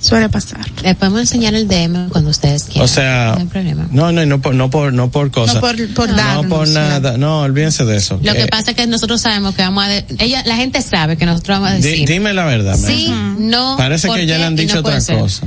suele 0.00 0.28
pasar. 0.28 0.60
Les 0.82 0.96
podemos 0.96 1.20
enseñar 1.20 1.54
el 1.54 1.68
DM 1.68 2.08
cuando 2.08 2.30
ustedes 2.30 2.64
quieran. 2.64 2.84
O 2.84 2.88
sea, 2.88 3.32
No 3.34 3.40
hay 3.40 3.46
problema. 3.46 3.86
no, 3.90 4.12
no, 4.12 4.24
no 4.26 4.40
por, 4.40 4.54
no 4.54 4.70
por, 4.70 4.92
no 4.92 5.10
por 5.10 5.30
cosas. 5.30 5.56
No 5.56 5.60
por, 5.60 5.76
por 5.94 6.08
No. 6.10 6.16
darnos, 6.16 6.44
No 6.44 6.48
por 6.56 6.68
nada. 6.68 7.18
No, 7.18 7.40
olvídense 7.42 7.84
de 7.84 7.96
eso. 7.96 8.18
Lo 8.22 8.32
que 8.32 8.42
Eh, 8.44 8.48
pasa 8.48 8.70
es 8.70 8.76
que 8.76 8.86
nosotros 8.86 9.20
sabemos 9.20 9.54
que 9.54 9.62
vamos 9.62 9.84
a... 9.84 9.88
de- 9.88 10.04
ella, 10.18 10.42
la 10.46 10.56
gente 10.56 10.80
sabe 10.82 11.16
que 11.16 11.26
nosotros 11.26 11.58
vamos 11.60 11.70
a 11.72 11.74
di- 11.76 11.82
decir... 11.82 12.08
dime 12.08 12.32
la 12.32 12.44
verdad. 12.44 12.76
sí, 12.76 13.12
no... 13.38 13.76
Parece 13.76 14.08
que 14.10 14.26
ya 14.26 14.38
le 14.38 14.44
han 14.44 14.56
dicho 14.56 14.80
otra 14.80 15.00
ser. 15.00 15.18
cosa. 15.18 15.46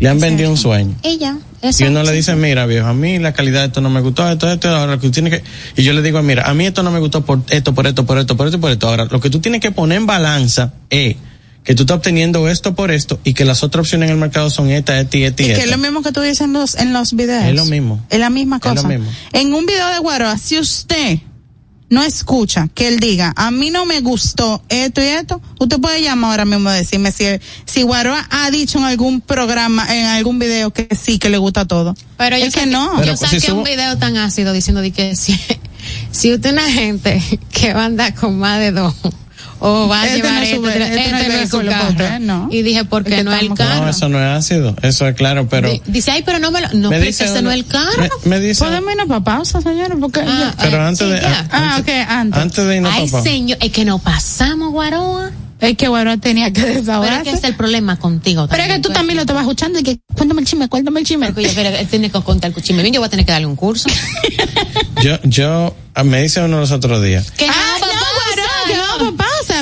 Le 0.00 0.08
han 0.08 0.20
vendido 0.20 0.48
un 0.50 0.56
sueño. 0.56 0.94
Y 1.02 1.18
Y 1.62 1.84
uno 1.84 2.02
le 2.02 2.12
dice, 2.12 2.34
mira 2.36 2.66
viejo, 2.66 2.86
a 2.86 2.94
mí 2.94 3.18
la 3.18 3.32
calidad 3.32 3.60
de 3.60 3.66
esto 3.66 3.80
no 3.80 3.90
me 3.90 4.00
gustó, 4.00 4.30
esto, 4.30 4.50
esto, 4.50 4.68
ahora 4.68 4.92
lo 4.92 5.00
que 5.00 5.08
tú 5.08 5.12
tienes 5.12 5.32
que... 5.32 5.44
Y 5.76 5.84
yo 5.84 5.92
le 5.92 6.02
digo, 6.02 6.22
mira, 6.22 6.48
a 6.48 6.54
mí 6.54 6.66
esto 6.66 6.82
no 6.82 6.90
me 6.90 7.00
gustó 7.00 7.24
por 7.24 7.40
esto, 7.48 7.74
por 7.74 7.86
esto, 7.86 8.06
por 8.06 8.18
esto, 8.18 8.36
por 8.36 8.46
esto, 8.46 8.60
por 8.60 8.70
esto. 8.70 8.88
Ahora, 8.88 9.06
lo 9.10 9.20
que 9.20 9.30
tú 9.30 9.40
tienes 9.40 9.60
que 9.60 9.70
poner 9.70 9.98
en 9.98 10.06
balanza 10.06 10.72
es 10.90 11.16
que 11.64 11.74
tú 11.74 11.82
estás 11.82 11.96
obteniendo 11.98 12.48
esto 12.48 12.74
por 12.74 12.90
esto 12.90 13.20
y 13.24 13.34
que 13.34 13.44
las 13.44 13.62
otras 13.62 13.82
opciones 13.82 14.08
en 14.08 14.14
el 14.14 14.20
mercado 14.20 14.48
son 14.50 14.70
esta, 14.70 14.98
esta 15.00 15.16
y 15.18 15.24
esta 15.24 15.42
y 15.42 15.46
Y 15.46 15.54
que 15.54 15.60
es 15.60 15.70
lo 15.70 15.78
mismo 15.78 16.02
que 16.02 16.12
tú 16.12 16.20
dices 16.20 16.40
en 16.42 16.52
los, 16.52 16.76
en 16.76 16.92
los 16.92 17.14
videos. 17.14 17.44
Es 17.44 17.54
lo 17.54 17.64
mismo. 17.66 18.02
Es 18.08 18.18
la 18.18 18.30
misma 18.30 18.56
Es 18.56 18.64
lo 18.64 18.74
cosa. 18.76 18.88
mismo. 18.88 19.06
En 19.32 19.52
un 19.52 19.66
video 19.66 19.88
de 19.88 19.98
Guaroa, 19.98 20.38
si 20.38 20.58
usted 20.58 21.18
no 21.90 22.02
escucha 22.02 22.68
que 22.74 22.88
él 22.88 23.00
diga, 23.00 23.32
a 23.36 23.50
mí 23.50 23.70
no 23.70 23.86
me 23.86 24.00
gustó 24.00 24.62
esto 24.68 25.00
y 25.00 25.06
esto, 25.06 25.40
usted 25.58 25.78
puede 25.80 26.02
llamar 26.02 26.32
ahora 26.32 26.44
mismo 26.44 26.70
y 26.70 26.74
decirme 26.76 27.12
si, 27.12 27.24
si 27.64 27.82
Guaroa 27.82 28.26
ha 28.30 28.50
dicho 28.50 28.78
en 28.78 28.84
algún 28.84 29.20
programa, 29.22 29.86
en 29.96 30.06
algún 30.06 30.38
video 30.38 30.70
que 30.72 30.88
sí, 30.94 31.18
que 31.18 31.30
le 31.30 31.38
gusta 31.38 31.64
todo. 31.66 31.96
Pero 32.18 32.36
yo 32.36 32.44
que 32.46 32.50
saqué- 32.50 32.66
no. 32.66 32.90
Pero, 32.96 33.04
yo 33.06 33.12
pues, 33.12 33.20
saqué 33.20 33.40
si 33.40 33.46
subo- 33.46 33.58
un 33.58 33.64
video 33.64 33.96
tan 33.96 34.16
ácido 34.18 34.52
diciendo 34.52 34.82
de 34.82 34.90
que 34.90 35.16
si, 35.16 35.32
si 36.10 36.34
usted 36.34 36.46
es 36.46 36.52
una 36.52 36.70
gente 36.70 37.22
que 37.50 37.72
va 37.72 37.82
a 37.82 37.86
andar 37.86 38.14
con 38.14 38.38
más 38.38 38.60
de 38.60 38.72
dos 38.72 38.94
o 39.60 39.88
va 39.88 40.02
a 40.02 40.06
Este 40.06 40.16
llevar 40.18 40.32
no 40.34 40.40
es 40.42 40.48
su 40.50 40.54
esto, 40.56 40.62
ve- 40.62 40.70
este 40.72 40.88
no 40.88 40.96
es 40.96 40.98
este 40.98 41.28
no 41.28 41.34
es 41.42 41.50
su 41.50 41.58
vehículo 41.58 41.70
carro. 41.96 42.18
no. 42.20 42.48
Y 42.50 42.62
dije, 42.62 42.84
¿por 42.84 43.02
Es 43.02 43.08
qué 43.08 43.16
que 43.16 43.24
no 43.24 43.32
es 43.34 43.42
el 43.42 43.54
carro? 43.54 43.84
No, 43.84 43.90
eso 43.90 44.08
no 44.08 44.18
es 44.18 44.38
ácido, 44.38 44.76
eso 44.82 45.06
es 45.08 45.14
claro, 45.16 45.48
pero... 45.48 45.70
Di- 45.70 45.82
Dice, 45.86 46.10
ay, 46.12 46.22
pero 46.24 46.38
no 46.38 46.50
me 46.50 46.60
lo... 46.60 46.68
No, 46.74 46.90
me 46.90 46.96
pero 46.96 47.06
dice 47.06 47.24
ese 47.24 47.42
no 47.42 47.50
es 47.50 47.56
el 47.56 47.66
carro. 47.66 48.08
Me, 48.24 48.38
me 48.38 48.40
dice... 48.40 48.64
¿Podemos 48.64 48.90
irnos 48.92 49.08
para 49.08 49.20
pausa, 49.24 49.60
señora? 49.60 49.94
Porque 50.00 50.20
Ah, 50.26 50.54
Pero 50.60 50.80
ah, 50.82 50.88
antes 50.88 51.06
sí, 51.06 51.12
de... 51.12 51.20
ya. 51.20 51.48
Ah, 51.50 51.76
antes- 51.76 52.02
ok, 52.04 52.10
antes. 52.10 52.42
Antes 52.42 52.64
de 52.66 52.76
irnos, 52.76 52.92
Ay, 52.94 53.08
papá. 53.08 53.22
señor, 53.22 53.58
es 53.60 53.72
que 53.72 53.84
no 53.84 53.98
pasamos, 53.98 54.70
Guaroa. 54.72 55.30
es 55.60 55.76
que 55.76 55.88
Guaroa 55.88 56.16
tenía 56.18 56.52
que 56.52 56.60
Pero 56.60 56.72
es 56.74 56.78
desahogarse. 56.86 57.22
que 57.24 57.30
es 57.36 57.42
el 57.44 57.54
problema 57.56 57.96
contigo 57.98 58.46
Pero 58.48 58.62
es 58.62 58.68
que 58.68 58.78
tú 58.78 58.90
también 58.90 59.16
lo 59.16 59.22
estabas 59.22 59.42
escuchando 59.42 59.80
y 59.80 59.82
que 59.82 59.98
cuéntame 60.14 60.42
el 60.42 60.46
chisme, 60.46 60.68
cuéntame 60.68 61.00
el 61.00 61.06
chisme. 61.06 61.32
Pero 61.32 61.68
él 61.76 61.86
tiene 61.88 62.10
que 62.10 62.20
contar 62.22 62.52
el. 62.54 62.76
Bien, 62.76 62.92
yo 62.92 63.00
voy 63.00 63.06
a 63.08 63.10
tener 63.10 63.26
que 63.26 63.32
darle 63.32 63.46
un 63.48 63.56
curso. 63.56 63.88
Yo, 65.02 65.16
yo, 65.22 65.76
ah, 65.94 66.02
me 66.02 66.22
dice 66.22 66.42
uno 66.42 66.58
los 66.58 66.72
otros 66.72 67.02
días. 67.02 67.30
Que 67.30 67.46
Ah, 67.48 67.76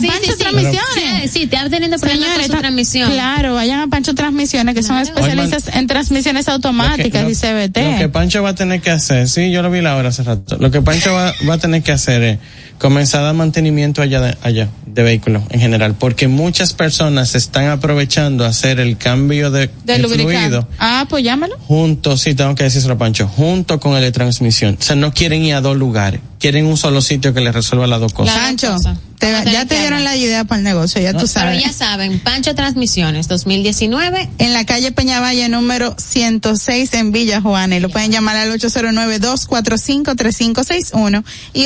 Sí, 0.07 0.13
Pancho 0.19 0.33
sí. 0.33 0.39
Transmisiones. 0.39 1.23
Sí, 1.23 1.29
sí, 1.29 1.43
está 1.45 1.69
teniendo 1.71 1.99
problemas 1.99 2.25
Señores, 2.29 2.47
con 2.49 2.57
su 2.57 2.61
transmisión. 2.61 3.11
Claro, 3.11 3.55
vayan 3.55 3.81
a 3.81 3.87
Pancho 3.89 4.15
Transmisiones, 4.15 4.75
que 4.75 4.83
son 4.83 4.99
especialistas 4.99 5.69
en 5.75 5.87
transmisiones 5.87 6.49
automáticas 6.49 7.23
Lo 7.23 7.31
y 7.31 7.35
que- 7.35 7.69
CBT. 7.71 7.93
Lo 7.93 7.99
que 7.99 8.09
Pancho 8.09 8.43
va 8.43 8.51
a 8.51 8.55
tener 8.55 8.81
que 8.81 8.91
hacer, 8.91 9.29
sí, 9.29 9.51
yo 9.51 9.63
lo 9.63 9.71
vi 9.71 9.81
la 9.81 9.97
hora 9.97 10.09
hace 10.11 10.23
rato. 10.23 10.57
Lo 10.59 10.71
que 10.71 10.81
Pancho 10.83 11.13
va, 11.13 11.33
va 11.49 11.55
a 11.55 11.59
tener 11.59 11.83
que 11.83 11.93
hacer 11.93 12.23
es 12.23 12.39
comenzar 12.79 13.23
a 13.23 13.27
dar 13.27 13.35
mantenimiento 13.35 14.03
allá 14.03 14.21
de, 14.21 14.37
allá 14.43 14.69
de 14.87 15.03
vehículos 15.03 15.43
en 15.51 15.61
general, 15.61 15.95
porque 15.99 16.29
muchas 16.29 16.73
personas 16.73 17.35
están 17.35 17.69
aprovechando 17.69 18.45
hacer 18.45 18.81
el 18.81 18.97
cambio 18.97 19.51
de, 19.51 19.71
de 19.85 19.99
fluido 20.09 20.69
Ah, 20.79 21.07
pues 21.09 21.25
llámalo. 21.25 21.57
junto, 21.67 22.17
sí, 22.17 22.35
tengo 22.35 22.55
que 22.55 22.65
decirlo 22.65 22.97
Pancho, 22.99 23.29
junto 23.29 23.79
con 23.81 23.95
el 23.97 24.03
de 24.03 24.13
transmisión. 24.13 24.77
O 24.81 24.83
sea, 24.83 24.97
no 24.97 25.13
quieren 25.13 25.43
ir 25.45 25.55
a 25.55 25.61
dos 25.61 25.77
lugares. 25.77 26.21
quieren 26.39 26.67
un 26.67 26.77
solo 26.77 27.01
sitio 27.01 27.33
que 27.35 27.41
les 27.41 27.55
resuelva 27.55 27.87
las 27.87 28.01
dos 28.01 28.13
cosas. 28.13 28.37
Pancho, 28.37 28.77
te- 29.19 29.33
Vamos 29.33 29.37
a 29.41 29.45
tener 29.45 29.53
ya 29.53 29.65
te 29.67 29.79
dieron 29.81 30.05
la 30.05 30.15
idea 30.15 30.45
para 30.45 30.59
el 30.59 30.65
negocio, 30.65 31.01
ya 31.01 31.13
tú 31.13 31.21
Pero 31.21 31.29
sabes. 31.29 31.63
ya 31.65 31.73
saben, 31.73 32.21
Pancho 32.21 32.55
Transmisiones 32.55 33.27
2019 33.29 34.29
En 34.39 34.53
la 34.53 34.67
calle 34.67 34.93
Peñavalle 34.93 35.49
número 35.49 35.97
106 35.99 36.93
en 36.95 37.13
Villa 37.13 37.41
Juana 37.41 37.77
y 37.77 37.81
lo 37.81 37.89
pueden 37.89 38.13
llamar 38.13 38.37
al 38.37 38.53
809-245-3561 38.61 41.25
y 41.55 41.65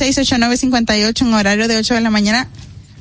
809-986-8958 0.00 1.22
en 1.22 1.34
horario 1.34 1.68
de 1.68 1.76
8 1.76 1.94
de 1.94 2.00
la 2.00 2.10
mañana 2.10 2.48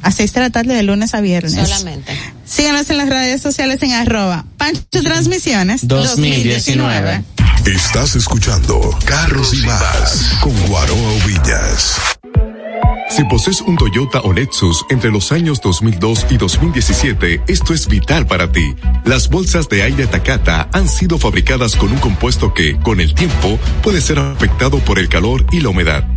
a 0.02 0.12
6 0.12 0.34
de 0.34 0.40
la 0.40 0.50
tarde 0.50 0.76
de 0.76 0.84
lunes 0.84 1.14
a 1.14 1.22
viernes. 1.22 1.54
solamente. 1.54 2.14
Síganos 2.46 2.90
en 2.90 2.98
las 2.98 3.10
redes 3.10 3.42
sociales 3.42 3.82
en 3.84 3.94
arroba 3.94 4.46
Pancho 4.58 5.02
Transmisiones 5.04 5.88
2019. 5.88 7.24
Estás 7.66 8.16
escuchando 8.16 8.98
Carros 9.06 9.54
y 9.54 9.66
Más 9.66 10.38
con 10.42 10.54
Guaroa 10.68 11.26
Villas. 11.26 11.98
Si 13.10 13.24
posees 13.24 13.62
un 13.62 13.78
Toyota 13.78 14.22
o 14.22 14.34
Lexus 14.34 14.86
entre 14.90 15.12
los 15.12 15.32
años 15.32 15.62
2002 15.62 16.28
y 16.30 16.38
2017, 16.38 17.42
esto 17.48 17.74
es 17.74 17.88
vital 17.88 18.28
para 18.28 18.52
ti. 18.52 18.76
Las 19.06 19.30
bolsas 19.30 19.70
de 19.70 19.82
aire 19.84 20.08
Takata 20.08 20.70
han 20.74 20.90
sido 20.90 21.18
fabricadas 21.18 21.76
con 21.76 21.92
un 21.92 22.00
compuesto 22.00 22.54
que, 22.54 22.78
con 22.80 23.00
el 23.00 23.16
tiempo, 23.16 23.58
puede 23.82 24.02
ser 24.02 24.20
afectado 24.20 24.80
por 24.80 25.00
el 25.00 25.08
calor 25.10 25.46
y 25.52 25.62
la 25.62 25.70
humedad. 25.70 26.17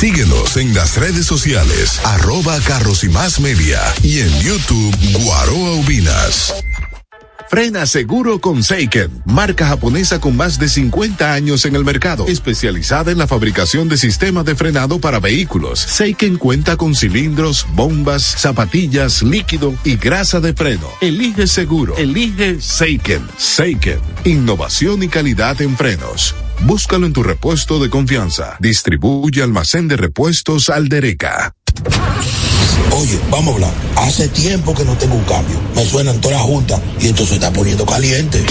Síguenos 0.00 0.56
en 0.56 0.72
las 0.72 0.96
redes 0.96 1.26
sociales, 1.26 2.00
arroba 2.04 2.58
Carros 2.60 3.04
y 3.04 3.10
Más 3.10 3.38
Media 3.38 3.82
y 4.02 4.20
en 4.20 4.30
YouTube 4.40 4.96
Guaroa 5.22 5.72
Ubinas. 5.72 6.54
Frena 7.50 7.84
seguro 7.84 8.40
con 8.40 8.62
Seiken, 8.62 9.22
marca 9.26 9.66
japonesa 9.66 10.18
con 10.18 10.38
más 10.38 10.58
de 10.58 10.70
50 10.70 11.34
años 11.34 11.66
en 11.66 11.76
el 11.76 11.84
mercado, 11.84 12.26
especializada 12.28 13.12
en 13.12 13.18
la 13.18 13.26
fabricación 13.26 13.90
de 13.90 13.98
sistemas 13.98 14.46
de 14.46 14.56
frenado 14.56 15.00
para 15.00 15.20
vehículos. 15.20 15.80
Seiken 15.80 16.38
cuenta 16.38 16.78
con 16.78 16.94
cilindros, 16.94 17.66
bombas, 17.74 18.22
zapatillas, 18.22 19.22
líquido 19.22 19.74
y 19.84 19.96
grasa 19.96 20.40
de 20.40 20.54
freno. 20.54 20.88
Elige 21.02 21.46
seguro, 21.46 21.94
elige 21.98 22.58
Seiken. 22.58 23.28
Seiken, 23.36 24.00
innovación 24.24 25.02
y 25.02 25.08
calidad 25.08 25.60
en 25.60 25.76
frenos. 25.76 26.34
Búscalo 26.62 27.06
en 27.06 27.12
tu 27.12 27.22
repuesto 27.22 27.78
de 27.78 27.90
confianza. 27.90 28.56
Distribuye 28.60 29.42
almacén 29.42 29.88
de 29.88 29.96
repuestos 29.96 30.68
Aldereca. 30.68 31.54
Oye, 32.92 33.18
vamos 33.30 33.48
a 33.48 33.54
hablar. 33.54 33.72
Hace 33.96 34.28
tiempo 34.28 34.74
que 34.74 34.84
no 34.84 34.96
tengo 34.96 35.14
un 35.14 35.24
cambio. 35.24 35.58
Me 35.74 35.86
suenan 35.86 36.20
todas 36.20 36.38
las 36.38 36.46
juntas 36.46 36.80
y 37.00 37.08
esto 37.08 37.26
se 37.26 37.34
está 37.34 37.52
poniendo 37.52 37.86
caliente. 37.86 38.44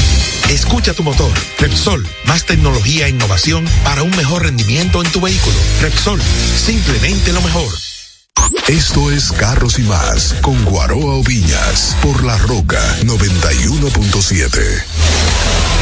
Escucha 0.49 0.93
tu 0.93 1.03
motor. 1.03 1.32
Repsol, 1.60 2.05
más 2.26 2.45
tecnología 2.45 3.07
e 3.07 3.10
innovación 3.10 3.66
para 3.84 4.03
un 4.03 4.12
mejor 4.12 4.43
rendimiento 4.43 5.03
en 5.03 5.12
tu 5.12 5.22
vehículo. 5.22 5.55
Repsol, 5.82 6.20
simplemente 6.57 7.34
lo 7.34 7.41
mejor. 7.41 7.72
Esto 8.68 9.12
es 9.12 9.32
Carros 9.32 9.80
y 9.80 9.84
Más 9.84 10.36
con 10.41 10.64
Guaroa 10.66 11.16
Oviñas 11.16 11.95
por 12.01 12.24
La 12.24 12.38
Roca 12.38 12.82
91.7. 13.03 15.79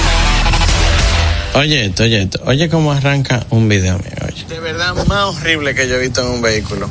Oye, 1.57 1.85
esto, 1.85 2.03
oye, 2.03 2.21
esto. 2.23 2.41
oye 2.45 2.69
cómo 2.69 2.91
arranca 2.91 3.45
un 3.49 3.67
video 3.67 3.97
mío, 3.97 4.11
oye. 4.31 4.45
De 4.47 4.59
verdad, 4.59 4.93
más 5.07 5.23
horrible 5.25 5.73
que 5.73 5.87
yo 5.87 5.95
he 5.95 5.99
visto 5.99 6.21
en 6.21 6.27
un 6.35 6.41
vehículo. 6.41 6.89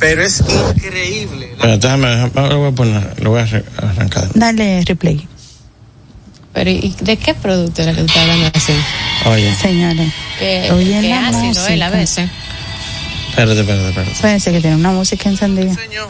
Pero 0.00 0.22
es 0.22 0.40
increíble. 0.76 1.54
Pero 1.60 1.78
déjame, 1.78 2.08
déjame, 2.08 2.48
lo 2.48 2.58
voy 2.58 2.68
a 2.68 2.72
poner, 2.72 3.22
lo 3.22 3.30
voy 3.30 3.40
a 3.40 3.44
arran- 3.44 3.64
arrancar. 3.78 4.28
Dale 4.34 4.82
replay. 4.84 5.26
Pero 6.52 6.70
¿y 6.70 6.94
de 7.00 7.16
qué 7.16 7.34
producto 7.34 7.82
era 7.82 7.92
que 7.92 8.00
tú 8.00 8.06
estás 8.06 8.22
hablando 8.22 8.50
así? 8.54 8.72
Oye, 9.26 9.54
Señores, 9.54 10.12
Que, 10.38 10.70
Oye, 10.72 11.00
que 11.00 11.08
la 11.08 11.28
ácido 11.28 11.66
él 11.68 11.82
a 11.82 11.86
música. 11.86 11.90
veces. 11.90 12.30
espérate, 13.30 13.60
espérate, 13.60 13.88
espérate. 13.90 14.14
fíjense 14.14 14.52
que 14.52 14.60
tiene 14.60 14.76
una 14.76 14.90
música 14.92 15.28
encendida. 15.28 15.74
Señor, 15.74 16.08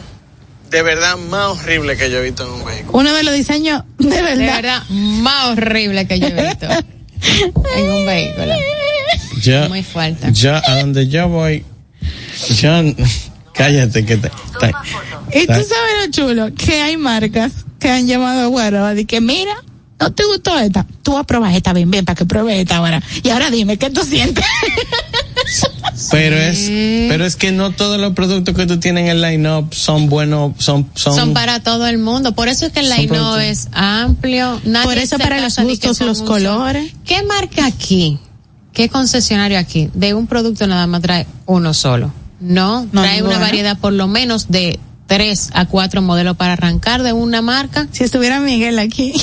de 0.70 0.82
verdad, 0.82 1.16
más 1.16 1.48
horrible 1.58 1.96
que 1.96 2.10
yo 2.10 2.18
he 2.18 2.22
visto 2.24 2.44
en 2.46 2.60
un 2.60 2.64
vehículo. 2.64 2.98
Uno 2.98 3.12
de 3.14 3.22
los 3.24 3.34
diseños, 3.34 3.82
de 3.98 4.08
De 4.08 4.22
verdad. 4.22 4.56
verdad, 4.56 4.82
más 4.88 5.46
horrible 5.48 6.06
que 6.06 6.20
yo 6.20 6.28
he 6.28 6.46
visto 6.48 6.66
en 7.76 7.90
un 7.90 8.06
vehículo. 8.06 8.54
Muy 9.68 9.82
fuerte. 9.82 10.28
yo, 10.32 10.54
a 10.54 10.80
donde 10.80 11.08
yo 11.08 11.28
voy, 11.28 11.64
yo, 12.60 12.70
cállate 13.54 14.04
que 14.04 14.16
te, 14.16 14.28
te- 14.60 15.38
Y 15.40 15.46
tú 15.46 15.52
sabes 15.52 16.06
lo 16.06 16.10
chulo, 16.10 16.54
que 16.54 16.80
hay 16.82 16.96
marcas 16.96 17.52
que 17.78 17.88
han 17.90 18.06
llamado 18.06 18.42
a 18.42 18.46
Guaroa 18.46 18.94
de 18.94 19.04
que 19.04 19.20
mira, 19.20 19.54
¿no 20.00 20.12
te 20.12 20.24
gustó 20.24 20.58
esta? 20.58 20.86
Tú 21.02 21.12
vas 21.12 21.20
a 21.20 21.24
probar 21.24 21.54
esta 21.54 21.72
bien, 21.72 21.90
bien, 21.90 22.04
para 22.04 22.16
que 22.16 22.24
pruebes 22.24 22.58
esta 22.58 22.76
ahora. 22.76 23.00
Y 23.22 23.30
ahora 23.30 23.50
dime, 23.50 23.76
¿qué 23.78 23.90
tú 23.90 24.02
sientes? 24.04 24.44
pero 26.10 26.36
es, 26.36 26.66
pero 27.08 27.24
es 27.24 27.36
que 27.36 27.52
no 27.52 27.72
todos 27.72 28.00
los 28.00 28.12
productos 28.14 28.54
que 28.54 28.66
tú 28.66 28.78
tienes 28.78 29.04
en 29.04 29.10
el 29.10 29.22
line-up 29.22 29.74
son 29.74 30.08
buenos, 30.08 30.52
son, 30.58 30.88
son, 30.94 31.14
Son 31.14 31.34
para 31.34 31.60
todo 31.60 31.86
el 31.86 31.98
mundo. 31.98 32.32
Por 32.32 32.48
eso 32.48 32.66
es 32.66 32.72
que 32.72 32.80
el 32.80 32.86
Son 32.88 32.96
line 32.96 33.08
productos. 33.08 33.42
es 33.42 33.68
amplio. 33.72 34.60
Nadie 34.64 34.84
Por 34.84 34.98
eso 34.98 35.18
para 35.18 35.40
los 35.40 35.58
gustos, 35.58 36.00
los 36.00 36.22
colores. 36.22 36.92
¿Qué 37.04 37.22
marca 37.22 37.66
aquí? 37.66 38.18
¿Qué 38.72 38.88
concesionario 38.88 39.58
aquí? 39.58 39.90
De 39.94 40.14
un 40.14 40.26
producto 40.26 40.66
nada 40.66 40.86
más 40.86 41.02
trae 41.02 41.26
uno 41.46 41.74
solo. 41.74 42.12
No, 42.40 42.86
No, 42.92 43.02
trae 43.02 43.22
una 43.22 43.38
variedad 43.38 43.76
por 43.78 43.92
lo 43.92 44.06
menos 44.06 44.48
de 44.48 44.78
tres 45.08 45.50
a 45.54 45.64
cuatro 45.64 46.02
modelos 46.02 46.36
para 46.36 46.52
arrancar 46.52 47.02
de 47.02 47.12
una 47.12 47.42
marca. 47.42 47.88
Si 47.90 48.04
estuviera 48.04 48.38
Miguel 48.40 48.78
aquí. 48.78 49.12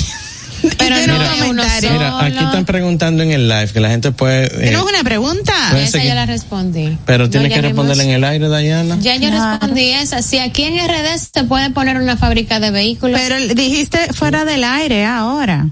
Pero 0.78 0.96
no 1.06 1.14
uno 1.16 1.24
comentario. 1.38 1.92
Mira, 1.92 2.20
aquí 2.20 2.38
están 2.38 2.64
preguntando 2.64 3.22
en 3.22 3.32
el 3.32 3.48
live 3.48 3.68
que 3.72 3.80
la 3.80 3.88
gente 3.90 4.12
puede, 4.12 4.46
eh, 4.46 4.48
¿Tenemos 4.66 4.88
una 4.90 5.02
pregunta? 5.04 5.52
Esa 5.78 5.92
seguir. 5.92 6.08
ya 6.08 6.14
la 6.14 6.26
respondí. 6.26 6.96
pero 7.06 7.24
No 7.24 7.30
tienes 7.30 7.48
que 7.50 7.56
llamemos. 7.56 7.86
responderla 7.86 8.02
en 8.04 8.10
el 8.10 8.24
aire, 8.24 8.48
Dayana. 8.48 8.98
Ya 9.00 9.16
yo 9.16 9.28
Claro. 9.28 9.50
respondí 9.58 9.90
esa. 9.90 10.22
Si 10.22 10.38
aquí 10.38 10.64
en 10.64 10.78
RD 10.78 11.18
se 11.32 11.44
puede 11.44 11.70
poner 11.70 11.96
una 11.98 12.16
fábrica 12.16 12.60
de 12.60 12.70
vehículos. 12.70 13.20
Pero 13.20 13.54
dijiste 13.54 14.12
fuera 14.12 14.44
del 14.44 14.64
aire 14.64 15.04
ahora. 15.06 15.68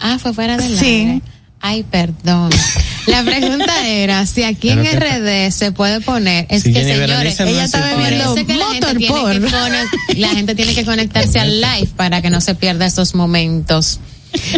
ah, 0.00 0.18
fue 0.20 0.32
fuera 0.34 0.56
del 0.56 0.78
Sí. 0.78 0.84
aire. 0.86 1.22
Ay, 1.60 1.82
perdón. 1.82 2.50
La 3.08 3.22
pregunta 3.24 3.88
era 3.88 4.26
si 4.26 4.42
aquí 4.44 4.68
en 4.68 4.82
Pero 4.82 5.00
que- 5.00 5.46
RD 5.48 5.50
se 5.50 5.72
puede 5.72 6.00
poner. 6.02 6.46
Es 6.50 6.62
Si 6.62 6.72
que 6.72 6.80
Jenny 6.80 6.92
señores, 6.92 7.40
no 7.40 7.46
ella 7.46 7.64
está 7.64 7.80
bebiendo 7.80 8.34
que 8.34 8.54
la 8.54 8.66
gente, 8.66 8.94
tiene 8.94 9.06
que 9.06 10.14
la 10.20 10.28
gente 10.28 10.54
tiene 10.54 10.74
que 10.74 10.84
conectarse 10.84 11.40
al 11.40 11.60
live 11.60 11.88
para 11.96 12.20
que 12.22 12.28
no 12.30 12.40
se 12.42 12.54
pierda 12.54 12.84
estos 12.86 13.14
momentos. 13.14 13.98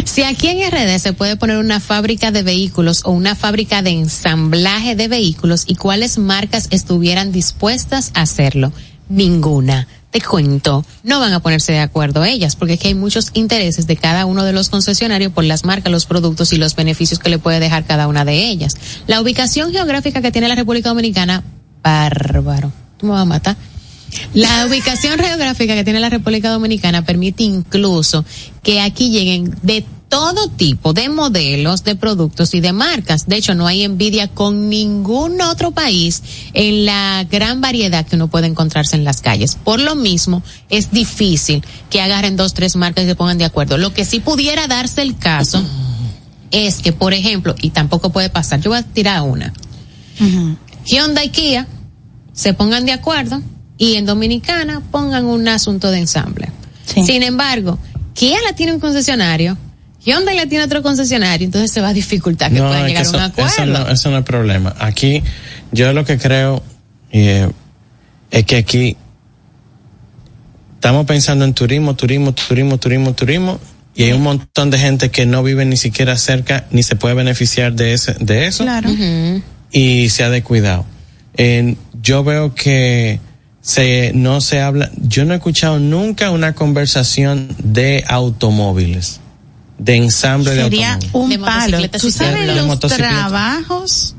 Si 0.05 0.23
aquí 0.23 0.47
en 0.47 0.69
RD 0.69 0.99
se 0.99 1.13
puede 1.13 1.35
poner 1.35 1.57
una 1.57 1.79
fábrica 1.79 2.31
de 2.31 2.43
vehículos 2.43 3.01
o 3.05 3.11
una 3.11 3.35
fábrica 3.35 3.81
de 3.81 3.91
ensamblaje 3.91 4.95
de 4.95 5.07
vehículos 5.07 5.63
y 5.67 5.75
cuáles 5.75 6.17
marcas 6.17 6.67
estuvieran 6.71 7.31
dispuestas 7.31 8.11
a 8.13 8.21
hacerlo, 8.21 8.71
ninguna. 9.09 9.87
Te 10.11 10.19
cuento, 10.19 10.85
no 11.03 11.21
van 11.21 11.31
a 11.31 11.39
ponerse 11.39 11.71
de 11.71 11.79
acuerdo 11.79 12.25
ellas, 12.25 12.57
porque 12.57 12.73
aquí 12.73 12.89
hay 12.89 12.95
muchos 12.95 13.29
intereses 13.33 13.87
de 13.87 13.95
cada 13.95 14.25
uno 14.25 14.43
de 14.43 14.51
los 14.51 14.67
concesionarios 14.67 15.31
por 15.31 15.45
las 15.45 15.63
marcas, 15.63 15.89
los 15.89 16.05
productos 16.05 16.51
y 16.51 16.57
los 16.57 16.75
beneficios 16.75 17.17
que 17.17 17.29
le 17.29 17.39
puede 17.39 17.61
dejar 17.61 17.85
cada 17.85 18.09
una 18.09 18.25
de 18.25 18.49
ellas. 18.49 18.75
La 19.07 19.21
ubicación 19.21 19.71
geográfica 19.71 20.21
que 20.21 20.31
tiene 20.31 20.49
la 20.49 20.55
República 20.55 20.89
Dominicana, 20.89 21.43
bárbaro. 21.81 22.73
Tú 22.97 23.07
me 23.07 23.17
a 23.17 23.23
matar. 23.23 23.55
La 24.33 24.65
ubicación 24.67 25.19
geográfica 25.19 25.75
que 25.75 25.83
tiene 25.83 25.99
la 25.99 26.09
República 26.09 26.49
Dominicana 26.49 27.03
permite 27.03 27.43
incluso 27.43 28.25
que 28.63 28.81
aquí 28.81 29.09
lleguen 29.09 29.55
de 29.61 29.85
todo 30.11 30.49
tipo 30.49 30.91
de 30.91 31.07
modelos, 31.07 31.85
de 31.85 31.95
productos 31.95 32.53
y 32.53 32.59
de 32.59 32.73
marcas. 32.73 33.27
De 33.27 33.37
hecho, 33.37 33.55
no 33.55 33.65
hay 33.65 33.83
envidia 33.83 34.27
con 34.27 34.67
ningún 34.67 35.41
otro 35.41 35.71
país 35.71 36.21
en 36.53 36.85
la 36.85 37.25
gran 37.31 37.61
variedad 37.61 38.05
que 38.05 38.17
uno 38.17 38.27
puede 38.27 38.47
encontrarse 38.47 38.97
en 38.97 39.05
las 39.05 39.21
calles. 39.21 39.55
Por 39.55 39.79
lo 39.79 39.95
mismo, 39.95 40.43
es 40.69 40.91
difícil 40.91 41.63
que 41.89 42.01
agarren 42.01 42.35
dos, 42.35 42.53
tres 42.53 42.75
marcas 42.75 43.05
y 43.05 43.07
se 43.07 43.15
pongan 43.15 43.37
de 43.37 43.45
acuerdo. 43.45 43.77
Lo 43.77 43.93
que 43.93 44.03
sí 44.03 44.19
pudiera 44.19 44.67
darse 44.67 45.01
el 45.01 45.17
caso 45.17 45.63
es 46.51 46.81
que, 46.81 46.91
por 46.91 47.13
ejemplo, 47.13 47.55
y 47.61 47.69
tampoco 47.69 48.09
puede 48.09 48.29
pasar, 48.29 48.59
yo 48.59 48.71
voy 48.71 48.79
a 48.79 48.83
tirar 48.83 49.21
una. 49.21 49.53
Hyundai 50.85 51.27
y 51.27 51.29
Kia 51.29 51.67
se 52.33 52.53
pongan 52.53 52.85
de 52.85 52.91
acuerdo 52.91 53.41
y 53.81 53.95
en 53.95 54.05
Dominicana 54.05 54.79
pongan 54.91 55.25
un 55.25 55.47
asunto 55.47 55.89
de 55.89 55.97
ensamble. 55.97 56.49
Sin 56.85 57.23
embargo, 57.23 57.79
Kia 58.13 58.37
la 58.45 58.53
tiene 58.53 58.73
un 58.73 58.79
concesionario, 58.79 59.57
Hyundai 60.05 60.35
la 60.35 60.45
tiene 60.45 60.63
otro 60.63 60.83
concesionario, 60.83 61.45
entonces 61.45 61.71
se 61.71 61.81
va 61.81 61.87
a 61.87 61.93
dificultar 61.93 62.51
que 62.51 62.59
puedan 62.59 62.85
llegar 62.85 63.07
a 63.07 63.09
un 63.09 63.15
acuerdo. 63.15 63.51
Eso 63.51 63.65
no, 63.65 63.87
eso 63.87 64.11
no 64.11 64.19
es 64.19 64.23
problema. 64.23 64.75
Aquí, 64.77 65.23
yo 65.71 65.93
lo 65.93 66.05
que 66.05 66.19
creo 66.19 66.61
eh, 67.11 67.49
es 68.29 68.45
que 68.45 68.57
aquí 68.57 68.97
estamos 70.75 71.07
pensando 71.07 71.43
en 71.43 71.55
turismo, 71.55 71.95
turismo, 71.95 72.35
turismo, 72.35 72.77
turismo, 72.77 73.13
turismo, 73.13 73.59
y 73.95 74.03
hay 74.03 74.11
un 74.11 74.21
montón 74.21 74.69
de 74.69 74.77
gente 74.77 75.09
que 75.09 75.25
no 75.25 75.41
vive 75.41 75.65
ni 75.65 75.75
siquiera 75.75 76.17
cerca 76.17 76.67
ni 76.69 76.83
se 76.83 76.95
puede 76.95 77.15
beneficiar 77.15 77.73
de 77.73 77.93
ese, 77.93 78.13
de 78.19 78.45
eso. 78.45 78.63
Claro. 78.63 78.91
Y 79.71 80.09
se 80.09 80.23
ha 80.23 80.29
descuidado. 80.29 80.85
Eh, 81.35 81.77
yo 81.99 82.23
veo 82.23 82.53
que 82.53 83.19
se 83.61 84.11
no 84.13 84.41
se 84.41 84.59
habla, 84.59 84.89
yo 84.97 85.25
no 85.25 85.33
he 85.33 85.37
escuchado 85.37 85.79
nunca 85.79 86.31
una 86.31 86.53
conversación 86.53 87.55
de 87.59 88.03
automóviles, 88.07 89.19
de 89.77 89.95
ensamble 89.97 90.55
Sería 90.55 90.97
de 90.99 91.05
automóviles. 91.05 91.13
un 91.13 91.29
De 91.29 91.39
palo. 91.39 91.89
¿Tú 91.99 92.11
sabes 92.11 92.47
de 92.47 92.55
los 92.55 92.79
trabajos 92.79 94.15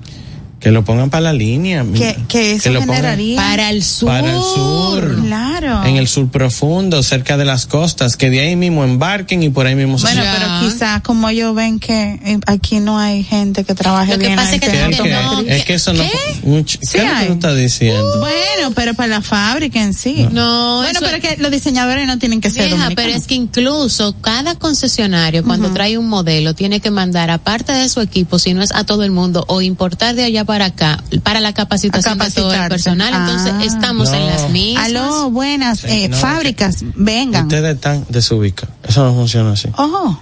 Que 0.62 0.70
lo 0.70 0.84
pongan 0.84 1.10
para 1.10 1.22
la 1.22 1.32
línea. 1.32 1.84
que, 1.92 2.16
que 2.28 2.52
eso 2.52 2.70
lo 2.70 2.80
pongan 2.80 2.96
generaría? 2.96 3.36
Para 3.36 3.70
el 3.70 3.82
sur. 3.82 4.08
Para 4.08 4.30
el 4.32 4.40
sur. 4.40 5.22
Claro. 5.26 5.84
En 5.84 5.96
el 5.96 6.06
sur 6.06 6.28
profundo, 6.28 7.02
cerca 7.02 7.36
de 7.36 7.44
las 7.44 7.66
costas, 7.66 8.16
que 8.16 8.30
de 8.30 8.40
ahí 8.40 8.54
mismo 8.56 8.84
embarquen 8.84 9.42
y 9.42 9.50
por 9.50 9.66
ahí 9.66 9.74
mismo 9.74 9.98
se 9.98 10.06
Bueno, 10.06 10.22
Ya. 10.22 10.36
pero 10.38 10.60
quizás 10.72 11.02
como 11.02 11.28
ellos 11.28 11.54
ven 11.54 11.80
que 11.80 12.20
eh, 12.24 12.38
aquí 12.46 12.78
no 12.78 12.98
hay 12.98 13.24
gente 13.24 13.64
que 13.64 13.74
trabaje 13.74 14.12
Lo 14.12 14.18
que 14.20 14.26
bien 14.26 14.36
pasa 14.36 14.54
es 14.54 14.60
que 14.60 14.68
¿Qué, 14.68 15.10
no, 15.10 15.40
es 15.40 15.64
que 15.64 15.74
eso 15.74 15.92
no 15.94 16.02
¿Qué? 16.04 16.10
mucho- 16.44 16.78
Sí 16.80 16.88
¿qué 16.92 16.98
es 16.98 17.12
lo 17.12 17.18
que 17.18 17.26
tú 17.26 17.32
estás 17.32 17.56
diciendo? 17.56 18.18
Bueno, 18.20 18.72
pero 18.74 18.94
para 18.94 19.08
la 19.08 19.20
fábrica 19.22 19.82
en 19.82 19.94
sí. 19.94 20.28
No, 20.30 20.76
bueno, 20.76 20.90
eso 20.92 21.00
pero 21.00 21.16
es- 21.16 21.22
que 21.36 21.42
los 21.42 21.50
diseñadores 21.50 22.06
no 22.06 22.18
tienen 22.18 22.40
que 22.40 22.50
ser 22.50 22.66
Vieja, 22.66 22.76
dominicanos. 22.84 23.04
pero 23.12 23.18
es 23.18 23.26
que 23.26 23.34
incluso 23.34 24.14
cada 24.20 24.54
concesionario 24.56 25.42
cuando 25.42 25.70
trae 25.72 25.98
un 25.98 26.08
modelo 26.08 26.54
tiene 26.54 26.78
que 26.80 26.90
mandar 26.92 27.30
aparte 27.30 27.72
de 27.72 27.88
su 27.88 28.00
equipo, 28.00 28.38
si 28.38 28.54
no 28.54 28.62
es 28.62 28.70
a 28.72 28.84
todo 28.84 29.02
el 29.02 29.10
mundo, 29.10 29.44
o 29.48 29.60
importar 29.60 30.14
de 30.14 30.22
allá 30.24 30.44
para 30.44 30.51
acá, 30.60 31.02
para 31.22 31.40
la 31.40 31.54
capacitación 31.54 32.18
de 32.18 32.30
todo 32.30 32.52
el 32.52 32.68
personal. 32.68 33.14
Entonces 33.14 33.52
Ah. 33.56 33.64
estamos 33.64 34.12
en 34.12 34.26
las 34.26 34.50
mismas. 34.50 34.84
Aló, 34.86 35.30
buenas, 35.30 35.80
Sí, 35.80 35.86
eh, 35.88 36.08
no, 36.08 36.16
fábricas, 36.18 36.84
vengan. 36.96 37.44
Ustedes 37.44 37.76
están 37.76 38.04
desubicados. 38.10 38.74
Eso 38.86 39.04
no 39.04 39.14
funciona 39.14 39.52
así. 39.52 39.68
Ojo, 39.76 40.20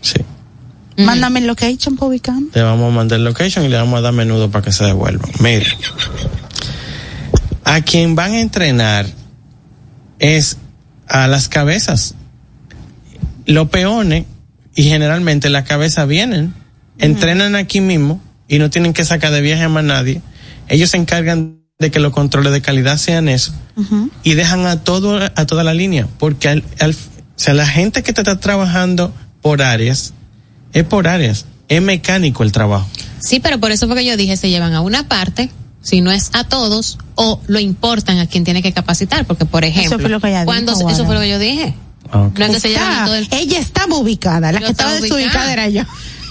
Sí. 0.00 0.20
mándame 0.98 1.40
el 1.40 1.46
location 1.46 1.96
para 1.96 2.08
ubicarme. 2.08 2.48
Le 2.54 2.62
vamos 2.62 2.92
a 2.92 2.94
mandar 2.94 3.18
el 3.18 3.24
location 3.24 3.64
y 3.64 3.68
le 3.68 3.76
vamos 3.76 3.98
a 3.98 4.02
dar 4.02 4.12
menudo 4.12 4.50
para 4.50 4.64
que 4.64 4.70
se 4.72 4.84
devuelvan. 4.84 5.30
Mire, 5.40 5.66
a 7.64 7.80
quien 7.80 8.14
van 8.14 8.32
a 8.32 8.40
entrenar 8.40 9.06
es 10.18 10.58
a 11.08 11.26
las 11.26 11.48
cabezas. 11.48 12.14
Los 13.46 13.68
peones, 13.70 14.26
y 14.74 14.84
generalmente 14.84 15.50
las 15.50 15.64
cabezas 15.64 16.06
vienen, 16.08 16.54
entrenan 16.98 17.56
aquí 17.56 17.80
mismo 17.80 18.20
y 18.52 18.58
no 18.58 18.68
tienen 18.70 18.92
que 18.92 19.04
sacar 19.04 19.32
de 19.32 19.40
viaje 19.40 19.62
a 19.62 19.68
más 19.70 19.82
nadie. 19.84 20.20
Ellos 20.68 20.90
se 20.90 20.98
encargan 20.98 21.58
de 21.78 21.90
que 21.90 21.98
los 22.00 22.12
controles 22.12 22.52
de 22.52 22.60
calidad 22.60 22.98
sean 22.98 23.28
eso 23.28 23.52
y 24.22 24.34
dejan 24.34 24.66
a 24.66 24.84
todo 24.84 25.18
a 25.34 25.46
toda 25.46 25.64
la 25.64 25.72
línea 25.74 26.06
porque 26.18 26.48
al, 26.48 26.62
al- 26.78 26.92
o 26.92 26.94
sea 27.34 27.54
la 27.54 27.66
gente 27.66 28.02
que 28.02 28.12
te 28.12 28.20
está 28.20 28.38
trabajando 28.38 29.12
por 29.40 29.62
áreas 29.62 30.12
es 30.74 30.84
por 30.84 31.08
áreas 31.08 31.46
es 31.68 31.82
mecánico 31.82 32.42
el 32.44 32.52
trabajo 32.52 32.86
Sí, 33.20 33.40
pero 33.40 33.58
por 33.58 33.72
eso 33.72 33.86
fue 33.88 33.96
que 33.96 34.04
yo 34.04 34.16
dije, 34.16 34.36
se 34.36 34.50
llevan 34.50 34.74
a 34.74 34.80
una 34.80 35.08
parte, 35.08 35.48
si 35.80 36.00
no 36.02 36.10
es 36.12 36.30
a 36.34 36.44
todos, 36.44 36.98
o 37.14 37.40
lo 37.46 37.58
importan 37.60 38.18
a 38.18 38.26
quien 38.26 38.42
tiene 38.44 38.62
que 38.62 38.72
capacitar, 38.72 39.24
porque 39.24 39.44
por 39.46 39.64
ejemplo, 39.64 39.98
fue 39.98 40.08
lo 40.10 40.20
que 40.20 40.28
ella 40.28 40.44
cuando 40.44 40.74
dijo, 40.76 40.90
eso 40.90 41.04
fue 41.06 41.14
lo 41.14 41.20
que 41.22 41.30
yo 41.30 41.38
dije. 41.38 41.74
Ok. 42.12 42.38
No 42.38 42.44
es 42.46 42.50
que 42.52 42.60
se 42.60 42.68
llevan 42.70 42.84
a 42.88 42.92
Está- 42.92 43.04
todo 43.06 43.14
el 43.16 43.28
ella 43.30 43.58
estaba 43.60 43.96
ubicada, 43.96 44.52
la 44.52 44.60
Yo 44.60 44.66
que 44.66 44.72
estaba 44.72 44.90
estaba 44.94 45.02
desubicada 45.06 45.46
ubicada. 45.46 45.52
era 45.52 45.68
yo. 45.68 45.82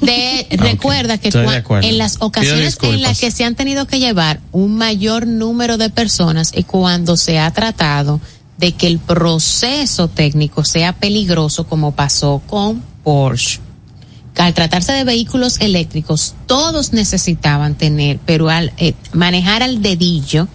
De, 0.02 0.47
Recuerda 0.52 1.20
que 1.20 1.30
de 1.30 1.64
en 1.84 1.97
las 1.99 2.18
ocasiones 2.20 2.78
en 2.82 3.02
las 3.04 3.20
que 3.20 3.30
se 3.30 3.43
han 3.43 3.54
tenido 3.54 3.86
que 3.86 3.99
llevar 3.99 4.41
un 4.52 4.76
mayor 4.76 5.28
número 5.28 5.78
de 5.78 5.91
personas 5.91 6.52
y 6.56 6.64
cuando 6.64 7.18
se 7.18 7.38
ha 7.38 7.52
tratado 7.52 8.20
de 8.58 8.72
que 8.74 8.88
el 8.88 8.99
proceso 8.99 10.08
técnico 10.08 10.64
sea 10.64 10.93
peligroso 10.93 11.68
como 11.68 11.91
pasó 11.93 12.41
con 12.47 12.82
Porsche. 13.04 13.60
Al 14.38 14.54
tratarse 14.54 14.93
de 14.93 15.04
vehículos 15.04 15.60
eléctricos, 15.60 16.34
todos 16.47 16.93
necesitaban 16.93 17.76
tener, 17.76 18.18
pero 18.26 18.49
al 18.49 18.74
eh, 18.78 18.93
manejar 19.14 19.62
al 19.62 19.82
dedillo 19.84 20.47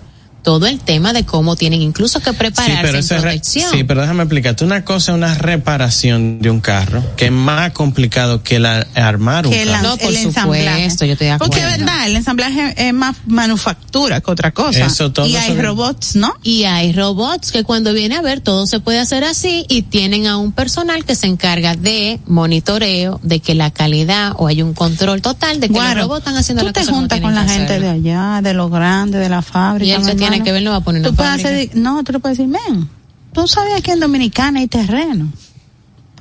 todo 0.46 0.66
el 0.68 0.78
tema 0.78 1.12
de 1.12 1.24
cómo 1.24 1.56
tienen 1.56 1.82
incluso 1.82 2.20
que 2.20 2.30
sí 2.30 2.36
prepararse 2.36 2.76
pero 2.82 2.90
en 2.90 2.96
eso 3.04 3.16
es 3.16 3.22
re- 3.22 3.30
protección. 3.30 3.68
sí 3.72 3.82
pero 3.82 4.02
déjame 4.02 4.22
explicarte 4.22 4.64
una 4.64 4.84
cosa 4.84 5.10
es 5.10 5.16
una 5.18 5.34
reparación 5.34 6.38
de 6.40 6.50
un 6.50 6.60
carro 6.60 7.02
que 7.16 7.24
es 7.26 7.32
más 7.32 7.72
complicado 7.72 8.44
que 8.44 8.60
la 8.60 8.86
armar 8.94 9.46
un 9.48 9.52
que 9.52 9.64
carro 9.64 9.82
No, 9.82 9.96
por 9.96 10.08
el 10.10 10.16
ensamblaje. 10.18 10.68
supuesto, 10.84 11.04
yo 11.04 11.12
estoy 11.14 11.26
de 11.30 11.38
Porque 11.38 11.58
es 11.58 11.64
acuerdo. 11.64 11.84
verdad, 11.86 12.06
el 12.06 12.14
ensamblaje 12.16 12.74
es 12.88 12.94
más 12.94 13.16
manufactura 13.26 14.20
que 14.20 14.30
otra 14.30 14.52
cosa. 14.52 14.86
Eso, 14.86 15.10
todo 15.10 15.26
y 15.26 15.34
hay 15.36 15.54
robots, 15.60 16.14
¿no? 16.14 16.32
Y 16.44 16.62
hay 16.64 16.92
robots 16.92 17.50
que 17.50 17.64
cuando 17.64 17.92
viene 17.92 18.14
a 18.16 18.22
ver 18.22 18.40
todo 18.40 18.68
se 18.68 18.78
puede 18.78 19.00
hacer 19.00 19.24
así 19.24 19.66
y 19.68 19.82
tienen 19.82 20.28
a 20.28 20.36
un 20.36 20.52
personal 20.52 21.04
que 21.04 21.16
se 21.16 21.26
encarga 21.26 21.74
de 21.74 22.20
monitoreo, 22.26 23.18
de 23.24 23.40
que 23.40 23.54
la 23.56 23.70
calidad 23.72 24.32
o 24.36 24.46
hay 24.46 24.62
un 24.62 24.74
control 24.74 25.22
total 25.22 25.58
de 25.58 25.68
que 25.68 25.74
los 25.74 25.94
robots 25.94 26.20
están 26.20 26.36
haciendo 26.36 26.60
tú 26.62 26.66
la 26.68 26.72
te 26.72 26.84
juntas 26.86 27.20
con 27.20 27.34
la 27.34 27.48
gente 27.48 27.80
de 27.80 27.88
allá, 27.88 28.40
de 28.42 28.54
los 28.54 28.70
grandes, 28.70 29.20
de 29.20 29.28
la 29.28 29.42
fábrica. 29.42 29.86
Y 29.86 29.90
él 29.92 30.00
mi 30.00 30.04
se 30.04 30.14
tiene 30.14 30.35
hermano. 30.36 30.44
que 30.44 30.52
ver, 30.52 30.62
no 30.62 30.70
va 30.70 30.76
a 30.76 30.80
poner 30.80 31.00
una 31.02 31.10
Tú 31.10 31.16
puedes 31.16 31.32
hacer- 31.34 31.70
no, 31.74 32.02
tú 32.04 32.12
le 32.12 32.18
puedes 32.20 32.38
decir, 32.38 32.50
men, 32.50 32.88
tú 33.32 33.46
sabes 33.48 33.82
que 33.82 33.92
en 33.92 34.00
Dominicana 34.00 34.60
hay 34.60 34.68
terreno. 34.68 35.32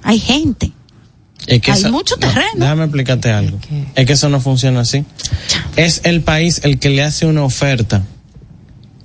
Hay 0.03 0.19
gente. 0.19 0.71
Es 1.47 1.61
que 1.61 1.71
Hay 1.71 1.79
eso- 1.79 1.91
mucho 1.91 2.15
no, 2.15 2.21
terreno. 2.27 2.51
déjame 2.57 2.83
explicarte 2.85 3.31
algo. 3.31 3.59
¿Qué? 3.59 3.85
Es 3.95 4.05
que 4.05 4.13
eso 4.13 4.29
no 4.29 4.39
funciona 4.39 4.81
así. 4.81 5.03
Es 5.75 6.01
el 6.03 6.21
país 6.21 6.61
el 6.63 6.79
que 6.79 6.89
le 6.89 7.03
hace 7.03 7.25
una 7.25 7.43
oferta. 7.43 8.03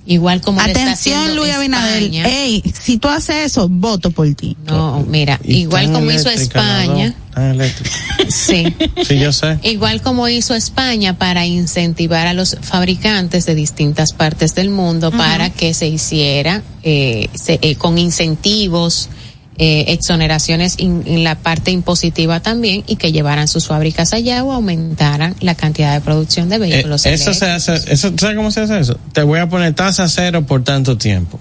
Igual 0.05 0.41
como 0.41 0.59
Atención, 0.61 0.89
haciendo 0.89 1.35
Luis 1.35 1.53
Abinader. 1.53 2.01
España. 2.03 2.25
Ey, 2.27 2.63
si 2.73 2.97
tú 2.97 3.07
haces 3.07 3.35
eso, 3.45 3.69
voto 3.69 4.09
por 4.11 4.33
ti. 4.33 4.57
No, 4.65 5.05
mira, 5.07 5.39
Y 5.43 5.59
igual 5.61 5.91
como 5.91 6.09
hizo 6.11 6.29
España, 6.29 7.13
tan 7.33 7.57
sí. 8.29 8.65
Sí, 9.07 9.19
yo 9.19 9.31
sé. 9.31 9.59
Igual 9.63 10.01
como 10.01 10.27
hizo 10.27 10.55
España 10.55 11.17
para 11.17 11.45
incentivar 11.45 12.27
a 12.27 12.33
los 12.33 12.57
fabricantes 12.61 13.45
de 13.45 13.55
distintas 13.55 14.13
partes 14.13 14.55
del 14.55 14.69
mundo 14.69 15.11
para 15.11 15.49
que 15.51 15.73
se 15.73 15.87
hiciera 15.87 16.61
eh, 16.83 17.29
se- 17.33 17.59
eh, 17.61 17.75
con 17.75 17.97
incentivos, 17.97 19.07
eh, 19.63 19.85
exoneraciones 19.93 20.73
in- 20.79 21.03
en 21.05 21.23
la 21.23 21.35
parte 21.35 21.69
impositiva 21.69 22.39
también 22.39 22.83
y 22.87 22.95
que 22.95 23.11
llevaran 23.11 23.47
sus 23.47 23.67
fábricas 23.67 24.11
allá 24.11 24.43
o 24.43 24.51
aumentaran 24.51 25.35
la 25.39 25.53
cantidad 25.53 25.93
de 25.93 26.01
producción 26.01 26.49
de 26.49 26.55
Eh, 26.55 26.59
vehículos. 26.59 27.05
eso 27.05 27.31
se 27.35 27.45
hace, 27.45 27.75
eso, 27.93 28.11
¿sabes 28.17 28.35
cómo 28.35 28.49
se 28.49 28.61
hace 28.61 28.79
eso? 28.79 28.97
Te 29.13 29.21
voy 29.21 29.37
a 29.39 29.47
poner 29.47 29.73
tasa 29.75 30.09
cero 30.09 30.47
por 30.47 30.63
tanto 30.63 30.97
tiempo. 30.97 31.39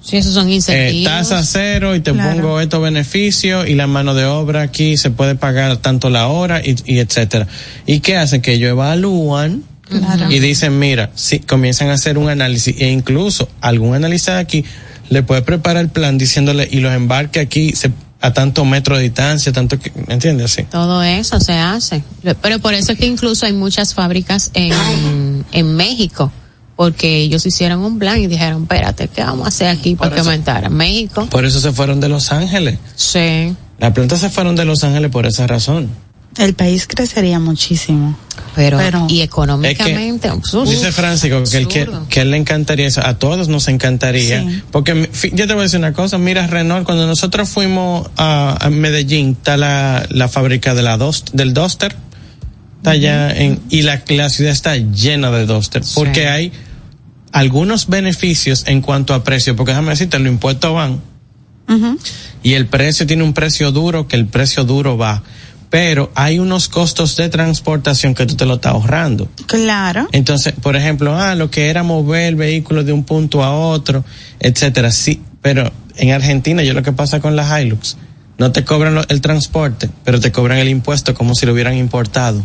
Sí, 0.00 0.16
esos 0.16 0.32
son 0.32 0.48
Eh, 0.48 0.54
incentivos. 0.54 1.04
tasa 1.12 1.42
cero 1.44 1.94
y 1.94 2.00
te 2.00 2.12
Claro. 2.12 2.30
pongo 2.40 2.60
estos 2.62 2.80
beneficios 2.80 3.68
y 3.68 3.74
la 3.74 3.86
mano 3.86 4.14
de 4.14 4.24
obra 4.24 4.62
aquí 4.62 4.96
se 4.96 5.10
puede 5.10 5.34
pagar 5.34 5.76
tanto 5.78 6.08
la 6.08 6.28
hora 6.28 6.62
y, 6.64 6.76
y 6.86 6.98
etcétera. 7.00 7.46
¿Y 7.86 8.00
qué 8.00 8.16
hace? 8.16 8.40
Que 8.40 8.54
ellos 8.54 8.70
evalúan 8.70 9.64
Claro. 9.86 10.30
y 10.30 10.38
dicen, 10.38 10.78
mira, 10.78 11.10
si 11.14 11.40
comienzan 11.40 11.90
a 11.90 11.94
hacer 11.94 12.16
un 12.16 12.30
análisis 12.30 12.74
e 12.78 12.90
incluso 12.90 13.50
algún 13.60 13.94
analista 13.94 14.34
de 14.34 14.40
aquí 14.40 14.64
le 15.08 15.22
puede 15.22 15.42
preparar 15.42 15.82
el 15.82 15.88
plan 15.90 16.18
diciéndole 16.18 16.68
y 16.70 16.80
los 16.80 16.92
embarque 16.92 17.40
aquí 17.40 17.72
se, 17.74 17.90
a 18.20 18.32
tantos 18.32 18.66
metros 18.66 18.98
de 18.98 19.04
distancia, 19.04 19.52
tanto 19.52 19.78
que, 19.78 19.92
¿me 20.06 20.14
entiendes? 20.14 20.52
Sí. 20.52 20.64
Todo 20.64 21.02
eso 21.02 21.40
se 21.40 21.52
hace. 21.52 22.02
Pero 22.42 22.58
por 22.58 22.74
eso 22.74 22.92
es 22.92 22.98
que 22.98 23.06
incluso 23.06 23.46
hay 23.46 23.52
muchas 23.52 23.94
fábricas 23.94 24.50
en, 24.54 25.44
en 25.52 25.76
México, 25.76 26.32
porque 26.76 27.18
ellos 27.18 27.46
hicieron 27.46 27.80
un 27.80 27.98
plan 27.98 28.18
y 28.18 28.26
dijeron, 28.26 28.62
espérate, 28.62 29.08
¿qué 29.08 29.22
vamos 29.22 29.46
a 29.46 29.48
hacer 29.48 29.68
aquí 29.68 29.94
para 29.94 30.14
que 30.14 30.20
aumentara? 30.20 30.68
México. 30.68 31.26
Por 31.30 31.44
eso 31.44 31.60
se 31.60 31.72
fueron 31.72 32.00
de 32.00 32.08
Los 32.08 32.32
Ángeles. 32.32 32.78
Sí. 32.96 33.54
Las 33.78 33.92
plantas 33.92 34.20
se 34.20 34.30
fueron 34.30 34.56
de 34.56 34.64
Los 34.64 34.82
Ángeles 34.82 35.10
por 35.10 35.26
esa 35.26 35.46
razón. 35.46 35.88
El 36.36 36.54
país 36.54 36.86
crecería 36.86 37.38
muchísimo. 37.40 38.16
Pero, 38.54 38.78
Pero- 38.78 39.06
y 39.08 39.22
económicamente, 39.22 40.30
uf, 40.32 40.68
Dice 40.68 40.92
Francisco 40.92 41.42
que, 41.50 41.56
él, 41.58 41.68
que, 41.68 41.88
que 42.08 42.20
él 42.20 42.30
le 42.30 42.36
encantaría 42.36 42.86
eso. 42.86 43.04
A 43.04 43.18
todos 43.18 43.48
nos 43.48 43.66
encantaría. 43.68 44.42
Sí. 44.42 44.62
Porque 44.70 45.10
yo 45.32 45.46
te 45.46 45.52
voy 45.54 45.60
a 45.60 45.62
decir 45.64 45.78
una 45.78 45.92
cosa. 45.92 46.18
Mira, 46.18 46.46
Renault, 46.46 46.84
cuando 46.84 47.06
nosotros 47.06 47.48
fuimos 47.48 48.08
a, 48.16 48.56
a 48.60 48.70
Medellín, 48.70 49.30
está 49.38 49.56
la, 49.56 50.06
la 50.10 50.28
fábrica 50.28 50.74
de 50.74 50.82
la 50.82 50.96
dos, 50.96 51.24
del 51.32 51.54
Duster. 51.54 51.96
Está 52.78 52.90
allá 52.92 53.32
en, 53.36 53.60
y 53.70 53.82
la, 53.82 54.02
la 54.08 54.28
ciudad 54.30 54.52
está 54.52 54.76
llena 54.76 55.30
de 55.32 55.46
Duster. 55.46 55.82
Porque 55.94 56.20
Sí. 56.22 56.26
hay 56.26 56.52
algunos 57.32 57.88
beneficios 57.88 58.64
en 58.66 58.80
cuanto 58.80 59.14
a 59.14 59.24
precio. 59.24 59.56
Porque 59.56 59.72
déjame 59.72 59.90
decirte, 59.90 60.18
los 60.20 60.28
impuestos 60.28 60.72
van. 60.72 61.00
Y 62.42 62.54
el 62.54 62.66
precio 62.66 63.06
tiene 63.06 63.24
un 63.24 63.34
precio 63.34 63.72
duro 63.72 64.08
que 64.08 64.16
el 64.16 64.26
precio 64.26 64.64
duro 64.64 64.96
va. 64.96 65.22
Pero 65.70 66.10
hay 66.14 66.38
unos 66.38 66.68
costos 66.68 67.14
de 67.16 67.28
transportación 67.28 68.14
que 68.14 68.24
tú 68.24 68.36
te 68.36 68.46
lo 68.46 68.54
estás 68.54 68.72
ahorrando. 68.72 69.28
Claro. 69.46 70.08
Entonces, 70.12 70.54
por 70.54 70.76
ejemplo, 70.76 71.14
ah, 71.16 71.34
lo 71.34 71.50
que 71.50 71.68
era 71.68 71.82
mover 71.82 72.22
el 72.28 72.36
vehículo 72.36 72.84
de 72.84 72.92
un 72.92 73.04
punto 73.04 73.44
a 73.44 73.52
otro, 73.54 74.02
etcétera. 74.40 74.90
Sí, 74.90 75.20
pero 75.42 75.70
en 75.96 76.12
Argentina, 76.12 76.62
yo 76.62 76.72
lo 76.72 76.82
que 76.82 76.92
pasa 76.92 77.20
con 77.20 77.36
las 77.36 77.60
Hilux, 77.60 77.96
no 78.38 78.50
te 78.52 78.64
cobran 78.64 78.94
lo- 78.94 79.06
el 79.08 79.20
transporte, 79.20 79.90
pero 80.04 80.20
te 80.20 80.32
cobran 80.32 80.58
el 80.58 80.68
impuesto 80.68 81.12
como 81.12 81.34
si 81.34 81.44
lo 81.44 81.52
hubieran 81.52 81.74
importado. 81.76 82.42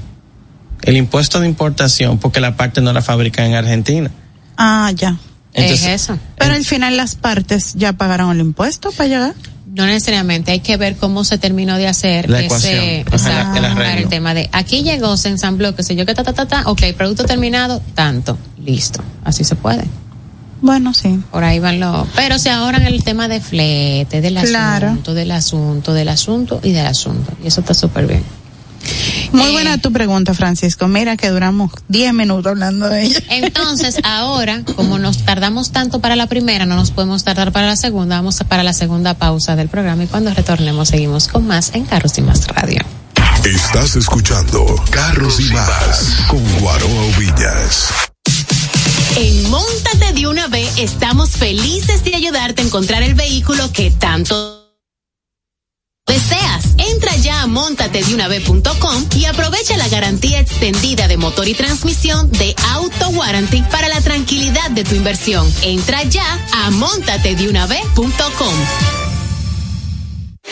El 0.81 0.97
impuesto 0.97 1.39
de 1.39 1.47
importación, 1.47 2.17
porque 2.17 2.41
la 2.41 2.57
parte 2.57 2.81
no 2.81 2.91
la 2.91 3.01
fabrican 3.01 3.45
en 3.45 3.55
Argentina. 3.55 4.11
Ah, 4.57 4.91
ya. 4.93 5.15
Entonces, 5.53 5.85
es 5.85 6.01
eso. 6.01 6.19
Pero 6.37 6.55
al 6.55 6.65
final 6.65 6.97
las 6.97 7.15
partes 7.15 7.73
ya 7.75 7.93
pagaron 7.93 8.31
el 8.31 8.39
impuesto 8.41 8.91
para 8.91 9.07
llegar. 9.07 9.33
No 9.75 9.85
necesariamente, 9.87 10.51
hay 10.51 10.59
que 10.59 10.77
ver 10.77 10.97
cómo 10.97 11.23
se 11.23 11.37
terminó 11.39 11.77
de 11.77 11.87
hacer 11.87 12.29
La 12.29 12.41
ese, 12.41 12.99
ecuación. 13.01 13.05
Ajá, 13.11 13.57
exacto, 13.57 13.81
el 13.97 14.07
tema 14.07 14.33
de 14.35 14.47
aquí 14.51 14.83
llegó, 14.83 15.17
se 15.17 15.29
ensambló, 15.29 15.75
que 15.75 15.81
sé 15.81 15.95
yo, 15.95 16.05
que 16.05 16.13
ta, 16.13 16.23
ta, 16.23 16.33
ta, 16.33 16.45
ta, 16.47 16.63
ok, 16.67 16.81
producto 16.95 17.23
terminado, 17.25 17.81
tanto, 17.95 18.37
listo, 18.63 19.01
así 19.23 19.43
se 19.43 19.55
puede. 19.55 19.83
Bueno, 20.61 20.93
sí. 20.93 21.19
Por 21.31 21.43
ahí 21.43 21.59
van 21.59 21.79
los, 21.79 22.07
pero 22.15 22.37
se 22.39 22.49
ahorran 22.51 22.83
el 22.83 23.03
tema 23.03 23.27
de 23.27 23.41
flete, 23.41 24.21
del 24.21 24.35
Claro. 24.35 24.87
asunto, 24.87 25.13
del 25.13 25.31
asunto, 25.31 25.93
del 25.93 26.09
asunto 26.09 26.59
y 26.63 26.71
del 26.71 26.85
asunto, 26.85 27.33
y 27.43 27.47
eso 27.47 27.61
está 27.61 27.73
súper 27.73 28.05
bien. 28.07 28.23
Muy 29.33 29.47
Eh, 29.47 29.51
buena 29.51 29.77
tu 29.79 29.91
pregunta, 29.91 30.33
Francisco. 30.33 30.87
Mira 30.87 31.17
que 31.17 31.29
duramos 31.29 31.71
10 31.89 32.13
minutos 32.13 32.45
hablando 32.45 32.87
de 32.87 33.05
ella. 33.05 33.19
Entonces, 33.29 33.97
ahora, 34.03 34.63
como 34.75 34.99
nos 34.99 35.25
tardamos 35.25 35.71
tanto 35.71 35.99
para 35.99 36.15
la 36.15 36.27
primera, 36.27 36.65
no 36.65 36.75
nos 36.75 36.91
podemos 36.91 37.23
tardar 37.23 37.51
para 37.51 37.67
la 37.67 37.75
segunda, 37.75 38.15
vamos 38.17 38.39
a 38.41 38.45
para 38.45 38.63
la 38.63 38.73
segunda 38.73 39.15
pausa 39.15 39.55
del 39.55 39.69
programa 39.69 40.03
y 40.03 40.07
cuando 40.07 40.33
retornemos 40.33 40.89
seguimos 40.89 41.27
con 41.27 41.47
más 41.47 41.71
en 41.73 41.85
Carros 41.85 42.17
y 42.17 42.21
Más 42.21 42.47
Radio. 42.47 42.81
Estás 43.43 43.95
escuchando 43.95 44.65
Carros 44.91 45.39
y 45.39 45.45
Más 45.51 46.17
con 46.27 46.41
Guaroa 46.59 47.17
Villas. 47.17 47.89
En 49.15 49.49
Móntate 49.49 50.13
de 50.13 50.27
una 50.27 50.47
vez 50.47 50.71
estamos 50.77 51.31
felices 51.31 52.03
de 52.03 52.15
ayudarte 52.15 52.61
a 52.61 52.65
encontrar 52.65 53.03
el 53.03 53.15
vehículo 53.15 53.71
que 53.71 53.91
tanto. 53.91 54.62
Entra 57.13 57.25
ya 57.25 57.41
a 57.43 57.47
montatedunave.com 57.47 59.05
y 59.15 59.25
aprovecha 59.25 59.77
la 59.77 59.87
garantía 59.87 60.39
extendida 60.39 61.07
de 61.07 61.17
motor 61.17 61.47
y 61.47 61.53
transmisión 61.53 62.31
de 62.31 62.55
Auto 62.71 63.09
Warranty 63.09 63.61
para 63.69 63.87
la 63.87 64.01
tranquilidad 64.01 64.71
de 64.71 64.83
tu 64.83 64.95
inversión. 64.95 65.47
Entra 65.61 66.01
ya 66.03 66.25
a 66.53 66.71
montatedunave.com. 66.71 69.02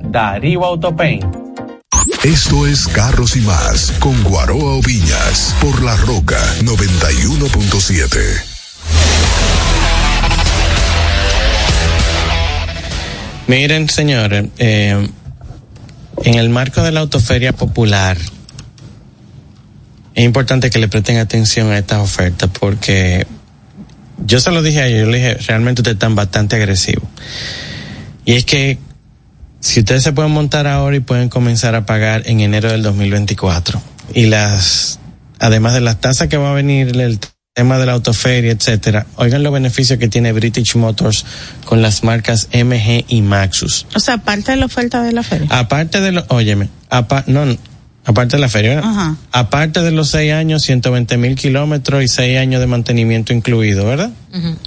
Darío 0.00 0.64
Autopaint. 0.64 1.24
Esto 2.24 2.66
es 2.66 2.86
Carros 2.88 3.36
y 3.36 3.40
Más 3.40 3.92
con 3.98 4.22
Guaroa 4.22 4.80
Viñas 4.84 5.54
por 5.60 5.82
La 5.82 5.96
Roca 5.96 6.38
91.7. 6.60 8.18
Miren, 13.48 13.88
señores, 13.88 14.46
eh, 14.58 15.08
en 16.24 16.34
el 16.34 16.48
marco 16.48 16.82
de 16.82 16.92
la 16.92 17.00
autoferia 17.00 17.52
popular, 17.52 18.16
es 20.14 20.24
importante 20.24 20.70
que 20.70 20.78
le 20.78 20.88
presten 20.88 21.18
atención 21.18 21.70
a 21.72 21.78
estas 21.78 21.98
ofertas 21.98 22.50
porque 22.58 23.26
yo 24.24 24.40
se 24.40 24.52
lo 24.52 24.62
dije 24.62 24.80
a 24.80 24.86
ellos, 24.86 25.00
yo 25.00 25.10
le 25.10 25.18
dije, 25.18 25.34
realmente 25.46 25.80
ustedes 25.80 25.96
están 25.96 26.14
bastante 26.14 26.56
agresivos. 26.56 27.08
Y 28.24 28.34
es 28.34 28.44
que 28.44 28.78
si 29.62 29.80
ustedes 29.80 30.02
se 30.02 30.12
pueden 30.12 30.32
montar 30.32 30.66
ahora 30.66 30.96
y 30.96 31.00
pueden 31.00 31.28
comenzar 31.28 31.76
a 31.76 31.86
pagar 31.86 32.24
en 32.26 32.40
enero 32.40 32.70
del 32.70 32.82
2024 32.82 33.80
y 34.12 34.26
las, 34.26 34.98
además 35.38 35.72
de 35.74 35.80
las 35.80 36.00
tasas 36.00 36.26
que 36.26 36.36
va 36.36 36.50
a 36.50 36.54
venir 36.54 37.00
el 37.00 37.20
tema 37.54 37.78
de 37.78 37.86
la 37.86 37.92
autoferia, 37.92 38.50
etcétera, 38.50 39.06
oigan 39.14 39.44
los 39.44 39.52
beneficios 39.52 40.00
que 40.00 40.08
tiene 40.08 40.32
British 40.32 40.74
Motors 40.74 41.24
con 41.64 41.80
las 41.80 42.02
marcas 42.02 42.48
MG 42.52 43.04
y 43.06 43.22
Maxus. 43.22 43.86
O 43.94 44.00
sea, 44.00 44.14
aparte 44.14 44.50
de 44.50 44.56
la 44.56 44.66
oferta 44.66 45.00
de 45.00 45.12
la 45.12 45.22
feria. 45.22 45.46
Aparte 45.50 46.00
de 46.00 46.10
lo, 46.10 46.24
óyeme, 46.28 46.68
apa, 46.90 47.22
no, 47.28 47.46
no, 47.46 47.56
aparte 48.04 48.36
de 48.36 48.40
la 48.40 48.48
feria, 48.48 48.74
¿verdad? 48.76 48.90
Ajá. 48.90 49.16
aparte 49.30 49.80
de 49.82 49.92
los 49.92 50.08
seis 50.10 50.32
años, 50.32 50.62
120 50.62 51.16
mil 51.18 51.36
kilómetros 51.36 52.02
y 52.02 52.08
seis 52.08 52.36
años 52.38 52.60
de 52.60 52.66
mantenimiento 52.66 53.32
incluido, 53.32 53.84
¿verdad? 53.86 54.10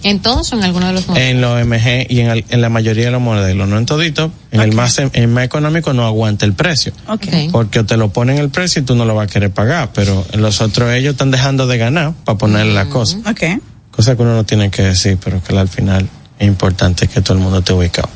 En 0.03 0.19
todos 0.19 0.53
o 0.53 0.57
en 0.57 0.63
alguno 0.63 0.87
de 0.87 0.93
los 0.93 1.07
modelos. 1.07 1.29
En 1.29 1.41
los 1.41 1.65
MG 1.65 2.05
y 2.09 2.19
en, 2.21 2.29
el- 2.29 2.45
en 2.49 2.61
la 2.61 2.69
mayoría 2.69 3.05
de 3.05 3.11
los 3.11 3.21
modelos, 3.21 3.67
no 3.67 3.77
en 3.77 3.85
todito, 3.85 4.31
en 4.51 4.61
el 4.61 4.71
más 4.73 4.97
en 4.99 5.09
el 5.13 5.27
más 5.27 5.43
económico 5.43 5.91
no 5.91 6.05
aguanta 6.05 6.45
el 6.45 6.53
precio. 6.53 6.93
Ok. 7.07 7.25
Porque 7.51 7.83
te 7.83 7.97
lo 7.97 8.09
ponen 8.09 8.37
el 8.37 8.49
precio 8.49 8.81
y 8.81 8.85
tú 8.85 8.95
no 8.95 9.05
lo 9.05 9.15
vas 9.15 9.27
a 9.27 9.31
querer 9.33 9.51
pagar, 9.51 9.89
pero 9.93 10.25
los 10.35 10.61
otros 10.61 10.93
ellos 10.93 11.13
están 11.13 11.31
dejando 11.31 11.67
de 11.67 11.77
ganar 11.77 12.13
para 12.23 12.37
ponerle 12.37 12.73
la 12.73 12.85
cosa. 12.89 13.17
Ok. 13.29 13.43
Cosa 13.91 14.15
que 14.15 14.21
uno 14.21 14.35
no 14.35 14.43
tiene 14.45 14.69
que 14.69 14.81
decir, 14.83 15.17
pero 15.23 15.41
que 15.43 15.57
al 15.57 15.67
final 15.69 16.07
es 16.39 16.47
importante 16.47 17.07
que 17.07 17.21
todo 17.21 17.33
el 17.33 17.39
mundo 17.43 17.59
esté 17.59 17.73
ubicado. 17.73 18.09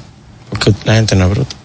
Porque 0.49 0.73
la 0.85 0.95
gente 0.95 1.15
no 1.15 1.25
es 1.25 1.31
bruta. 1.31 1.55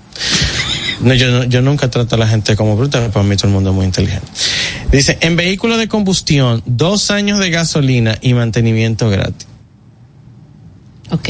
No, 1.00 1.14
yo, 1.14 1.44
yo 1.44 1.60
nunca 1.62 1.90
trato 1.90 2.14
a 2.14 2.18
la 2.18 2.26
gente 2.28 2.56
como 2.56 2.76
bruta, 2.76 2.98
pero 3.00 3.10
para 3.12 3.24
mí 3.24 3.36
todo 3.36 3.48
el 3.48 3.54
mundo 3.54 3.70
es 3.70 3.76
muy 3.76 3.84
inteligente. 3.86 4.26
Dice, 4.92 5.18
en 5.20 5.36
vehículos 5.36 5.78
de 5.78 5.88
combustión, 5.88 6.62
dos 6.66 7.10
años 7.10 7.38
de 7.38 7.50
gasolina 7.50 8.16
y 8.20 8.34
mantenimiento 8.34 9.10
gratis. 9.10 9.46
Ok. 11.10 11.28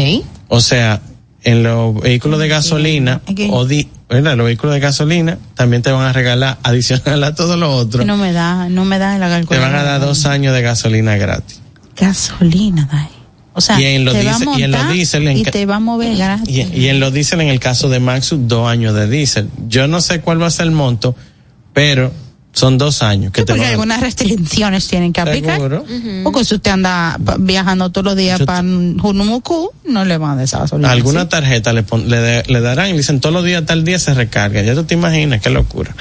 O 0.48 0.60
sea, 0.60 1.00
en 1.42 1.62
los 1.62 1.94
vehículos 2.00 2.38
de 2.40 2.48
gasolina 2.48 3.20
o 3.50 3.64
di, 3.66 3.88
¿verdad? 4.08 4.36
Los 4.36 4.46
vehículos 4.46 4.74
de 4.74 4.80
gasolina 4.80 5.38
también 5.54 5.82
te 5.82 5.90
van 5.90 6.06
a 6.06 6.12
regalar, 6.12 6.58
adicional 6.62 7.22
a 7.24 7.34
todo 7.34 7.56
lo 7.56 7.74
otro, 7.74 8.04
No 8.04 8.16
me 8.16 8.32
da, 8.32 8.68
no 8.68 8.84
me 8.84 8.98
da 8.98 9.18
la 9.18 9.26
te 9.26 9.32
calculadora. 9.32 9.68
van 9.72 9.80
a 9.80 9.82
dar 9.84 10.00
dos 10.00 10.26
años 10.26 10.54
de 10.54 10.62
gasolina 10.62 11.16
gratis. 11.16 11.60
Gasolina, 11.96 12.88
Dai. 12.90 13.08
O 13.56 13.60
sea, 13.60 13.80
Y 13.80 13.84
en 13.84 14.04
los 14.04 14.14
diésel- 14.14 14.58
y 14.58 14.62
en 14.64 14.70
los 14.72 15.36
y 15.38 15.42
te 15.44 15.64
va 15.64 15.76
a 15.76 15.80
mover 15.80 16.16
gratis. 16.16 16.48
Y, 16.48 16.62
y 16.76 16.88
en 16.88 16.98
los 17.00 17.12
diésel, 17.12 17.40
en 17.40 17.48
el 17.48 17.60
caso 17.60 17.88
de 17.88 18.00
Maxus, 18.00 18.40
dos 18.48 18.68
años 18.68 18.94
de 18.94 19.08
diésel. 19.08 19.48
Yo 19.68 19.86
no 19.86 20.00
sé 20.00 20.20
cuál 20.20 20.42
va 20.42 20.48
a 20.48 20.50
ser 20.50 20.66
el 20.66 20.72
monto, 20.72 21.14
pero 21.72 22.12
Son 22.52 22.78
dos 22.78 23.02
años 23.02 23.32
que 23.32 23.40
Sí, 23.40 23.46
te 23.46 23.52
porque 23.52 23.62
van 23.62 23.70
algunas 23.72 24.00
restricciones 24.00 24.86
tienen 24.86 25.12
que 25.12 25.20
aplicar. 25.20 25.56
Seguro. 25.56 25.84
Porque 26.22 26.44
si 26.44 26.54
usted 26.54 26.70
anda 26.70 27.16
viajando 27.40 27.90
todos 27.90 28.04
los 28.04 28.16
días 28.16 28.40
para 28.42 28.60
Junumuku, 28.60 29.70
no 29.88 30.04
le 30.04 30.18
van 30.18 30.38
a 30.38 30.46
gasolina. 30.46 30.90
Alguna 30.92 31.28
tarjeta 31.28 31.72
le, 31.72 31.82
pon- 31.82 32.08
le, 32.08 32.18
de- 32.20 32.42
le 32.46 32.60
darán 32.60 32.90
y 32.90 32.92
dicen 32.96 33.18
todos 33.18 33.32
los 33.34 33.44
días, 33.44 33.66
tal 33.66 33.84
día 33.84 33.98
se 33.98 34.14
recarga. 34.14 34.62
Ya 34.62 34.74
tú 34.76 34.84
te 34.84 34.94
imaginas, 34.94 35.40
qué 35.40 35.50
locura. 35.50 35.96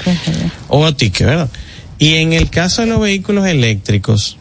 O 0.68 0.94
ticket, 0.94 1.26
¿verdad? 1.26 1.48
Y 1.98 2.14
en 2.14 2.32
el 2.32 2.48
caso 2.50 2.82
de 2.82 2.88
los 2.88 3.00
vehículos 3.00 3.46
eléctricos, 3.48 4.36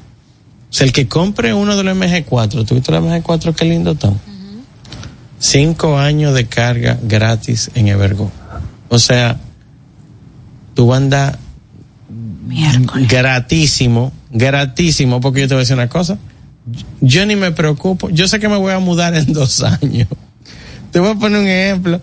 o 0.73 0.75
sea, 0.75 0.87
el 0.87 0.91
que 0.91 1.07
compre 1.07 1.53
uno 1.53 1.77
de 1.77 1.83
los 1.83 1.95
MG4, 1.95 2.65
¿tú 2.65 2.73
viste 2.73 2.91
los 2.91 3.03
MG4 3.03 3.53
qué 3.53 3.65
lindo 3.65 3.91
están? 3.91 4.19
Cinco 5.37 5.99
años 5.99 6.33
de 6.33 6.47
carga 6.47 6.97
gratis 7.03 7.69
en 7.75 7.89
Evergo. 7.89 8.31
O 8.89 8.97
sea, 8.97 9.37
tú 10.73 10.87
vas 10.87 10.95
a 10.95 11.03
andar 11.03 11.39
gratísimo, 13.07 14.11
gratísimo, 14.31 15.21
porque 15.21 15.41
yo 15.41 15.47
te 15.47 15.53
voy 15.53 15.59
a 15.59 15.61
decir 15.61 15.75
una 15.75 15.89
cosa. 15.89 16.17
Yo 17.01 17.23
ni 17.27 17.35
me 17.35 17.51
preocupo. 17.51 18.09
Yo 18.09 18.27
sé 18.27 18.39
que 18.39 18.49
me 18.49 18.57
voy 18.57 18.71
a 18.71 18.79
mudar 18.79 19.13
en 19.13 19.31
dos 19.31 19.61
años. 19.61 20.07
Te 20.89 20.99
voy 20.99 21.11
a 21.11 21.15
poner 21.15 21.39
un 21.39 21.47
ejemplo. 21.47 22.01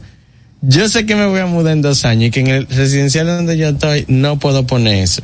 Yo 0.61 0.89
sé 0.89 1.07
que 1.07 1.16
me 1.16 1.27
voy 1.27 1.41
a 1.41 1.47
mudar 1.47 1.73
en 1.73 1.83
dos 1.83 2.05
años 2.05 2.29
y 2.29 2.31
que 2.31 2.39
en 2.39 2.47
el 2.47 2.66
residencial 2.68 3.27
donde 3.27 3.59
yo 3.59 3.71
estoy 3.71 4.05
no 4.07 4.39
puedo 4.39 4.64
poner 4.64 4.95
eso. 5.03 5.23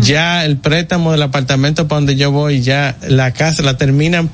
Ya 0.00 0.44
el 0.44 0.58
préstamo 0.58 1.10
del 1.12 1.22
apartamento 1.22 1.88
para 1.88 1.98
donde 2.00 2.16
yo 2.16 2.30
voy, 2.30 2.60
ya 2.62 2.96
la 3.08 3.32
casa 3.32 3.62
la 3.62 3.76
terminan 3.76 4.30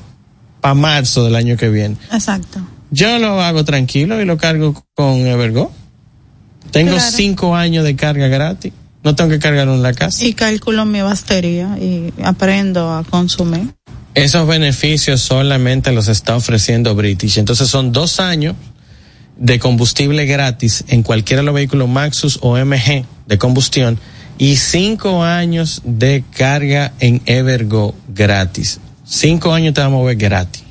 para 0.61 0.75
marzo 0.75 1.23
del 1.25 1.35
año 1.35 1.57
que 1.57 1.69
viene. 1.69 1.95
Exacto. 2.11 2.59
Yo 2.91 3.17
lo 3.19 3.41
hago 3.41 3.63
tranquilo 3.65 4.21
y 4.21 4.25
lo 4.25 4.37
cargo 4.37 4.83
con 4.95 5.25
Evergo. 5.25 5.71
Tengo 6.71 6.93
Claro. 6.93 7.11
cinco 7.11 7.55
años 7.55 7.83
de 7.83 7.95
carga 7.95 8.27
gratis. 8.27 8.73
No 9.03 9.15
tengo 9.15 9.29
que 9.31 9.39
cargarlo 9.39 9.73
en 9.75 9.81
la 9.81 9.93
casa. 9.93 10.23
Y 10.25 10.33
calculo 10.33 10.85
mi 10.85 11.01
batería 11.01 11.77
y 11.79 12.13
aprendo 12.23 12.91
a 12.91 13.03
consumir. 13.03 13.73
Esos 14.13 14.45
beneficios 14.47 15.21
solamente 15.21 15.91
los 15.91 16.07
está 16.09 16.35
ofreciendo 16.35 16.93
British. 16.95 17.37
Entonces 17.37 17.69
son 17.69 17.91
dos 17.91 18.19
años 18.19 18.55
de 19.37 19.57
combustible 19.57 20.25
gratis 20.25 20.83
en 20.89 21.01
cualquiera 21.01 21.41
de 21.41 21.45
los 21.45 21.55
vehículos 21.55 21.87
Maxus 21.87 22.37
o 22.41 22.57
MG 22.57 23.05
de 23.25 23.37
combustión 23.37 23.97
y 24.39 24.55
cinco 24.55 25.23
años 25.23 25.83
de 25.83 26.23
carga 26.35 26.93
en 26.99 27.21
Evergo 27.27 27.93
gratis. 28.07 28.79
Cinco 29.05 29.53
años 29.53 29.75
te 29.75 29.81
vamos 29.81 30.01
a 30.01 30.05
ver 30.05 30.15
gratis 30.15 30.63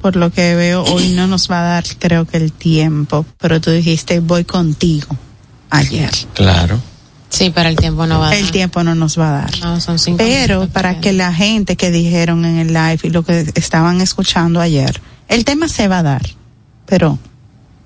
Por 0.00 0.16
lo 0.16 0.30
que 0.30 0.54
veo, 0.54 0.82
hoy 0.84 1.08
no 1.10 1.26
nos 1.26 1.50
va 1.50 1.60
a 1.60 1.64
dar, 1.74 1.84
creo 1.98 2.24
que 2.26 2.36
el 2.38 2.52
tiempo. 2.52 3.24
Pero 3.38 3.60
tú 3.60 3.70
dijiste, 3.70 4.20
voy 4.20 4.44
contigo. 4.44 5.08
Ayer. 5.70 6.10
Claro. 6.34 6.80
Sí, 7.28 7.50
para 7.50 7.68
el 7.68 7.76
tiempo 7.76 8.06
no 8.06 8.18
va 8.18 8.30
a 8.30 8.34
El 8.36 8.42
dar. 8.44 8.50
tiempo 8.52 8.82
no 8.82 8.94
nos 8.96 9.18
va 9.18 9.28
a 9.28 9.32
dar. 9.42 9.58
No, 9.60 9.80
son 9.80 9.98
cinco 10.00 10.18
Pero 10.18 10.68
para 10.68 11.00
que 11.00 11.12
la 11.12 11.32
gente 11.32 11.76
que 11.76 11.90
dijeron 11.92 12.44
en 12.44 12.58
el 12.58 12.68
live 12.72 12.98
y 13.04 13.10
lo 13.10 13.22
que 13.24 13.52
estaban 13.54 14.00
escuchando 14.00 14.60
ayer, 14.60 15.00
el 15.28 15.44
tema 15.44 15.68
se 15.68 15.86
va 15.86 15.98
a 15.98 16.02
dar. 16.02 16.22
Pero 16.86 17.18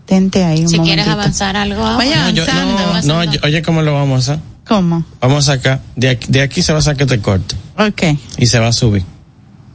tente 0.07 0.45
ahí 0.45 0.61
un 0.62 0.69
Si 0.69 0.79
quieres 0.79 1.05
momentito. 1.07 1.12
avanzar 1.12 1.57
algo 1.57 1.83
ahora. 1.85 1.97
Vaya 1.99 2.17
No, 2.25 2.31
yo- 2.31 2.43
avanzando. 2.45 3.03
no, 3.15 3.25
no, 3.27 3.33
yo- 3.33 3.41
oye, 3.43 3.61
¿cómo 3.61 3.83
lo 3.83 3.93
vamos 3.93 4.29
a 4.29 4.33
hacer? 4.35 4.45
¿Cómo? 4.67 5.05
Vamos 5.21 5.51
acá. 5.51 5.83
De 5.95 6.09
aquí, 6.09 6.27
de 6.31 6.41
aquí 6.41 6.62
se 6.62 6.73
va 6.73 6.79
a 6.79 6.83
sacar 6.83 7.03
este 7.03 7.21
corte 7.21 7.55
Ok. 7.77 8.19
y 8.39 8.47
se 8.47 8.59
va 8.59 8.69
a 8.69 8.73
subir. 8.73 9.05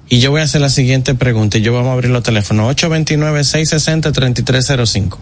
Y 0.10 0.20
yo 0.20 0.32
voy 0.32 0.42
a 0.42 0.46
hacer 0.46 0.62
la 0.62 0.70
siguiente 0.70 1.14
pregunta 1.14 1.60
y 1.60 1.62
yo 1.62 1.72
vamos 1.72 1.92
a 1.92 1.94
abrir 1.94 2.10
los 2.10 2.24
teléfonos 2.24 2.76
829-660-3305. 2.76 5.18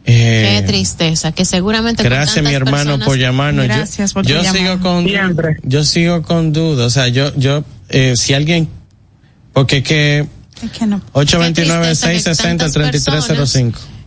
Eh, 0.06 0.60
Qué 0.62 0.68
tristeza, 0.68 1.32
que 1.32 1.46
seguramente 1.46 2.02
Gracias 2.04 2.44
mi 2.44 2.54
hermano 2.54 2.78
personas- 2.78 3.08
por 3.08 3.18
llamarnos. 3.18 3.68
Yo- 3.68 3.74
Gracias 3.76 4.14
por 4.14 4.26
yo 4.26 4.42
tu 4.42 4.52
sigo 4.58 4.80
con 4.80 5.06
Siempre. 5.06 5.58
yo 5.64 5.84
sigo 5.84 6.22
con 6.24 6.52
dudas, 6.54 6.88
o 6.88 6.90
sea, 6.90 7.08
yo 7.08 7.32
yo 7.36 7.64
eh, 7.90 8.14
si 8.18 8.34
alguien 8.34 8.68
porque 9.54 9.84
que 9.84 10.28
Es 10.64 10.72
que 10.72 10.86
no. 10.88 11.02
829 11.14 11.92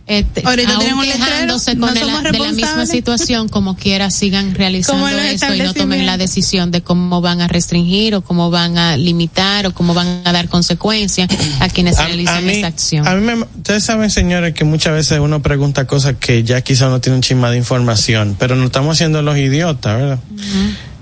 tristeza 0.05 0.41
que 0.41 0.45
660 0.45 0.45
tantas 0.45 0.45
3305. 0.45 0.45
Este, 0.45 0.45
letrero, 0.55 1.01
quejándose 1.01 1.75
no 1.75 1.87
con 1.87 1.97
el- 1.97 2.03
somos 2.03 2.23
de 2.23 2.39
la 2.39 2.51
misma 2.51 2.85
situación, 2.85 3.49
como 3.49 3.75
quiera 3.75 4.11
sigan 4.11 4.53
realizando 4.55 5.07
esto 5.09 5.53
y 5.53 5.59
no 5.59 5.73
tomen 5.73 6.05
la 6.05 6.17
decisión 6.17 6.71
de 6.71 6.81
cómo 6.81 7.21
van 7.21 7.41
a 7.41 7.47
restringir 7.47 8.15
o 8.15 8.21
cómo 8.21 8.51
van 8.51 8.77
a 8.77 8.97
limitar 8.97 9.65
o 9.65 9.73
cómo 9.73 9.93
van 9.93 10.21
a 10.25 10.31
dar 10.31 10.47
consecuencias 10.47 11.29
a 11.59 11.69
quienes 11.69 11.97
realizan 11.97 12.47
esa 12.49 12.67
acción. 12.67 13.07
a 13.07 13.15
mí 13.15 13.21
me, 13.21 13.33
ustedes 13.33 13.83
saben, 13.83 14.09
señores, 14.09 14.53
que 14.53 14.63
muchas 14.63 14.93
veces 14.93 15.19
uno 15.19 15.41
pregunta 15.41 15.85
cosas 15.87 16.15
que 16.19 16.43
ya 16.43 16.61
quizá 16.61 16.87
no 16.89 17.01
tiene 17.01 17.15
un 17.17 17.21
chisma 17.21 17.49
de 17.49 17.57
información, 17.57 18.35
pero 18.37 18.55
nos 18.55 18.65
estamos 18.67 18.95
haciendo 18.97 19.21
los 19.21 19.37
idiotas, 19.37 19.97
¿verdad? 19.97 20.19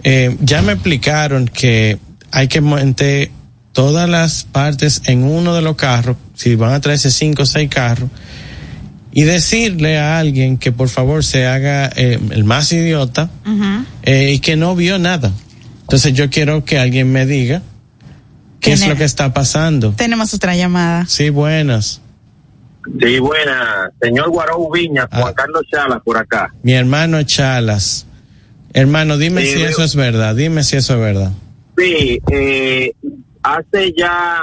Eh, 0.04 0.36
ya 0.41 0.62
me 0.62 0.74
explicaron 0.74 1.47
que 1.47 1.97
hay 2.32 2.47
que 2.47 2.62
montar 2.62 3.30
todas 3.72 4.10
las 4.10 4.43
partes 4.43 5.01
en 5.06 5.24
uno 5.24 5.56
de 5.56 5.62
los 5.62 5.76
carros, 5.76 6.18
si 6.36 6.56
van 6.56 6.74
a 6.74 6.80
traerse 6.82 7.10
cinco 7.12 7.43
o 7.43 7.45
seis 7.45 7.70
carros, 7.70 8.10
y 9.14 9.24
decirle 9.24 9.97
a 9.99 10.18
alguien 10.20 10.57
que 10.57 10.72
por 10.72 10.89
favor 10.89 11.24
se 11.24 11.45
haga 11.45 11.89
eh, 11.95 12.20
el 12.32 12.43
más 12.43 12.72
idiota 12.72 13.30
eh, 14.03 14.32
y 14.34 14.39
que 14.39 14.55
no 14.55 14.76
vio 14.76 14.97
nada. 14.99 15.32
Entonces 15.82 16.14
yo 16.14 16.30
quiero 16.30 16.66
que 16.66 16.80
alguien 16.80 17.11
me 17.11 17.26
diga 17.26 17.61
qué 18.59 18.74
es 18.74 18.88
lo 18.88 18.95
que 18.95 19.03
está 19.03 19.34
pasando. 19.34 19.91
Tenemos 19.91 20.34
otra 20.34 20.55
llamada. 20.55 21.05
Sí, 21.07 21.30
buenas. 21.30 22.01
Sí, 22.99 23.20
buena. 23.20 23.91
Señor 24.01 24.30
Guaró 24.30 24.70
Viña, 24.72 25.07
Juan 25.11 25.24
Ah. 25.28 25.34
Carlos 25.36 25.64
Chalas 25.72 26.01
por 26.03 26.18
acá. 26.18 26.53
Mi 26.64 26.74
hermano 26.74 27.22
Chalas. 27.24 28.05
Hermano, 28.74 29.18
dime 29.18 29.41
Sí, 29.45 29.53
si 29.53 29.61
eso 29.61 29.84
es 29.84 29.95
verdad, 29.95 30.36
dime 30.36 30.64
si 30.64 30.76
eso 30.78 30.95
es 30.95 30.99
verdad. 30.99 31.32
Sí, 31.78 32.20
eh, 32.32 32.91
hace 33.43 33.93
ya 33.97 34.41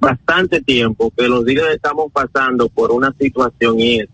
bastante 0.00 0.60
tiempo 0.60 1.12
que 1.16 1.28
los 1.28 1.44
dealers 1.44 1.74
estamos 1.74 2.10
pasando 2.12 2.68
por 2.68 2.90
una 2.92 3.12
situación 3.18 3.78
y 3.80 4.00
es 4.00 4.08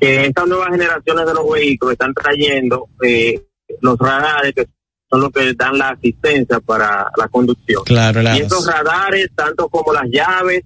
que 0.00 0.26
estas 0.26 0.46
nuevas 0.46 0.68
generaciones 0.70 1.26
de 1.26 1.34
los 1.34 1.50
vehículos 1.50 1.92
están 1.92 2.12
trayendo 2.12 2.88
eh, 3.02 3.46
los 3.80 3.98
radares 3.98 4.52
que 4.54 4.66
son 5.08 5.20
los 5.20 5.30
que 5.30 5.54
dan 5.54 5.78
la 5.78 5.90
asistencia 5.90 6.58
para 6.60 7.06
la 7.16 7.28
conducción. 7.28 7.82
Claro, 7.84 8.20
la- 8.22 8.36
Y 8.36 8.40
esos 8.42 8.66
radares, 8.66 9.28
tanto 9.34 9.68
como 9.68 9.92
las 9.92 10.06
llaves, 10.10 10.62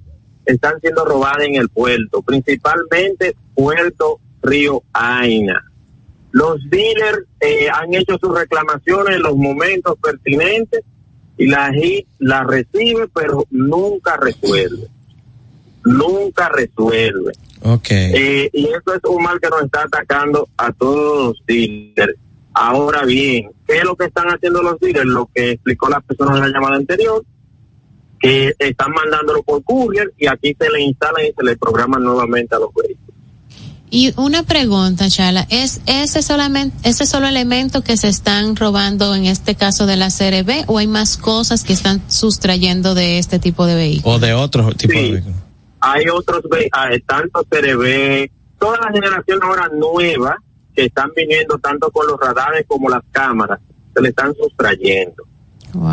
están 0.46 0.80
siendo 0.80 1.04
robadas 1.04 1.44
en 1.46 1.56
el 1.56 1.68
puerto, 1.68 2.22
principalmente 2.22 3.36
Puerto 3.54 4.18
Río 4.42 4.82
Aina. 4.94 5.62
Los 6.32 6.58
dealers 6.70 7.24
eh, 7.40 7.68
han 7.68 7.92
hecho 7.94 8.16
sus 8.18 8.34
reclamaciones 8.36 9.16
en 9.16 9.22
los 9.22 9.36
momentos 9.36 9.96
pertinentes 10.02 10.82
y 11.40 11.46
la 11.46 11.72
la 12.18 12.44
recibe, 12.44 13.08
pero 13.14 13.46
nunca 13.50 14.18
resuelve. 14.18 14.88
Nunca 15.86 16.50
resuelve. 16.50 17.32
Ok. 17.62 17.86
Eh, 17.90 18.50
y 18.52 18.66
eso 18.66 18.94
es 18.94 19.00
un 19.08 19.22
mal 19.22 19.40
que 19.40 19.48
nos 19.48 19.62
está 19.62 19.84
atacando 19.84 20.46
a 20.58 20.70
todos 20.70 21.28
los 21.28 21.46
dealers. 21.46 22.14
Ahora 22.52 23.06
bien, 23.06 23.48
¿qué 23.66 23.78
es 23.78 23.84
lo 23.84 23.96
que 23.96 24.04
están 24.04 24.26
haciendo 24.26 24.62
los 24.62 24.78
dealers? 24.80 25.06
Lo 25.06 25.30
que 25.34 25.52
explicó 25.52 25.88
la 25.88 26.02
persona 26.02 26.34
en 26.36 26.42
la 26.42 26.48
llamada 26.48 26.76
anterior, 26.76 27.24
que 28.18 28.52
están 28.58 28.92
mandándolo 28.92 29.42
por 29.42 29.64
courier 29.64 30.12
y 30.18 30.26
aquí 30.26 30.54
se 30.60 30.68
le 30.68 30.82
instalan 30.82 31.24
y 31.24 31.32
se 31.32 31.42
le 31.42 31.56
programan 31.56 32.02
nuevamente 32.02 32.54
a 32.54 32.58
los 32.58 32.68
vehículos. 32.74 33.09
Y 33.92 34.14
una 34.16 34.44
pregunta, 34.44 35.08
Chala, 35.08 35.46
¿es 35.50 35.80
ese 35.86 36.22
solamente 36.22 36.88
ese 36.88 37.06
solo 37.06 37.26
elemento 37.26 37.82
que 37.82 37.96
se 37.96 38.08
están 38.08 38.54
robando 38.54 39.14
en 39.16 39.24
este 39.26 39.56
caso 39.56 39.84
de 39.86 39.96
la 39.96 40.08
CRB 40.10 40.64
o 40.68 40.78
hay 40.78 40.86
más 40.86 41.16
cosas 41.16 41.64
que 41.64 41.72
están 41.72 42.00
sustrayendo 42.08 42.94
de 42.94 43.18
este 43.18 43.38
tipo 43.40 43.66
de 43.66 43.74
vehículos? 43.74 44.16
O 44.16 44.18
de 44.20 44.32
otro 44.32 44.70
tipo 44.74 44.92
de 44.94 45.12
vehículo. 45.12 45.34
Hay 45.80 46.04
otros, 46.12 46.42
ve- 46.50 46.68
ah, 46.72 46.90
tanto 47.06 47.44
CRB, 47.50 48.30
toda 48.60 48.78
la 48.78 48.92
generación 48.92 49.40
ahora 49.42 49.68
nueva 49.74 50.36
que 50.74 50.84
están 50.84 51.10
viniendo 51.16 51.58
tanto 51.58 51.90
con 51.90 52.06
los 52.06 52.16
radares 52.20 52.64
como 52.68 52.88
las 52.88 53.02
cámaras, 53.10 53.58
se 53.94 54.00
le 54.02 54.10
están 54.10 54.32
sustrayendo. 54.36 55.24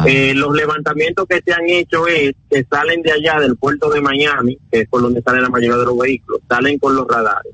Eh, 0.08 0.34
los 0.36 0.56
levantamientos 0.56 1.26
que 1.28 1.42
se 1.44 1.52
han 1.54 1.68
hecho 1.68 2.06
es 2.08 2.34
que 2.50 2.64
salen 2.70 3.02
de 3.02 3.12
allá 3.12 3.40
del 3.40 3.56
puerto 3.58 3.90
de 3.90 4.02
Miami, 4.02 4.58
que 4.72 4.82
es 4.82 4.90
por 4.90 5.02
donde 5.02 5.22
salen 5.22 5.44
la 5.44 5.50
mayoría 5.50 5.78
de 5.78 5.86
los 5.86 5.98
vehículos, 5.98 6.42
salen 6.50 6.78
con 6.80 6.96
los 6.96 7.08
radares. 7.08 7.54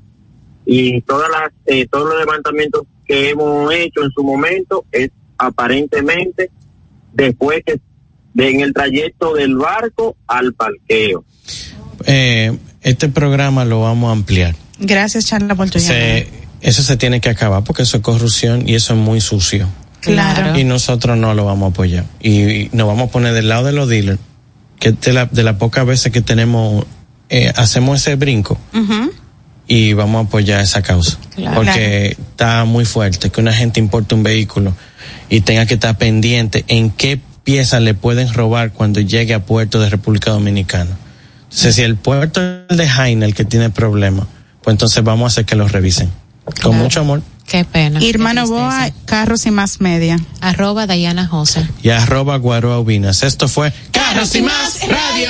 Y 0.66 1.02
todas 1.02 1.30
las, 1.30 1.52
eh, 1.66 1.88
todos 1.92 2.10
los 2.10 2.20
levantamientos 2.20 2.84
que 3.06 3.30
hemos 3.32 3.74
hecho 3.74 4.04
en 4.04 4.12
su 4.12 4.24
momento 4.24 4.86
es 4.92 5.10
aparentemente 5.38 6.50
después 7.14 7.62
que 7.66 7.80
de, 8.34 8.50
en 8.50 8.62
el 8.62 8.74
trayecto 8.74 9.34
del 9.36 9.56
barco 9.58 10.16
al 10.28 10.54
parqueo. 10.54 11.24
Eh, 12.06 12.58
este 12.82 13.10
programa 13.10 13.66
lo 13.66 13.82
vamos 13.82 14.10
a 14.10 14.14
ampliar. 14.14 14.56
Gracias, 14.80 15.26
Charla, 15.28 15.56
por 15.56 15.70
tu 15.70 15.80
llamada. 15.80 16.00
Se- 16.00 16.28
eso 16.62 16.82
se 16.82 16.96
tiene 16.98 17.20
que 17.22 17.30
acabar 17.30 17.64
porque 17.66 17.82
eso 17.84 17.98
es 17.98 18.04
corrupción 18.04 18.68
y 18.68 18.76
eso 18.76 18.94
es 18.94 19.00
muy 19.00 19.20
sucio. 19.22 19.68
Claro. 20.00 20.58
Y 20.58 20.64
nosotros 20.64 21.18
no 21.18 21.34
lo 21.34 21.46
vamos 21.46 21.68
a 21.68 21.70
apoyar. 21.72 22.06
Y, 22.22 22.42
y 22.42 22.70
nos 22.74 22.88
vamos 22.88 23.10
a 23.10 23.12
poner 23.12 23.34
del 23.34 23.50
lado 23.50 23.66
de 23.66 23.74
los 23.74 23.88
dealers, 23.90 24.20
que 24.80 24.92
de, 24.94 25.14
la, 25.14 25.26
de 25.28 25.44
las 25.44 25.56
pocas 25.58 25.86
veces 25.86 26.12
que 26.12 26.22
tenemos, 26.22 26.86
eh, 27.30 27.52
hacemos 27.56 28.02
ese 28.02 28.16
brinco 28.16 28.58
Ujú. 28.74 29.12
Y 29.68 29.94
vamos 29.94 30.24
a 30.24 30.28
apoyar 30.28 30.62
esa 30.62 30.82
causa. 30.82 31.18
Claro. 31.36 31.56
Porque 31.56 32.18
está 32.18 32.66
muy 32.66 32.86
fuerte 32.86 33.30
que 33.30 33.42
una 33.42 33.54
gente 33.54 33.80
importe 33.80 34.16
un 34.16 34.24
vehículo 34.24 34.74
y 35.30 35.42
tenga 35.42 35.66
que 35.66 35.76
estar 35.76 35.98
pendiente 35.98 36.66
en 36.68 36.90
qué 36.90 37.20
piezas 37.44 37.82
le 37.82 37.94
pueden 37.94 38.34
robar 38.34 38.72
cuando 38.72 39.00
llegue 39.00 39.34
a 39.34 39.46
puerto 39.46 39.80
de 39.80 39.90
República 39.90 40.32
Dominicana. 40.32 40.98
Entonces, 41.44 41.76
si 41.76 41.82
el 41.84 41.98
puerto 41.98 42.42
es 42.70 42.78
de 42.78 42.88
Jaina 42.88 43.26
el 43.26 43.36
que 43.36 43.46
tiene 43.46 43.70
problemas, 43.70 44.26
pues 44.62 44.74
entonces 44.74 45.04
vamos 45.04 45.26
a 45.26 45.28
hacer 45.28 45.46
que 45.46 45.56
lo 45.56 45.68
revisen. 45.68 46.10
Con 46.62 46.78
mucho 46.78 47.02
amor. 47.02 47.22
Qué 47.48 47.64
pena. 47.64 48.02
Irmano 48.02 48.48
Boa, 48.48 48.90
Carros 49.06 49.46
y 49.46 49.52
Más 49.52 49.80
Media. 49.80 50.20
Arroba 50.42 50.88
Dayana 50.88 51.28
José. 51.28 51.68
Y 51.82 51.90
arroba 51.90 52.38
Guaroa 52.38 52.80
Ubinas. 52.80 53.24
Esto 53.24 53.48
fue 53.48 53.72
Carros 53.92 54.36
y 54.36 54.42
Más 54.42 54.80
Radio. 54.88 55.30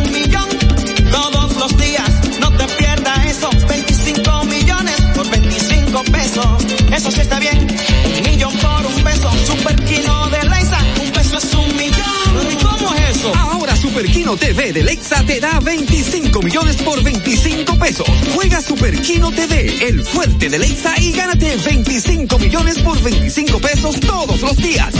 Kino 14.31 14.39
TV 14.39 14.71
de 14.71 14.83
Lexa 14.83 15.25
te 15.25 15.41
da 15.41 15.59
25 15.59 16.41
millones 16.41 16.77
por 16.77 17.03
25 17.03 17.77
pesos. 17.77 18.07
Juega 18.33 18.61
Super 18.61 19.01
Kino 19.01 19.29
TV, 19.29 19.89
el 19.89 20.05
fuerte 20.05 20.47
de 20.47 20.57
Lexa 20.57 20.93
y 21.01 21.11
gánate 21.11 21.57
25 21.57 22.39
millones 22.39 22.79
por 22.79 22.97
25 23.01 23.59
pesos 23.59 23.99
todos 23.99 24.39
los 24.39 24.55
días. 24.55 24.93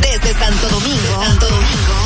Desde 0.00 0.38
Santo 0.38 0.68
Domingo. 0.68 1.24
Santo 1.24 1.46
Domingo. 1.46 2.05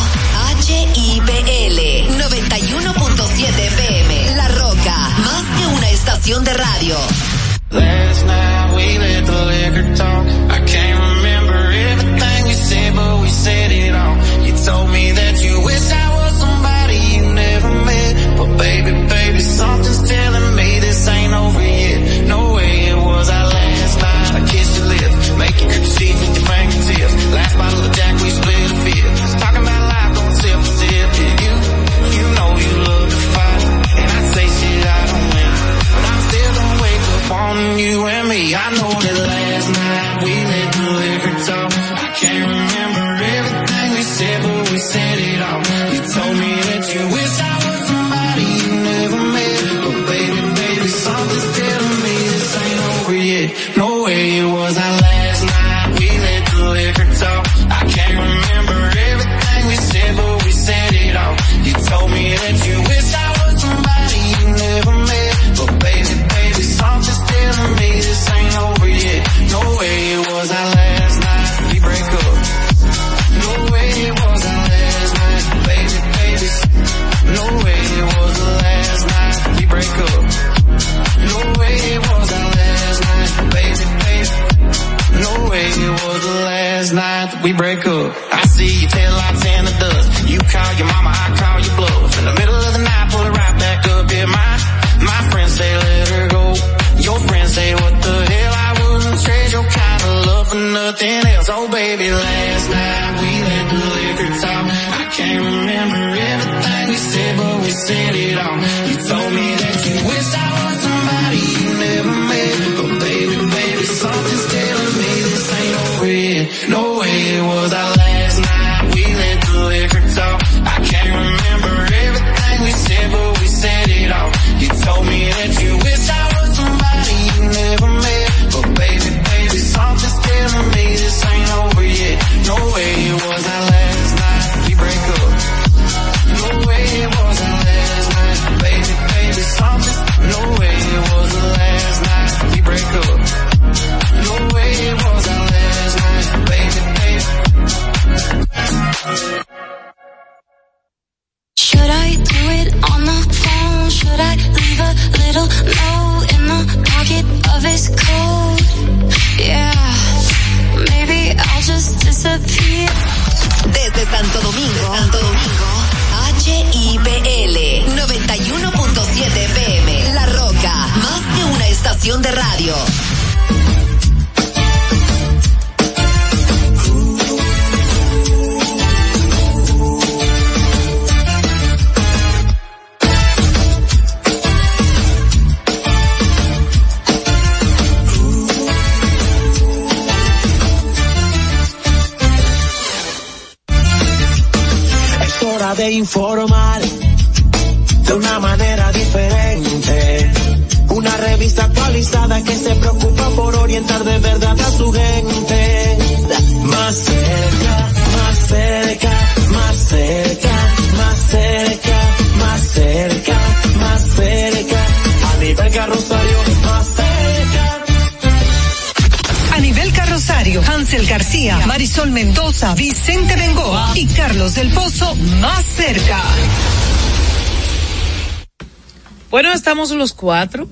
los 229.88 230.12
cuatro, 230.12 230.68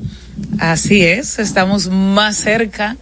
así 0.58 1.02
es, 1.02 1.38
estamos 1.38 1.88
más 1.88 2.36
cerca 2.36 2.98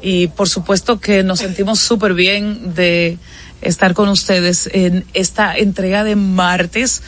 y 0.00 0.28
por 0.28 0.48
supuesto 0.48 1.00
que 1.00 1.24
nos 1.24 1.40
sentimos 1.40 1.80
súper 1.80 2.14
bien 2.14 2.74
de 2.74 3.18
estar 3.60 3.94
con 3.94 4.08
ustedes 4.08 4.70
en 4.72 5.04
esta 5.14 5.56
entrega 5.56 6.04
de 6.04 6.14
martes, 6.14 7.02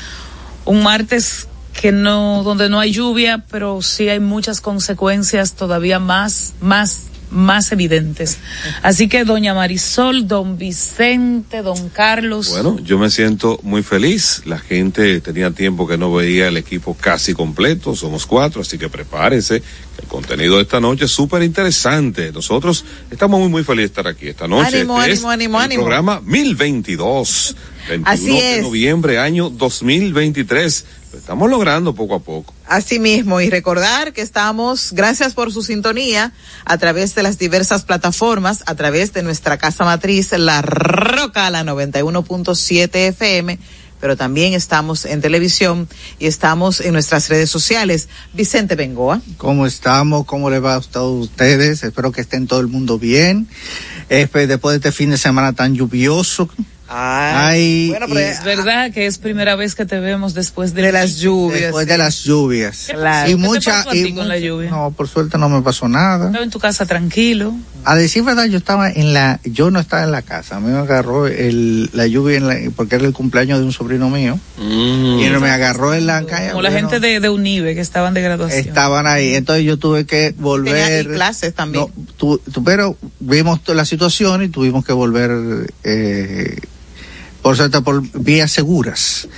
un 0.64 0.82
martes 0.82 1.46
que 1.80 1.92
no, 1.92 2.42
donde 2.42 2.68
no 2.68 2.80
hay 2.80 2.90
lluvia, 2.92 3.44
pero 3.51 3.80
sí 3.82 4.09
hay 4.09 4.18
muchas 4.18 4.61
consecuencias 4.61 5.53
todavía 5.55 6.01
más, 6.01 6.55
más 6.61 7.10
más 7.31 7.72
evidentes. 7.72 8.39
Así 8.83 9.09
que 9.09 9.24
doña 9.24 9.55
Marisol, 9.55 10.26
don 10.26 10.59
Vicente, 10.59 11.62
don 11.62 11.89
Carlos. 11.91 12.51
Bueno, 12.51 12.78
yo 12.83 12.99
me 12.99 13.11
siento 13.11 13.59
muy 13.62 13.83
feliz. 13.83 14.43
La 14.45 14.59
gente 14.59 15.20
tenía 15.20 15.51
tiempo 15.51 15.87
que 15.87 15.97
no 15.97 16.12
veía 16.12 16.49
el 16.49 16.57
equipo 16.57 16.97
casi 16.99 17.35
completo. 17.35 17.95
Somos 17.95 18.26
cuatro, 18.26 18.62
así 18.62 18.78
que 18.78 18.89
prepárense. 18.89 19.62
El 20.01 20.09
contenido 20.09 20.57
de 20.57 20.62
esta 20.62 20.81
noche 20.81 21.05
es 21.05 21.11
súper 21.11 21.43
interesante. 21.43 22.33
Nosotros 22.33 22.85
estamos 23.11 23.41
muy, 23.41 23.49
muy 23.49 23.64
felices 23.64 23.91
de 23.91 24.01
estar 24.01 24.09
aquí 24.09 24.28
esta 24.28 24.49
noche. 24.49 24.78
Ánimo, 24.78 25.01
este 25.01 25.12
ánimo, 25.12 25.31
ánimo, 25.31 25.61
ánimo. 25.61 25.83
Programa 25.83 26.20
1022. 26.24 27.57
21 27.89 28.11
Así 28.11 28.39
es. 28.39 28.57
de 28.57 28.62
noviembre, 28.62 29.18
año 29.18 29.51
2023 29.51 30.85
estamos 31.17 31.51
logrando 31.51 31.95
poco 31.95 32.15
a 32.15 32.21
poco. 32.21 32.55
Así 32.67 32.99
mismo, 32.99 33.41
y 33.41 33.51
recordar 33.51 34.13
que 34.13 34.23
estamos, 34.23 34.93
gracias 34.93 35.35
por 35.35 35.53
su 35.53 35.63
sintonía, 35.63 36.33
a 36.65 36.79
través 36.79 37.15
de 37.15 37.23
las 37.23 37.39
diversas 37.39 37.85
plataformas, 37.85 38.63
a 38.67 38.75
través 38.75 39.13
de 39.13 39.23
nuestra 39.23 39.59
casa 39.59 39.85
matriz, 39.85 40.33
La 40.33 40.63
Roca, 40.63 41.51
la 41.51 41.65
91.7 41.65 42.95
FM, 43.09 43.59
pero 44.01 44.17
también 44.17 44.55
estamos 44.55 45.05
en 45.05 45.21
televisión 45.21 45.89
y 46.19 46.27
estamos 46.27 46.81
en 46.81 46.93
nuestras 46.95 47.29
redes 47.29 47.51
sociales. 47.51 48.09
Vicente 48.33 48.75
Bengoa. 48.75 49.21
¿Cómo 49.37 49.67
estamos? 49.67 50.25
¿Cómo 50.25 50.49
les 50.49 50.65
va 50.65 50.77
a 50.77 50.81
todos 50.81 51.25
ustedes? 51.25 51.83
Espero 51.83 52.11
que 52.11 52.23
estén 52.23 52.47
todo 52.47 52.61
el 52.61 52.69
mundo 52.69 52.99
bien. 52.99 53.47
después 54.09 54.49
de 54.49 54.75
este 54.75 54.93
fin 54.93 55.11
de 55.11 55.19
semana 55.19 55.53
tan 55.53 55.75
lluvioso 55.75 56.49
Ay, 56.93 57.88
bueno, 57.91 58.07
pero 58.09 58.20
y- 58.20 58.24
es 58.24 58.43
verdad 58.43 58.91
que 58.93 59.07
es 59.07 59.18
primera 59.18 59.55
vez 59.55 59.74
que 59.76 59.86
te 59.86 60.01
vemos 60.01 60.34
después 60.34 60.74
de, 60.74 60.91
las 60.91 61.18
lluvias. 61.18 61.61
Después 61.61 61.86
de 61.86 61.97
las 61.99 62.24
lluvias. 62.24 62.86
Claro. 62.91 63.28
Y 63.30 63.34
¿Qué 63.36 63.41
te 63.41 63.49
mucha, 63.49 63.70
pasó 63.84 63.91
a 63.91 63.97
y 63.97 64.03
ti 64.05 64.12
con 64.14 64.26
la 64.28 64.38
lluvia? 64.38 64.70
No, 64.70 64.91
por 64.91 65.07
suerte 65.09 65.38
no 65.38 65.49
me 65.49 65.62
pasó 65.62 65.88
nada. 65.88 66.26
Estaba 66.26 66.43
en 66.45 66.51
tu 66.51 66.59
casa 66.59 66.86
tranquilo. 66.86 67.55
A 67.84 67.95
decir 67.97 68.22
verdad, 68.24 68.45
yo 68.47 68.59
estaba 68.59 68.91
en 68.91 69.14
la, 69.14 69.41
yo 69.45 69.70
no 69.70 69.78
estaba 69.80 70.03
en 70.03 70.11
la 70.12 70.22
casa. 70.22 70.57
A 70.57 70.61
mí 70.61 70.70
me 70.70 70.78
agarró 70.78 71.26
el, 71.28 71.88
la 71.93 72.07
lluvia 72.07 72.36
en 72.38 72.49
la- 72.49 72.59
porque 72.74 72.97
era 72.97 73.07
el 73.07 73.12
cumpleaños 73.12 73.59
de 73.61 73.64
un 73.64 73.72
sobrino 73.72 74.11
mío. 74.11 74.38
Y 74.59 75.28
no 75.30 75.41
me 75.41 75.51
agarró 75.51 75.95
en 75.95 76.07
la 76.07 76.26
calle. 76.26 76.51
Como 76.51 76.62
la 76.62 76.70
bueno, 76.70 76.91
gente 76.91 77.07
de, 77.07 77.20
de 77.20 77.28
Unive 77.30 77.74
que 77.74 77.80
estaban 77.80 78.14
de 78.14 78.20
graduación. 78.22 78.66
Estaban 78.68 79.07
ahí, 79.07 79.34
entonces 79.34 79.64
yo 79.64 79.78
tuve 79.78 80.05
que 80.07 80.34
volver. 80.36 81.05
Tenía 81.05 81.14
clases 81.16 81.55
también. 81.55 81.84
No, 81.97 82.05
tu- 82.16 82.38
tu- 82.38 82.64
pero 82.64 82.97
vimos 83.20 83.62
toda 83.62 83.76
la 83.76 83.84
situación 83.84 84.43
y 84.43 84.49
tuvimos 84.49 84.84
que 84.84 84.93
volver, 84.93 85.30
eh, 85.84 86.59
por 87.43 87.57
suerte, 87.57 87.80
por 87.80 88.03
vías 88.20 88.51
seguras. 88.51 89.28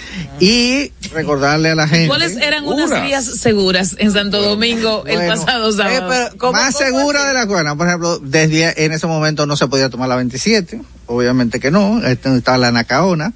Y 0.40 0.92
recordarle 1.12 1.70
a 1.70 1.74
la 1.74 1.86
gente. 1.86 2.09
¿Cuáles 2.09 2.36
eran 2.36 2.66
unas 2.66 3.03
vías 3.03 3.24
seguras 3.24 3.96
en 3.98 4.12
Santo 4.12 4.42
Domingo 4.42 5.05
el 5.07 5.26
pasado 5.28 5.72
sábado? 5.72 6.30
más 6.53 6.76
segura 6.76 7.24
de 7.26 7.34
la 7.34 7.46
cuerda. 7.46 7.76
Por 7.76 7.86
ejemplo, 7.86 8.18
desde 8.18 8.84
en 8.84 8.92
ese 8.92 9.07
momento 9.07 9.46
no 9.46 9.57
se 9.57 9.68
podía 9.68 9.88
tomar 9.88 10.09
la 10.09 10.16
27. 10.16 10.80
Obviamente 11.12 11.60
que 11.60 11.70
no. 11.70 12.02
Este, 12.04 12.34
Estaba 12.36 12.56
la 12.58 12.72
Nacaona. 12.72 13.32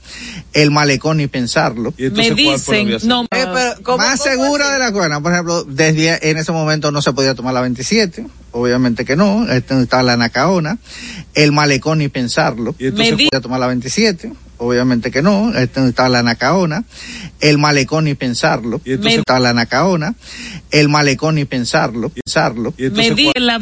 El 0.52 0.70
malecón 0.70 1.18
ni 1.18 1.26
pensarlo. 1.26 1.92
Me 2.10 2.30
dicen, 2.34 2.88
no, 3.06 3.26
más 3.98 4.22
segura 4.22 4.70
de 4.70 4.78
la 4.78 4.92
cuerda. 4.92 5.20
Por 5.20 5.32
ejemplo, 5.32 5.64
desde 5.64 6.30
en 6.30 6.38
ese 6.38 6.52
momento 6.52 6.90
no 6.90 7.02
se 7.02 7.12
podía 7.12 7.34
tomar 7.34 7.52
la 7.54 7.60
27. 7.60 8.26
Obviamente 8.52 9.04
que 9.04 9.16
no. 9.16 9.46
Este, 9.50 9.78
Estaba 9.82 10.02
la 10.02 10.16
Nacaona. 10.16 10.78
El 11.34 11.52
malecón 11.52 11.98
ni 11.98 12.08
pensarlo. 12.08 12.74
Me 12.78 13.04
se 13.10 13.16
di- 13.16 13.28
podía 13.28 13.40
tomar 13.42 13.60
la 13.60 13.66
27. 13.66 14.32
Obviamente 14.58 15.10
que 15.10 15.20
no. 15.20 15.52
Este, 15.54 15.86
Estaba 15.86 16.08
la 16.08 16.22
Nacaona. 16.22 16.84
El 17.40 17.58
malecón 17.58 18.04
ni 18.04 18.14
pensarlo. 18.14 18.80
entonces- 18.86 19.18
Estaba 19.18 19.40
la 19.40 19.52
Nacaona. 19.52 20.14
El 20.70 20.88
malecón 20.88 21.34
ni 21.34 21.44
pensarlo. 21.44 22.08
Pensarlo. 22.10 22.72
me 22.78 23.10
di 23.10 23.30
en 23.34 23.46
la 23.46 23.58